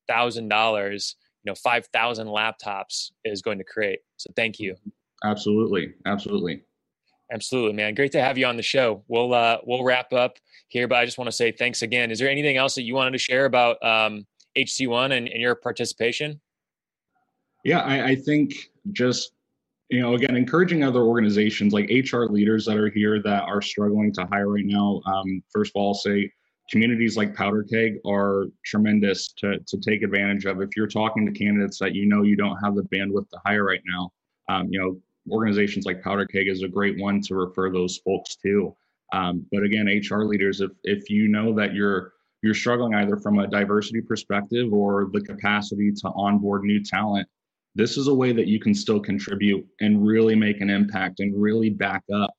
thousand 0.07 0.49
dollars, 0.49 1.15
you 1.43 1.51
know, 1.51 1.55
five 1.55 1.87
thousand 1.87 2.27
laptops 2.27 3.11
is 3.25 3.41
going 3.41 3.57
to 3.57 3.63
create. 3.63 3.99
So 4.17 4.31
thank 4.35 4.59
you. 4.59 4.75
Absolutely, 5.23 5.93
absolutely, 6.05 6.63
absolutely, 7.31 7.73
man. 7.73 7.93
Great 7.93 8.11
to 8.13 8.21
have 8.21 8.37
you 8.37 8.45
on 8.45 8.57
the 8.57 8.63
show. 8.63 9.03
We'll 9.07 9.33
uh, 9.33 9.57
we'll 9.63 9.83
wrap 9.83 10.13
up 10.13 10.37
here, 10.67 10.87
but 10.87 10.97
I 10.97 11.05
just 11.05 11.17
want 11.17 11.27
to 11.27 11.35
say 11.35 11.51
thanks 11.51 11.81
again. 11.81 12.11
Is 12.11 12.19
there 12.19 12.29
anything 12.29 12.57
else 12.57 12.75
that 12.75 12.83
you 12.83 12.95
wanted 12.95 13.11
to 13.11 13.17
share 13.17 13.45
about 13.45 13.83
um, 13.83 14.25
HC1 14.57 15.17
and, 15.17 15.27
and 15.27 15.41
your 15.41 15.55
participation? 15.55 16.39
Yeah, 17.63 17.79
I, 17.79 18.09
I 18.09 18.15
think 18.15 18.53
just 18.91 19.33
you 19.89 19.99
know, 19.99 20.13
again, 20.13 20.35
encouraging 20.35 20.83
other 20.83 21.01
organizations 21.01 21.73
like 21.73 21.89
HR 21.89 22.25
leaders 22.25 22.65
that 22.65 22.77
are 22.77 22.89
here 22.89 23.21
that 23.23 23.43
are 23.43 23.61
struggling 23.61 24.13
to 24.13 24.25
hire 24.25 24.47
right 24.47 24.65
now. 24.65 25.01
Um, 25.05 25.41
first 25.49 25.71
of 25.71 25.79
all, 25.79 25.89
I'll 25.89 25.93
say 25.95 26.31
communities 26.69 27.17
like 27.17 27.35
Powder 27.35 27.63
Keg 27.63 27.97
are 28.05 28.45
tremendous 28.65 29.33
to, 29.33 29.59
to 29.59 29.77
take 29.77 30.03
advantage 30.03 30.45
of. 30.45 30.61
If 30.61 30.75
you're 30.75 30.87
talking 30.87 31.25
to 31.25 31.31
candidates 31.31 31.79
that 31.79 31.95
you 31.95 32.05
know 32.05 32.23
you 32.23 32.35
don't 32.35 32.57
have 32.63 32.75
the 32.75 32.83
bandwidth 32.83 33.29
to 33.29 33.39
hire 33.45 33.65
right 33.65 33.81
now, 33.85 34.11
um, 34.49 34.67
you 34.69 34.79
know, 34.79 34.99
organizations 35.31 35.85
like 35.85 36.01
Powder 36.01 36.25
Keg 36.25 36.47
is 36.47 36.63
a 36.63 36.67
great 36.67 36.99
one 36.99 37.21
to 37.21 37.35
refer 37.35 37.71
those 37.71 37.97
folks 37.97 38.35
to. 38.37 38.75
Um, 39.13 39.45
but 39.51 39.63
again, 39.63 39.87
HR 39.87 40.23
leaders, 40.23 40.61
if 40.61 40.71
if 40.83 41.09
you 41.09 41.27
know 41.27 41.53
that 41.55 41.73
you're 41.73 42.13
you're 42.41 42.53
struggling 42.53 42.93
either 42.95 43.17
from 43.17 43.39
a 43.39 43.47
diversity 43.47 44.01
perspective 44.01 44.71
or 44.71 45.09
the 45.11 45.21
capacity 45.21 45.91
to 45.91 46.09
onboard 46.09 46.63
new 46.63 46.83
talent, 46.83 47.27
this 47.75 47.97
is 47.97 48.07
a 48.07 48.13
way 48.13 48.31
that 48.31 48.47
you 48.47 48.59
can 48.59 48.73
still 48.73 48.99
contribute 48.99 49.65
and 49.81 50.05
really 50.05 50.35
make 50.35 50.61
an 50.61 50.69
impact 50.69 51.19
and 51.19 51.39
really 51.39 51.69
back 51.69 52.03
up 52.13 52.31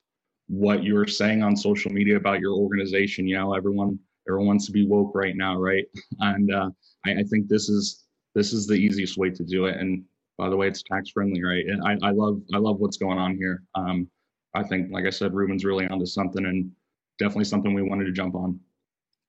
what 0.48 0.82
you're 0.82 1.06
saying 1.06 1.42
on 1.42 1.56
social 1.56 1.92
media 1.92 2.16
about 2.16 2.40
your 2.40 2.54
organization. 2.54 3.26
You 3.26 3.36
know, 3.36 3.54
everyone 3.54 3.98
everyone 4.28 4.46
wants 4.46 4.66
to 4.66 4.72
be 4.72 4.86
woke 4.86 5.12
right 5.14 5.36
now, 5.36 5.58
right? 5.58 5.84
And 6.20 6.52
uh, 6.52 6.70
I, 7.06 7.12
I, 7.12 7.22
think 7.24 7.48
this 7.48 7.68
is 7.68 8.04
this 8.34 8.52
is 8.52 8.66
the 8.66 8.74
easiest 8.74 9.16
way 9.16 9.30
to 9.30 9.44
do 9.44 9.66
it. 9.66 9.76
And 9.78 10.04
by 10.38 10.48
the 10.48 10.56
way, 10.56 10.68
it's 10.68 10.82
tax 10.82 11.10
friendly, 11.10 11.42
right? 11.42 11.64
And 11.66 11.82
I, 11.84 12.08
I 12.08 12.10
love 12.10 12.40
I 12.54 12.58
love 12.58 12.78
what's 12.78 12.96
going 12.96 13.18
on 13.18 13.36
here. 13.36 13.62
Um, 13.74 14.08
I 14.54 14.62
think, 14.62 14.90
like 14.90 15.06
I 15.06 15.10
said, 15.10 15.34
Ruben's 15.34 15.64
really 15.64 15.86
onto 15.86 16.06
something, 16.06 16.44
and 16.44 16.70
definitely 17.18 17.44
something 17.44 17.72
we 17.74 17.82
wanted 17.82 18.04
to 18.06 18.12
jump 18.12 18.34
on. 18.34 18.58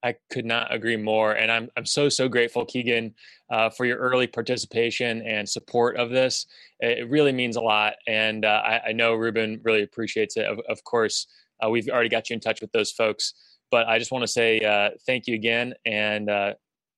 I 0.04 0.16
could 0.32 0.46
not 0.46 0.74
agree 0.74 0.98
more. 0.98 1.34
And 1.34 1.52
I'm, 1.52 1.70
I'm 1.78 1.86
so, 1.86 2.10
so 2.10 2.28
grateful, 2.28 2.66
Keegan, 2.66 3.14
uh, 3.52 3.70
for 3.70 3.86
your 3.86 3.98
early 3.98 4.26
participation 4.26 5.22
and 5.22 5.48
support 5.48 5.96
of 5.98 6.10
this. 6.10 6.48
It 6.80 7.08
really 7.10 7.32
means 7.32 7.56
a 7.56 7.62
lot. 7.62 7.94
And 8.08 8.44
uh, 8.44 8.62
I, 8.66 8.82
I, 8.88 8.92
know 8.94 9.14
Ruben 9.14 9.62
really 9.64 9.84
appreciates 9.84 10.38
it. 10.38 10.46
Of, 10.46 10.60
of 10.68 10.84
course, 10.84 11.28
uh, 11.64 11.70
we've 11.70 11.88
already 11.88 12.10
got 12.10 12.30
you 12.30 12.34
in 12.34 12.40
touch 12.40 12.62
with 12.62 12.72
those 12.72 12.92
folks. 12.92 13.34
But 13.72 13.88
I 13.88 13.98
just 13.98 14.12
want 14.12 14.24
to 14.24 14.28
say 14.28 14.60
uh, 14.60 14.92
thank 15.06 15.28
you 15.28 15.34
again. 15.34 15.74
And, 15.86 16.30
uh, 16.30 16.54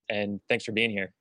and 0.09 0.41
thanks 0.49 0.65
for 0.65 0.73
being 0.73 0.89
here. 0.89 1.13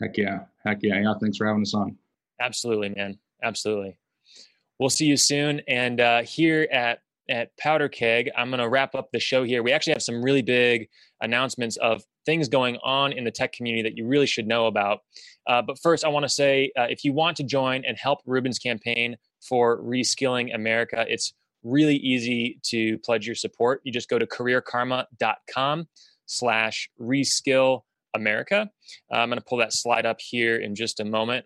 Heck 0.00 0.18
yeah. 0.18 0.40
Heck 0.64 0.82
yeah. 0.82 1.00
Yeah. 1.00 1.14
Thanks 1.20 1.38
for 1.38 1.46
having 1.46 1.62
us 1.62 1.72
on. 1.72 1.96
Absolutely, 2.40 2.90
man. 2.90 3.18
Absolutely. 3.42 3.98
We'll 4.78 4.90
see 4.90 5.06
you 5.06 5.16
soon. 5.16 5.62
And 5.68 6.00
uh, 6.00 6.22
here 6.22 6.68
at 6.70 6.98
at 7.28 7.56
Powder 7.56 7.88
Keg. 7.88 8.30
I'm 8.36 8.50
going 8.50 8.60
to 8.60 8.68
wrap 8.68 8.94
up 8.94 9.10
the 9.12 9.18
show 9.18 9.44
here. 9.44 9.62
We 9.62 9.72
actually 9.72 9.94
have 9.94 10.02
some 10.02 10.22
really 10.22 10.42
big 10.42 10.88
announcements 11.20 11.76
of 11.78 12.02
things 12.24 12.48
going 12.48 12.78
on 12.82 13.12
in 13.12 13.24
the 13.24 13.30
tech 13.30 13.52
community 13.52 13.82
that 13.88 13.96
you 13.96 14.06
really 14.06 14.26
should 14.26 14.46
know 14.46 14.66
about. 14.66 15.00
Uh, 15.46 15.62
but 15.62 15.78
first, 15.78 16.04
I 16.04 16.08
want 16.08 16.24
to 16.24 16.28
say 16.28 16.72
uh, 16.78 16.86
if 16.88 17.04
you 17.04 17.12
want 17.12 17.36
to 17.38 17.44
join 17.44 17.84
and 17.84 17.96
help 17.96 18.20
Ruben's 18.26 18.58
campaign 18.58 19.16
for 19.40 19.80
reskilling 19.80 20.54
America, 20.54 21.04
it's 21.08 21.34
really 21.66 21.96
easy 21.96 22.58
to 22.64 22.98
pledge 22.98 23.26
your 23.26 23.34
support. 23.34 23.80
You 23.84 23.92
just 23.92 24.08
go 24.08 24.18
to 24.18 24.26
careerkarma.com 24.26 25.88
slash 26.26 26.90
reskill 27.00 27.82
America. 28.14 28.70
Uh, 29.12 29.16
I'm 29.16 29.28
going 29.28 29.38
to 29.38 29.44
pull 29.44 29.58
that 29.58 29.72
slide 29.72 30.06
up 30.06 30.20
here 30.20 30.56
in 30.56 30.74
just 30.74 31.00
a 31.00 31.04
moment. 31.04 31.44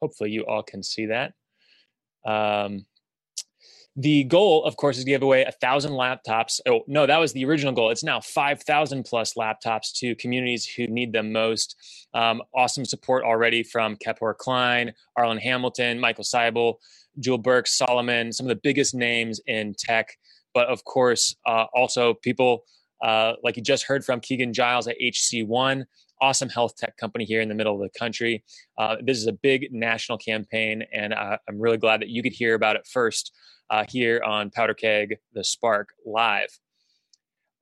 hopefully 0.00 0.30
you 0.30 0.44
all 0.46 0.62
can 0.62 0.82
see 0.82 1.06
that. 1.06 1.32
Um, 2.24 2.84
the 4.00 4.22
goal, 4.24 4.64
of 4.64 4.76
course, 4.76 4.96
is 4.96 5.04
to 5.04 5.10
give 5.10 5.22
away 5.22 5.42
a 5.42 5.50
thousand 5.50 5.90
laptops. 5.90 6.60
Oh 6.68 6.82
no, 6.86 7.04
that 7.04 7.18
was 7.18 7.32
the 7.32 7.44
original 7.44 7.72
goal. 7.72 7.90
It's 7.90 8.04
now 8.04 8.20
five 8.20 8.62
thousand 8.62 9.02
plus 9.02 9.34
laptops 9.34 9.92
to 9.96 10.14
communities 10.14 10.64
who 10.64 10.86
need 10.86 11.12
them 11.12 11.32
most. 11.32 11.74
Um, 12.14 12.40
awesome 12.54 12.84
support 12.84 13.24
already 13.24 13.64
from 13.64 13.96
Kapor 13.96 14.36
Klein, 14.36 14.92
Arlan 15.18 15.40
Hamilton, 15.40 15.98
Michael 15.98 16.22
Seibel, 16.22 16.74
Jewel 17.18 17.38
Burke, 17.38 17.66
Solomon, 17.66 18.32
some 18.32 18.46
of 18.46 18.50
the 18.50 18.60
biggest 18.62 18.94
names 18.94 19.40
in 19.48 19.74
tech. 19.76 20.16
But 20.54 20.68
of 20.68 20.84
course, 20.84 21.34
uh, 21.44 21.64
also 21.74 22.14
people 22.14 22.62
uh, 23.02 23.32
like 23.42 23.56
you 23.56 23.64
just 23.64 23.82
heard 23.82 24.04
from 24.04 24.20
Keegan 24.20 24.52
Giles 24.52 24.86
at 24.86 24.96
HC1, 25.02 25.84
awesome 26.20 26.48
health 26.48 26.76
tech 26.76 26.96
company 26.96 27.24
here 27.24 27.40
in 27.40 27.48
the 27.48 27.54
middle 27.54 27.74
of 27.74 27.80
the 27.80 27.98
country. 27.98 28.44
Uh, 28.76 28.96
this 29.02 29.18
is 29.18 29.26
a 29.26 29.32
big 29.32 29.68
national 29.72 30.18
campaign, 30.18 30.82
and 30.92 31.12
uh, 31.12 31.38
I'm 31.48 31.60
really 31.60 31.78
glad 31.78 32.00
that 32.00 32.08
you 32.08 32.22
could 32.22 32.32
hear 32.32 32.54
about 32.54 32.76
it 32.76 32.86
first 32.90 33.32
uh, 33.70 33.84
here 33.88 34.22
on 34.24 34.50
Powder 34.50 34.74
Keg, 34.74 35.16
The 35.34 35.44
Spark 35.44 35.88
Live. 36.06 36.48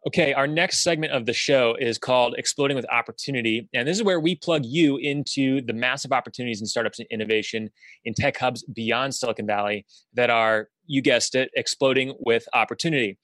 Okay, 0.07 0.33
our 0.35 0.47
next 0.47 0.85
segment 0.85 1.13
of 1.13 1.27
the 1.27 1.33
show 1.33 1.75
is 1.81 1.99
called 1.99 2.37
Exploding 2.39 2.77
with 2.77 2.87
Opportunity. 2.89 3.69
And 3.75 3.89
this 3.89 3.97
is 3.97 4.05
where 4.05 4.21
we 4.21 4.37
plug 4.37 4.65
you 4.65 4.99
into 4.99 5.63
the 5.63 5.73
massive 5.73 6.13
opportunities 6.13 6.61
in 6.61 6.67
startups 6.69 7.01
and 7.01 7.09
innovation 7.11 7.71
in 8.05 8.15
tech 8.15 8.37
hubs 8.37 8.63
beyond 8.73 9.17
Silicon 9.17 9.49
Valley 9.49 9.85
that 10.15 10.31
are, 10.31 10.69
you 10.87 11.03
guessed 11.03 11.35
it, 11.35 11.51
exploding 11.55 12.15
with 12.21 12.47
opportunity. 12.55 13.19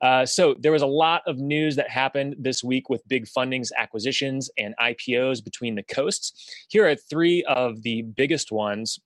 Uh, 0.00 0.26
so 0.26 0.54
there 0.58 0.72
was 0.72 0.82
a 0.82 0.86
lot 0.86 1.22
of 1.26 1.38
news 1.38 1.76
that 1.76 1.88
happened 1.88 2.36
this 2.38 2.62
week 2.62 2.90
with 2.90 3.06
big 3.08 3.26
fundings, 3.26 3.70
acquisitions, 3.76 4.50
and 4.58 4.74
IPOs 4.80 5.42
between 5.42 5.74
the 5.74 5.82
coasts. 5.82 6.66
Here 6.68 6.86
are 6.86 6.94
three 6.94 7.42
of 7.44 7.82
the 7.82 8.02
biggest 8.02 8.52
ones 8.52 8.98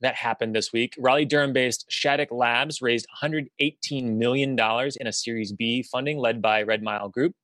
that 0.00 0.14
happened 0.14 0.54
this 0.54 0.72
week. 0.72 0.94
Raleigh 0.98 1.26
Durham 1.26 1.52
based 1.52 1.84
Shattuck 1.88 2.30
Labs 2.30 2.80
raised 2.80 3.06
$118 3.22 3.48
million 4.16 4.58
in 4.98 5.06
a 5.06 5.12
Series 5.12 5.52
B 5.52 5.82
funding 5.82 6.18
led 6.18 6.40
by 6.40 6.64
Redmile 6.64 7.12
Group. 7.12 7.34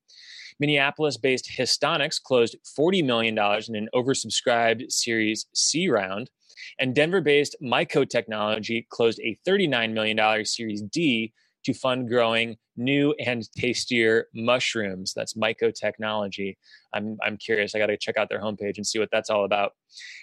Minneapolis 0.59 1.18
based 1.18 1.51
Histonics 1.59 2.22
closed 2.22 2.57
$40 2.78 3.05
million 3.05 3.36
in 3.36 3.76
an 3.76 3.88
oversubscribed 3.94 4.90
Series 4.90 5.47
C 5.55 5.88
round. 5.88 6.30
And 6.78 6.94
Denver 6.94 7.20
based 7.20 7.57
Myco 7.62 8.09
Technology 8.09 8.86
closed 8.90 9.20
a 9.20 9.38
$39 9.47 9.92
million 9.92 10.44
Series 10.44 10.82
D 10.82 11.32
to 11.66 11.74
fund 11.74 12.08
growing 12.08 12.56
new 12.76 13.12
and 13.18 13.50
tastier 13.52 14.26
mushrooms. 14.32 15.12
That's 15.14 15.34
Myco 15.34 15.74
Technology. 15.74 16.56
I'm, 16.94 17.18
I'm 17.24 17.36
curious. 17.36 17.74
I 17.74 17.78
got 17.78 17.86
to 17.86 17.96
check 17.96 18.16
out 18.16 18.28
their 18.28 18.40
homepage 18.40 18.76
and 18.76 18.86
see 18.86 19.00
what 19.00 19.08
that's 19.10 19.30
all 19.30 19.44
about. 19.44 19.72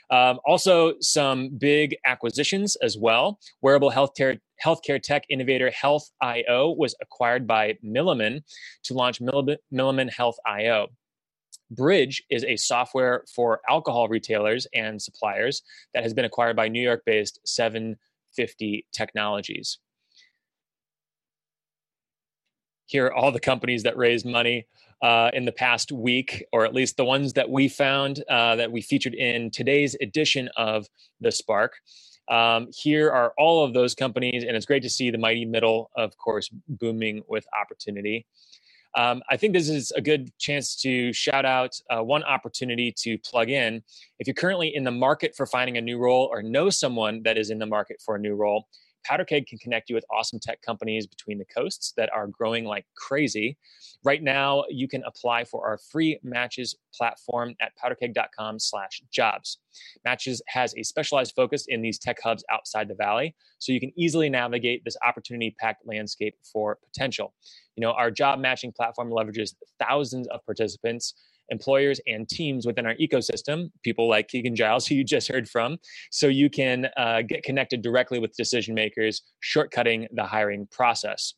Um, 0.09 0.39
also, 0.45 0.93
some 1.01 1.49
big 1.49 1.97
acquisitions 2.05 2.77
as 2.77 2.97
well. 2.97 3.39
Wearable 3.61 3.91
healthcare 3.91 4.39
healthcare 4.63 5.01
tech 5.01 5.23
innovator 5.29 5.69
Health 5.71 6.09
IO 6.21 6.73
was 6.77 6.95
acquired 7.01 7.45
by 7.45 7.73
Milliman 7.85 8.41
to 8.83 8.93
launch 8.93 9.19
Milliman 9.19 10.09
Health 10.09 10.37
IO. 10.45 10.87
Bridge 11.71 12.23
is 12.29 12.45
a 12.45 12.55
software 12.55 13.25
for 13.35 13.59
alcohol 13.67 14.07
retailers 14.07 14.65
and 14.73 15.01
suppliers 15.01 15.63
that 15.93 16.03
has 16.03 16.13
been 16.13 16.23
acquired 16.23 16.55
by 16.55 16.69
New 16.69 16.81
York 16.81 17.01
based 17.05 17.41
750 17.45 18.85
Technologies 18.93 19.79
here 22.93 23.07
are 23.07 23.13
all 23.13 23.31
the 23.31 23.39
companies 23.39 23.81
that 23.81 23.97
raised 23.97 24.23
money 24.23 24.67
uh, 25.01 25.31
in 25.33 25.45
the 25.45 25.51
past 25.51 25.91
week, 25.91 26.45
or 26.53 26.63
at 26.63 26.75
least 26.75 26.95
the 26.95 27.03
ones 27.03 27.33
that 27.33 27.49
we 27.49 27.67
found 27.67 28.23
uh, 28.29 28.55
that 28.55 28.71
we 28.71 28.83
featured 28.83 29.15
in 29.15 29.49
today's 29.49 29.95
edition 29.99 30.47
of 30.57 30.85
The 31.19 31.31
Spark. 31.31 31.73
Um, 32.29 32.67
here 32.71 33.09
are 33.09 33.33
all 33.35 33.65
of 33.65 33.73
those 33.73 33.95
companies, 33.95 34.43
and 34.43 34.55
it's 34.55 34.67
great 34.67 34.83
to 34.83 34.91
see 34.91 35.09
the 35.09 35.17
mighty 35.17 35.43
middle, 35.43 35.89
of 35.97 36.15
course, 36.19 36.51
booming 36.67 37.23
with 37.27 37.47
opportunity. 37.59 38.27
Um, 38.95 39.23
I 39.27 39.37
think 39.37 39.53
this 39.53 39.69
is 39.69 39.91
a 39.93 40.01
good 40.01 40.29
chance 40.37 40.75
to 40.83 41.11
shout 41.13 41.45
out 41.45 41.71
uh, 41.89 42.03
one 42.03 42.23
opportunity 42.23 42.93
to 42.99 43.17
plug 43.17 43.49
in. 43.49 43.81
If 44.19 44.27
you're 44.27 44.35
currently 44.35 44.75
in 44.75 44.83
the 44.83 44.91
market 44.91 45.35
for 45.35 45.47
finding 45.47 45.77
a 45.77 45.81
new 45.81 45.97
role 45.97 46.29
or 46.31 46.43
know 46.43 46.69
someone 46.69 47.23
that 47.23 47.39
is 47.39 47.49
in 47.49 47.57
the 47.57 47.65
market 47.65 48.03
for 48.05 48.17
a 48.17 48.19
new 48.19 48.35
role, 48.35 48.67
PowderKeg 49.09 49.47
can 49.47 49.57
connect 49.57 49.89
you 49.89 49.95
with 49.95 50.05
awesome 50.11 50.39
tech 50.39 50.61
companies 50.61 51.07
between 51.07 51.37
the 51.37 51.45
coasts 51.45 51.93
that 51.97 52.11
are 52.13 52.27
growing 52.27 52.65
like 52.65 52.85
crazy. 52.95 53.57
Right 54.03 54.21
now, 54.21 54.63
you 54.69 54.87
can 54.87 55.03
apply 55.05 55.45
for 55.45 55.65
our 55.65 55.77
free 55.77 56.19
matches 56.23 56.75
platform 56.93 57.55
at 57.61 57.71
powderkeg.com 57.81 58.59
slash 58.59 59.01
jobs. 59.11 59.59
Matches 60.05 60.41
has 60.47 60.75
a 60.75 60.83
specialized 60.83 61.33
focus 61.35 61.65
in 61.67 61.81
these 61.81 61.99
tech 61.99 62.17
hubs 62.21 62.43
outside 62.51 62.87
the 62.87 62.95
valley, 62.95 63.35
so 63.59 63.71
you 63.71 63.79
can 63.79 63.91
easily 63.97 64.29
navigate 64.29 64.83
this 64.83 64.97
opportunity-packed 65.05 65.85
landscape 65.85 66.35
for 66.51 66.77
potential. 66.83 67.33
You 67.75 67.81
know, 67.81 67.91
our 67.91 68.11
job 68.11 68.39
matching 68.39 68.71
platform 68.71 69.09
leverages 69.09 69.55
thousands 69.79 70.27
of 70.27 70.45
participants 70.45 71.13
employers 71.49 71.99
and 72.07 72.27
teams 72.27 72.65
within 72.65 72.85
our 72.85 72.95
ecosystem, 72.95 73.69
people 73.83 74.09
like 74.09 74.27
Keegan 74.27 74.55
Giles, 74.55 74.87
who 74.87 74.95
you 74.95 75.03
just 75.03 75.27
heard 75.27 75.47
from, 75.47 75.77
so 76.11 76.27
you 76.27 76.49
can 76.49 76.87
uh, 76.97 77.21
get 77.21 77.43
connected 77.43 77.81
directly 77.81 78.19
with 78.19 78.35
decision 78.35 78.75
makers, 78.75 79.21
shortcutting 79.43 80.07
the 80.13 80.23
hiring 80.23 80.67
process. 80.71 81.33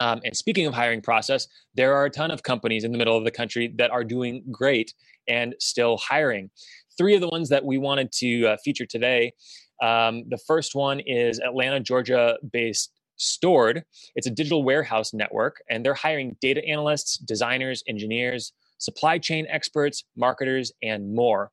Um, 0.00 0.20
and 0.24 0.36
speaking 0.36 0.66
of 0.66 0.74
hiring 0.74 1.00
process, 1.00 1.46
there 1.74 1.94
are 1.94 2.06
a 2.06 2.10
ton 2.10 2.30
of 2.30 2.42
companies 2.42 2.82
in 2.82 2.92
the 2.92 2.98
middle 2.98 3.16
of 3.16 3.24
the 3.24 3.30
country 3.30 3.72
that 3.76 3.90
are 3.90 4.02
doing 4.02 4.42
great 4.50 4.92
and 5.28 5.54
still 5.60 5.96
hiring. 5.98 6.50
Three 6.98 7.14
of 7.14 7.20
the 7.20 7.28
ones 7.28 7.48
that 7.50 7.64
we 7.64 7.78
wanted 7.78 8.10
to 8.14 8.46
uh, 8.48 8.56
feature 8.64 8.86
today. 8.86 9.32
Um, 9.80 10.24
the 10.28 10.38
first 10.38 10.74
one 10.74 11.00
is 11.00 11.38
Atlanta, 11.38 11.78
Georgia 11.80 12.36
based 12.52 12.90
Stord. 13.18 13.82
It's 14.16 14.26
a 14.26 14.30
digital 14.30 14.64
warehouse 14.64 15.14
network, 15.14 15.62
and 15.70 15.84
they're 15.84 15.94
hiring 15.94 16.36
data 16.40 16.64
analysts, 16.66 17.18
designers, 17.18 17.84
engineers, 17.86 18.52
supply 18.82 19.18
chain 19.18 19.46
experts, 19.48 20.04
marketers, 20.16 20.72
and 20.82 21.14
more. 21.14 21.50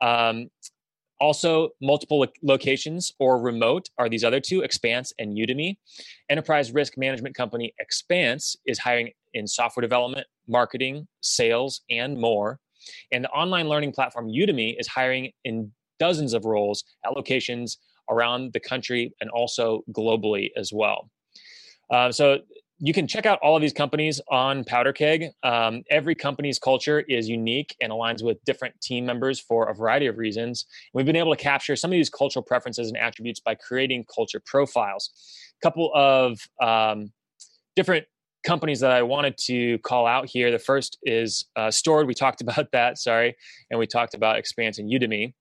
Um, 0.00 0.50
also, 1.18 1.70
multiple 1.80 2.20
lo- 2.20 2.26
locations 2.42 3.12
or 3.18 3.40
remote 3.40 3.88
are 3.98 4.08
these 4.08 4.24
other 4.24 4.40
two, 4.40 4.60
Expanse 4.60 5.12
and 5.18 5.36
Udemy. 5.36 5.76
Enterprise 6.28 6.72
risk 6.72 6.98
management 6.98 7.34
company 7.34 7.72
Expanse 7.78 8.56
is 8.66 8.78
hiring 8.78 9.12
in 9.32 9.46
software 9.46 9.82
development, 9.82 10.26
marketing, 10.46 11.06
sales, 11.22 11.80
and 11.88 12.18
more. 12.18 12.58
And 13.12 13.24
the 13.24 13.30
online 13.30 13.68
learning 13.68 13.92
platform 13.92 14.28
Udemy 14.28 14.78
is 14.78 14.86
hiring 14.86 15.32
in 15.44 15.72
dozens 15.98 16.34
of 16.34 16.44
roles 16.44 16.84
at 17.04 17.12
locations 17.16 17.78
around 18.10 18.52
the 18.52 18.60
country 18.60 19.14
and 19.20 19.30
also 19.30 19.82
globally 19.92 20.50
as 20.56 20.70
well. 20.72 21.10
Uh, 21.90 22.12
so 22.12 22.38
you 22.78 22.92
can 22.92 23.06
check 23.06 23.24
out 23.24 23.38
all 23.42 23.56
of 23.56 23.62
these 23.62 23.72
companies 23.72 24.20
on 24.30 24.62
PowderKeg. 24.64 25.30
Um, 25.42 25.82
every 25.90 26.14
company's 26.14 26.58
culture 26.58 27.00
is 27.00 27.28
unique 27.28 27.74
and 27.80 27.90
aligns 27.90 28.22
with 28.22 28.42
different 28.44 28.78
team 28.82 29.06
members 29.06 29.40
for 29.40 29.68
a 29.68 29.74
variety 29.74 30.06
of 30.06 30.18
reasons. 30.18 30.66
We've 30.92 31.06
been 31.06 31.16
able 31.16 31.34
to 31.34 31.42
capture 31.42 31.74
some 31.74 31.90
of 31.90 31.92
these 31.92 32.10
cultural 32.10 32.42
preferences 32.42 32.88
and 32.88 32.98
attributes 32.98 33.40
by 33.40 33.54
creating 33.54 34.04
culture 34.14 34.40
profiles. 34.44 35.10
A 35.60 35.66
couple 35.66 35.90
of 35.94 36.38
um, 36.60 37.12
different 37.76 38.04
companies 38.44 38.80
that 38.80 38.92
I 38.92 39.02
wanted 39.02 39.38
to 39.46 39.78
call 39.78 40.06
out 40.06 40.28
here. 40.28 40.50
The 40.50 40.58
first 40.58 40.98
is 41.02 41.46
uh, 41.56 41.68
Stord. 41.68 42.06
We 42.06 42.14
talked 42.14 42.40
about 42.42 42.70
that, 42.72 42.98
sorry, 42.98 43.36
and 43.70 43.78
we 43.78 43.86
talked 43.86 44.12
about 44.12 44.36
Expanse 44.36 44.78
and 44.78 44.90
Udemy. 44.90 45.32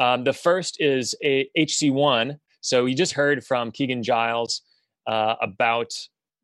Um, 0.00 0.24
the 0.24 0.32
first 0.32 0.80
is 0.80 1.14
a 1.22 1.50
HC1. 1.58 2.38
So 2.60 2.86
you 2.86 2.94
just 2.94 3.12
heard 3.12 3.44
from 3.44 3.70
Keegan 3.70 4.02
Giles 4.02 4.62
uh, 5.08 5.34
about 5.40 5.92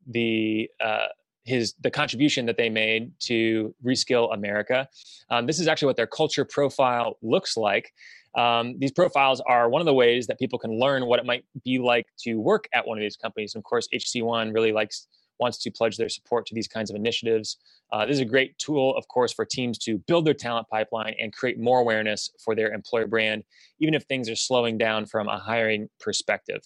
the 0.07 0.69
uh, 0.83 1.07
his 1.45 1.75
the 1.81 1.91
contribution 1.91 2.45
that 2.47 2.57
they 2.57 2.69
made 2.69 3.11
to 3.19 3.73
reskill 3.85 4.33
America. 4.33 4.89
Um, 5.29 5.45
this 5.45 5.59
is 5.59 5.67
actually 5.67 5.87
what 5.87 5.95
their 5.95 6.07
culture 6.07 6.43
profile 6.43 7.17
looks 7.21 7.55
like. 7.55 7.93
Um, 8.35 8.77
these 8.79 8.91
profiles 8.91 9.41
are 9.47 9.69
one 9.69 9.81
of 9.81 9.85
the 9.85 9.93
ways 9.93 10.27
that 10.27 10.37
people 10.39 10.59
can 10.59 10.77
learn 10.77 11.05
what 11.05 11.19
it 11.19 11.25
might 11.25 11.45
be 11.63 11.79
like 11.79 12.07
to 12.23 12.35
work 12.35 12.67
at 12.73 12.85
one 12.85 12.97
of 12.97 13.01
these 13.01 13.15
companies. 13.15 13.55
And 13.55 13.61
of 13.61 13.63
course, 13.63 13.87
HC1 13.93 14.53
really 14.53 14.73
likes 14.73 15.07
wants 15.39 15.57
to 15.57 15.71
pledge 15.71 15.97
their 15.97 16.09
support 16.09 16.45
to 16.47 16.55
these 16.55 16.67
kinds 16.67 16.89
of 16.89 16.95
initiatives. 16.95 17.57
Uh, 17.91 18.05
this 18.05 18.15
is 18.15 18.21
a 18.21 18.25
great 18.25 18.57
tool, 18.57 18.95
of 18.95 19.07
course, 19.07 19.33
for 19.33 19.45
teams 19.45 19.77
to 19.77 19.97
build 19.99 20.25
their 20.25 20.33
talent 20.33 20.67
pipeline 20.69 21.13
and 21.19 21.33
create 21.33 21.59
more 21.59 21.79
awareness 21.79 22.29
for 22.43 22.55
their 22.55 22.71
employer 22.71 23.07
brand, 23.07 23.43
even 23.79 23.93
if 23.93 24.03
things 24.03 24.29
are 24.29 24.35
slowing 24.35 24.77
down 24.77 25.05
from 25.05 25.27
a 25.27 25.37
hiring 25.37 25.89
perspective. 25.99 26.61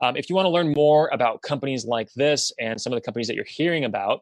Um, 0.00 0.16
if 0.16 0.28
you 0.28 0.36
want 0.36 0.46
to 0.46 0.50
learn 0.50 0.72
more 0.72 1.08
about 1.12 1.42
companies 1.42 1.84
like 1.84 2.08
this 2.16 2.52
and 2.60 2.80
some 2.80 2.92
of 2.92 2.96
the 2.96 3.00
companies 3.00 3.26
that 3.28 3.34
you're 3.34 3.44
hearing 3.48 3.84
about, 3.84 4.20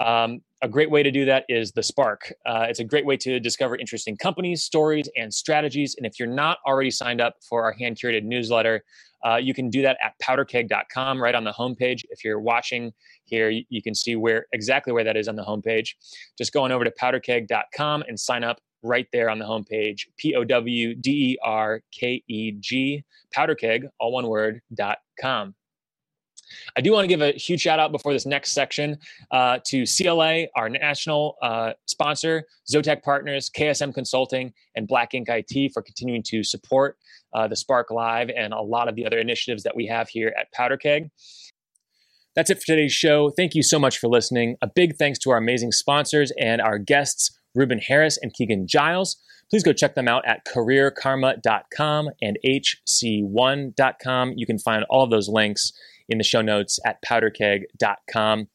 um, 0.00 0.40
a 0.62 0.68
great 0.68 0.90
way 0.90 1.02
to 1.02 1.10
do 1.10 1.24
that 1.26 1.44
is 1.48 1.72
the 1.72 1.82
Spark. 1.82 2.32
Uh, 2.46 2.66
it's 2.68 2.80
a 2.80 2.84
great 2.84 3.06
way 3.06 3.16
to 3.18 3.38
discover 3.38 3.76
interesting 3.76 4.16
companies, 4.16 4.62
stories, 4.62 5.08
and 5.16 5.32
strategies. 5.32 5.94
And 5.96 6.06
if 6.06 6.18
you're 6.18 6.28
not 6.28 6.58
already 6.66 6.90
signed 6.90 7.20
up 7.20 7.34
for 7.48 7.62
our 7.62 7.72
hand 7.72 7.96
curated 7.96 8.24
newsletter, 8.24 8.82
uh, 9.24 9.36
you 9.36 9.54
can 9.54 9.70
do 9.70 9.82
that 9.82 9.96
at 10.04 10.12
powderkeg.com 10.22 11.22
right 11.22 11.34
on 11.34 11.44
the 11.44 11.52
homepage. 11.52 12.02
If 12.10 12.24
you're 12.24 12.40
watching 12.40 12.92
here, 13.24 13.48
you, 13.50 13.64
you 13.68 13.82
can 13.82 13.94
see 13.94 14.16
where 14.16 14.46
exactly 14.52 14.92
where 14.92 15.04
that 15.04 15.16
is 15.16 15.28
on 15.28 15.36
the 15.36 15.44
homepage. 15.44 15.90
Just 16.36 16.52
go 16.52 16.64
on 16.64 16.72
over 16.72 16.84
to 16.84 16.92
powderkeg.com 17.00 18.04
and 18.06 18.18
sign 18.18 18.44
up 18.44 18.60
right 18.84 19.08
there 19.12 19.28
on 19.28 19.38
the 19.38 19.44
homepage. 19.44 20.02
P 20.16 20.34
O 20.34 20.44
W 20.44 20.94
D 20.94 21.10
E 21.10 21.38
R 21.42 21.80
K 21.92 22.22
E 22.28 22.52
G, 22.52 23.04
powderkeg, 23.36 23.88
all 23.98 24.12
one 24.12 24.28
word, 24.28 24.60
dot 24.72 24.98
com. 25.20 25.54
I 26.76 26.80
do 26.80 26.92
want 26.92 27.04
to 27.04 27.08
give 27.08 27.22
a 27.22 27.32
huge 27.32 27.60
shout 27.60 27.78
out 27.78 27.92
before 27.92 28.12
this 28.12 28.26
next 28.26 28.52
section 28.52 28.98
uh, 29.30 29.58
to 29.64 29.84
CLA, 29.86 30.44
our 30.54 30.68
national 30.68 31.36
uh, 31.42 31.72
sponsor, 31.86 32.44
Zotec 32.70 33.02
Partners, 33.02 33.50
KSM 33.50 33.94
Consulting, 33.94 34.52
and 34.74 34.86
Black 34.86 35.14
Ink 35.14 35.28
IT 35.30 35.72
for 35.72 35.82
continuing 35.82 36.22
to 36.24 36.44
support 36.44 36.96
uh, 37.32 37.48
the 37.48 37.56
Spark 37.56 37.90
Live 37.90 38.30
and 38.30 38.52
a 38.52 38.60
lot 38.60 38.88
of 38.88 38.94
the 38.94 39.06
other 39.06 39.18
initiatives 39.18 39.62
that 39.62 39.74
we 39.74 39.86
have 39.86 40.08
here 40.08 40.34
at 40.38 40.52
Powder 40.52 40.76
Keg. 40.76 41.10
That's 42.34 42.50
it 42.50 42.58
for 42.58 42.66
today's 42.66 42.92
show. 42.92 43.30
Thank 43.30 43.54
you 43.54 43.62
so 43.62 43.78
much 43.78 43.98
for 43.98 44.08
listening. 44.08 44.56
A 44.60 44.66
big 44.66 44.96
thanks 44.96 45.18
to 45.20 45.30
our 45.30 45.38
amazing 45.38 45.70
sponsors 45.70 46.32
and 46.38 46.60
our 46.60 46.78
guests, 46.78 47.38
Ruben 47.54 47.78
Harris 47.78 48.18
and 48.20 48.32
Keegan 48.32 48.66
Giles. 48.66 49.16
Please 49.50 49.62
go 49.62 49.72
check 49.72 49.94
them 49.94 50.08
out 50.08 50.26
at 50.26 50.44
careerkarma.com 50.46 52.10
and 52.22 52.38
hc1.com. 52.44 54.32
You 54.36 54.46
can 54.46 54.58
find 54.58 54.84
all 54.90 55.04
of 55.04 55.10
those 55.10 55.28
links 55.28 55.72
in 56.08 56.18
the 56.18 56.24
show 56.24 56.42
notes 56.42 56.78
at 56.84 57.02
powderkeg.com. 57.02 58.48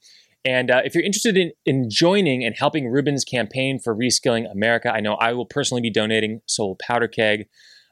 And 0.46 0.72
uh, 0.72 0.82
if 0.86 0.96
you're 0.96 1.04
interested 1.04 1.36
in, 1.38 1.52
in 1.66 1.90
joining 1.90 2.46
and 2.46 2.56
helping 2.58 2.88
Ruben's 2.88 3.26
campaign 3.26 3.78
for 3.80 3.96
reskilling 3.96 4.50
America, 4.52 4.92
I 4.92 5.02
know 5.02 5.16
I 5.16 5.34
will 5.34 5.46
personally 5.46 5.82
be 5.82 5.90
donating, 5.90 6.42
so 6.46 6.68
will 6.68 6.78
Powder 6.78 7.08
Keg. 7.08 7.48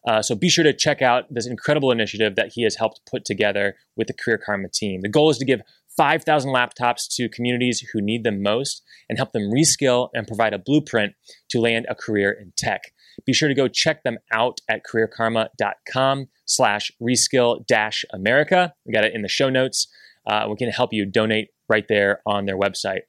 Uh, 0.08 0.22
so 0.22 0.36
be 0.36 0.48
sure 0.48 0.64
to 0.64 0.72
check 0.72 1.02
out 1.02 1.26
this 1.30 1.46
incredible 1.46 1.92
initiative 1.92 2.36
that 2.36 2.54
he 2.54 2.64
has 2.64 2.76
helped 2.76 3.02
put 3.06 3.26
together 3.26 3.76
with 3.98 4.08
the 4.08 4.14
Career 4.14 4.38
Karma 4.38 4.70
team. 4.70 5.02
The 5.02 5.10
goal 5.10 5.30
is 5.30 5.38
to 5.40 5.46
give 5.46 5.62
5,000 5.98 6.52
laptops 6.52 7.08
to 7.16 7.28
communities 7.28 7.84
who 7.92 8.02
need 8.02 8.24
them 8.24 8.42
most 8.42 8.84
and 9.10 9.18
help 9.18 9.32
them 9.32 9.52
reskill 9.52 10.10
and 10.14 10.28
provide 10.28 10.54
a 10.54 10.60
blueprint 10.60 11.14
to 11.50 11.60
land 11.60 11.86
a 11.90 11.96
career 11.96 12.32
in 12.32 12.54
tech. 12.56 12.94
Be 13.26 13.34
sure 13.34 13.50
to 13.50 13.56
go 13.56 13.68
check 13.68 14.04
them 14.04 14.20
out 14.32 14.60
at 14.70 14.82
careerkarma.com 14.86 16.28
slash 16.46 16.92
reskill 17.02 17.66
dash 17.66 18.06
America. 18.14 18.74
We 18.86 18.94
got 18.94 19.04
it 19.04 19.16
in 19.16 19.24
the 19.24 19.28
show 19.28 19.50
notes. 19.50 19.88
Uh, 20.26 20.46
we 20.50 20.56
can 20.56 20.70
help 20.70 20.94
you 20.94 21.06
donate 21.06 21.50
right 21.68 21.88
there 21.88 22.22
on 22.26 22.46
their 22.46 22.58
website. 22.58 23.02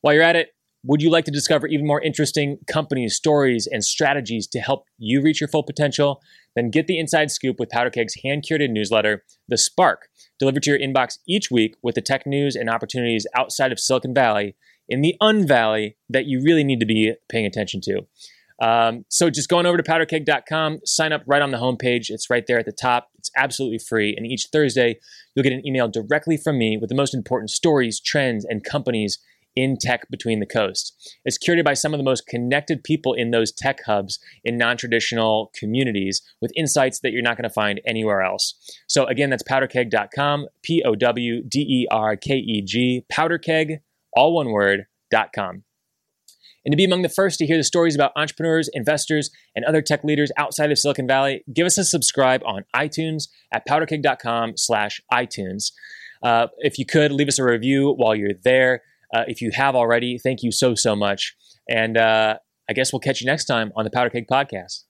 While 0.00 0.14
you're 0.14 0.22
at 0.22 0.36
it, 0.36 0.50
would 0.84 1.02
you 1.02 1.10
like 1.10 1.24
to 1.24 1.30
discover 1.30 1.66
even 1.66 1.86
more 1.86 2.02
interesting 2.02 2.58
companies, 2.66 3.16
stories, 3.16 3.66
and 3.70 3.84
strategies 3.84 4.46
to 4.48 4.60
help 4.60 4.86
you 4.96 5.20
reach 5.20 5.40
your 5.40 5.48
full 5.48 5.62
potential? 5.64 6.22
Then 6.54 6.70
get 6.70 6.86
the 6.86 6.98
inside 6.98 7.30
scoop 7.30 7.56
with 7.58 7.70
PowderKeg's 7.70 8.20
hand 8.22 8.44
curated 8.48 8.70
newsletter, 8.70 9.24
The 9.48 9.58
Spark, 9.58 10.08
delivered 10.38 10.62
to 10.64 10.70
your 10.70 10.78
inbox 10.78 11.18
each 11.26 11.50
week 11.50 11.76
with 11.82 11.94
the 11.94 12.00
tech 12.00 12.26
news 12.26 12.54
and 12.54 12.70
opportunities 12.70 13.26
outside 13.36 13.72
of 13.72 13.80
Silicon 13.80 14.14
Valley 14.14 14.54
in 14.88 15.02
the 15.02 15.16
unvalley 15.20 15.94
that 16.08 16.26
you 16.26 16.40
really 16.42 16.64
need 16.64 16.80
to 16.80 16.86
be 16.86 17.12
paying 17.28 17.46
attention 17.46 17.80
to. 17.82 18.06
Um, 18.60 19.04
so 19.08 19.30
just 19.30 19.48
going 19.48 19.66
over 19.66 19.76
to 19.76 19.82
powderkeg.com, 19.82 20.80
sign 20.84 21.12
up 21.12 21.22
right 21.26 21.42
on 21.42 21.50
the 21.50 21.58
homepage. 21.58 22.06
It's 22.08 22.28
right 22.28 22.44
there 22.46 22.58
at 22.58 22.66
the 22.66 22.72
top. 22.72 23.08
It's 23.16 23.30
absolutely 23.36 23.78
free. 23.78 24.14
And 24.16 24.26
each 24.26 24.48
Thursday, 24.52 24.98
you'll 25.34 25.44
get 25.44 25.52
an 25.52 25.66
email 25.66 25.88
directly 25.88 26.36
from 26.36 26.58
me 26.58 26.76
with 26.76 26.88
the 26.88 26.96
most 26.96 27.14
important 27.14 27.50
stories, 27.50 28.00
trends, 28.00 28.44
and 28.44 28.64
companies 28.64 29.18
in 29.56 29.76
tech 29.80 30.08
between 30.10 30.40
the 30.40 30.46
coasts. 30.46 30.92
It's 31.24 31.38
curated 31.38 31.64
by 31.64 31.74
some 31.74 31.92
of 31.92 31.98
the 31.98 32.04
most 32.04 32.26
connected 32.26 32.84
people 32.84 33.14
in 33.14 33.30
those 33.30 33.52
tech 33.52 33.84
hubs 33.84 34.18
in 34.44 34.56
non 34.56 34.76
traditional 34.76 35.50
communities 35.54 36.22
with 36.40 36.52
insights 36.56 37.00
that 37.00 37.12
you're 37.12 37.22
not 37.22 37.36
going 37.36 37.48
to 37.48 37.50
find 37.50 37.80
anywhere 37.86 38.22
else. 38.22 38.54
So, 38.86 39.04
again, 39.06 39.30
that's 39.30 39.42
powderkeg.com, 39.42 40.46
P 40.62 40.82
O 40.84 40.94
W 40.94 41.42
D 41.42 41.60
E 41.60 41.86
R 41.90 42.16
K 42.16 42.36
E 42.36 42.62
G, 42.62 43.04
powderkeg, 43.12 43.80
all 44.12 44.34
one 44.34 44.50
word, 44.50 44.86
dot 45.10 45.30
com. 45.34 45.64
And 46.64 46.72
to 46.72 46.76
be 46.76 46.84
among 46.84 47.00
the 47.00 47.08
first 47.08 47.38
to 47.38 47.46
hear 47.46 47.56
the 47.56 47.64
stories 47.64 47.94
about 47.94 48.12
entrepreneurs, 48.14 48.68
investors, 48.74 49.30
and 49.56 49.64
other 49.64 49.80
tech 49.80 50.04
leaders 50.04 50.30
outside 50.36 50.70
of 50.70 50.78
Silicon 50.78 51.06
Valley, 51.06 51.42
give 51.52 51.66
us 51.66 51.78
a 51.78 51.84
subscribe 51.84 52.42
on 52.44 52.64
iTunes 52.76 53.28
at 53.52 53.66
powderkeg.com 53.66 54.56
slash 54.56 55.00
iTunes. 55.10 55.72
Uh, 56.22 56.48
if 56.58 56.78
you 56.78 56.84
could, 56.84 57.12
leave 57.12 57.28
us 57.28 57.38
a 57.38 57.44
review 57.44 57.94
while 57.96 58.14
you're 58.14 58.34
there. 58.44 58.82
Uh, 59.14 59.24
if 59.26 59.40
you 59.40 59.50
have 59.54 59.74
already, 59.74 60.18
thank 60.18 60.42
you 60.42 60.52
so, 60.52 60.74
so 60.74 60.94
much. 60.94 61.34
And 61.68 61.96
uh, 61.96 62.36
I 62.68 62.72
guess 62.72 62.92
we'll 62.92 63.00
catch 63.00 63.20
you 63.20 63.26
next 63.26 63.46
time 63.46 63.72
on 63.76 63.84
the 63.84 63.90
Powder 63.90 64.10
Keg 64.10 64.26
Podcast. 64.30 64.84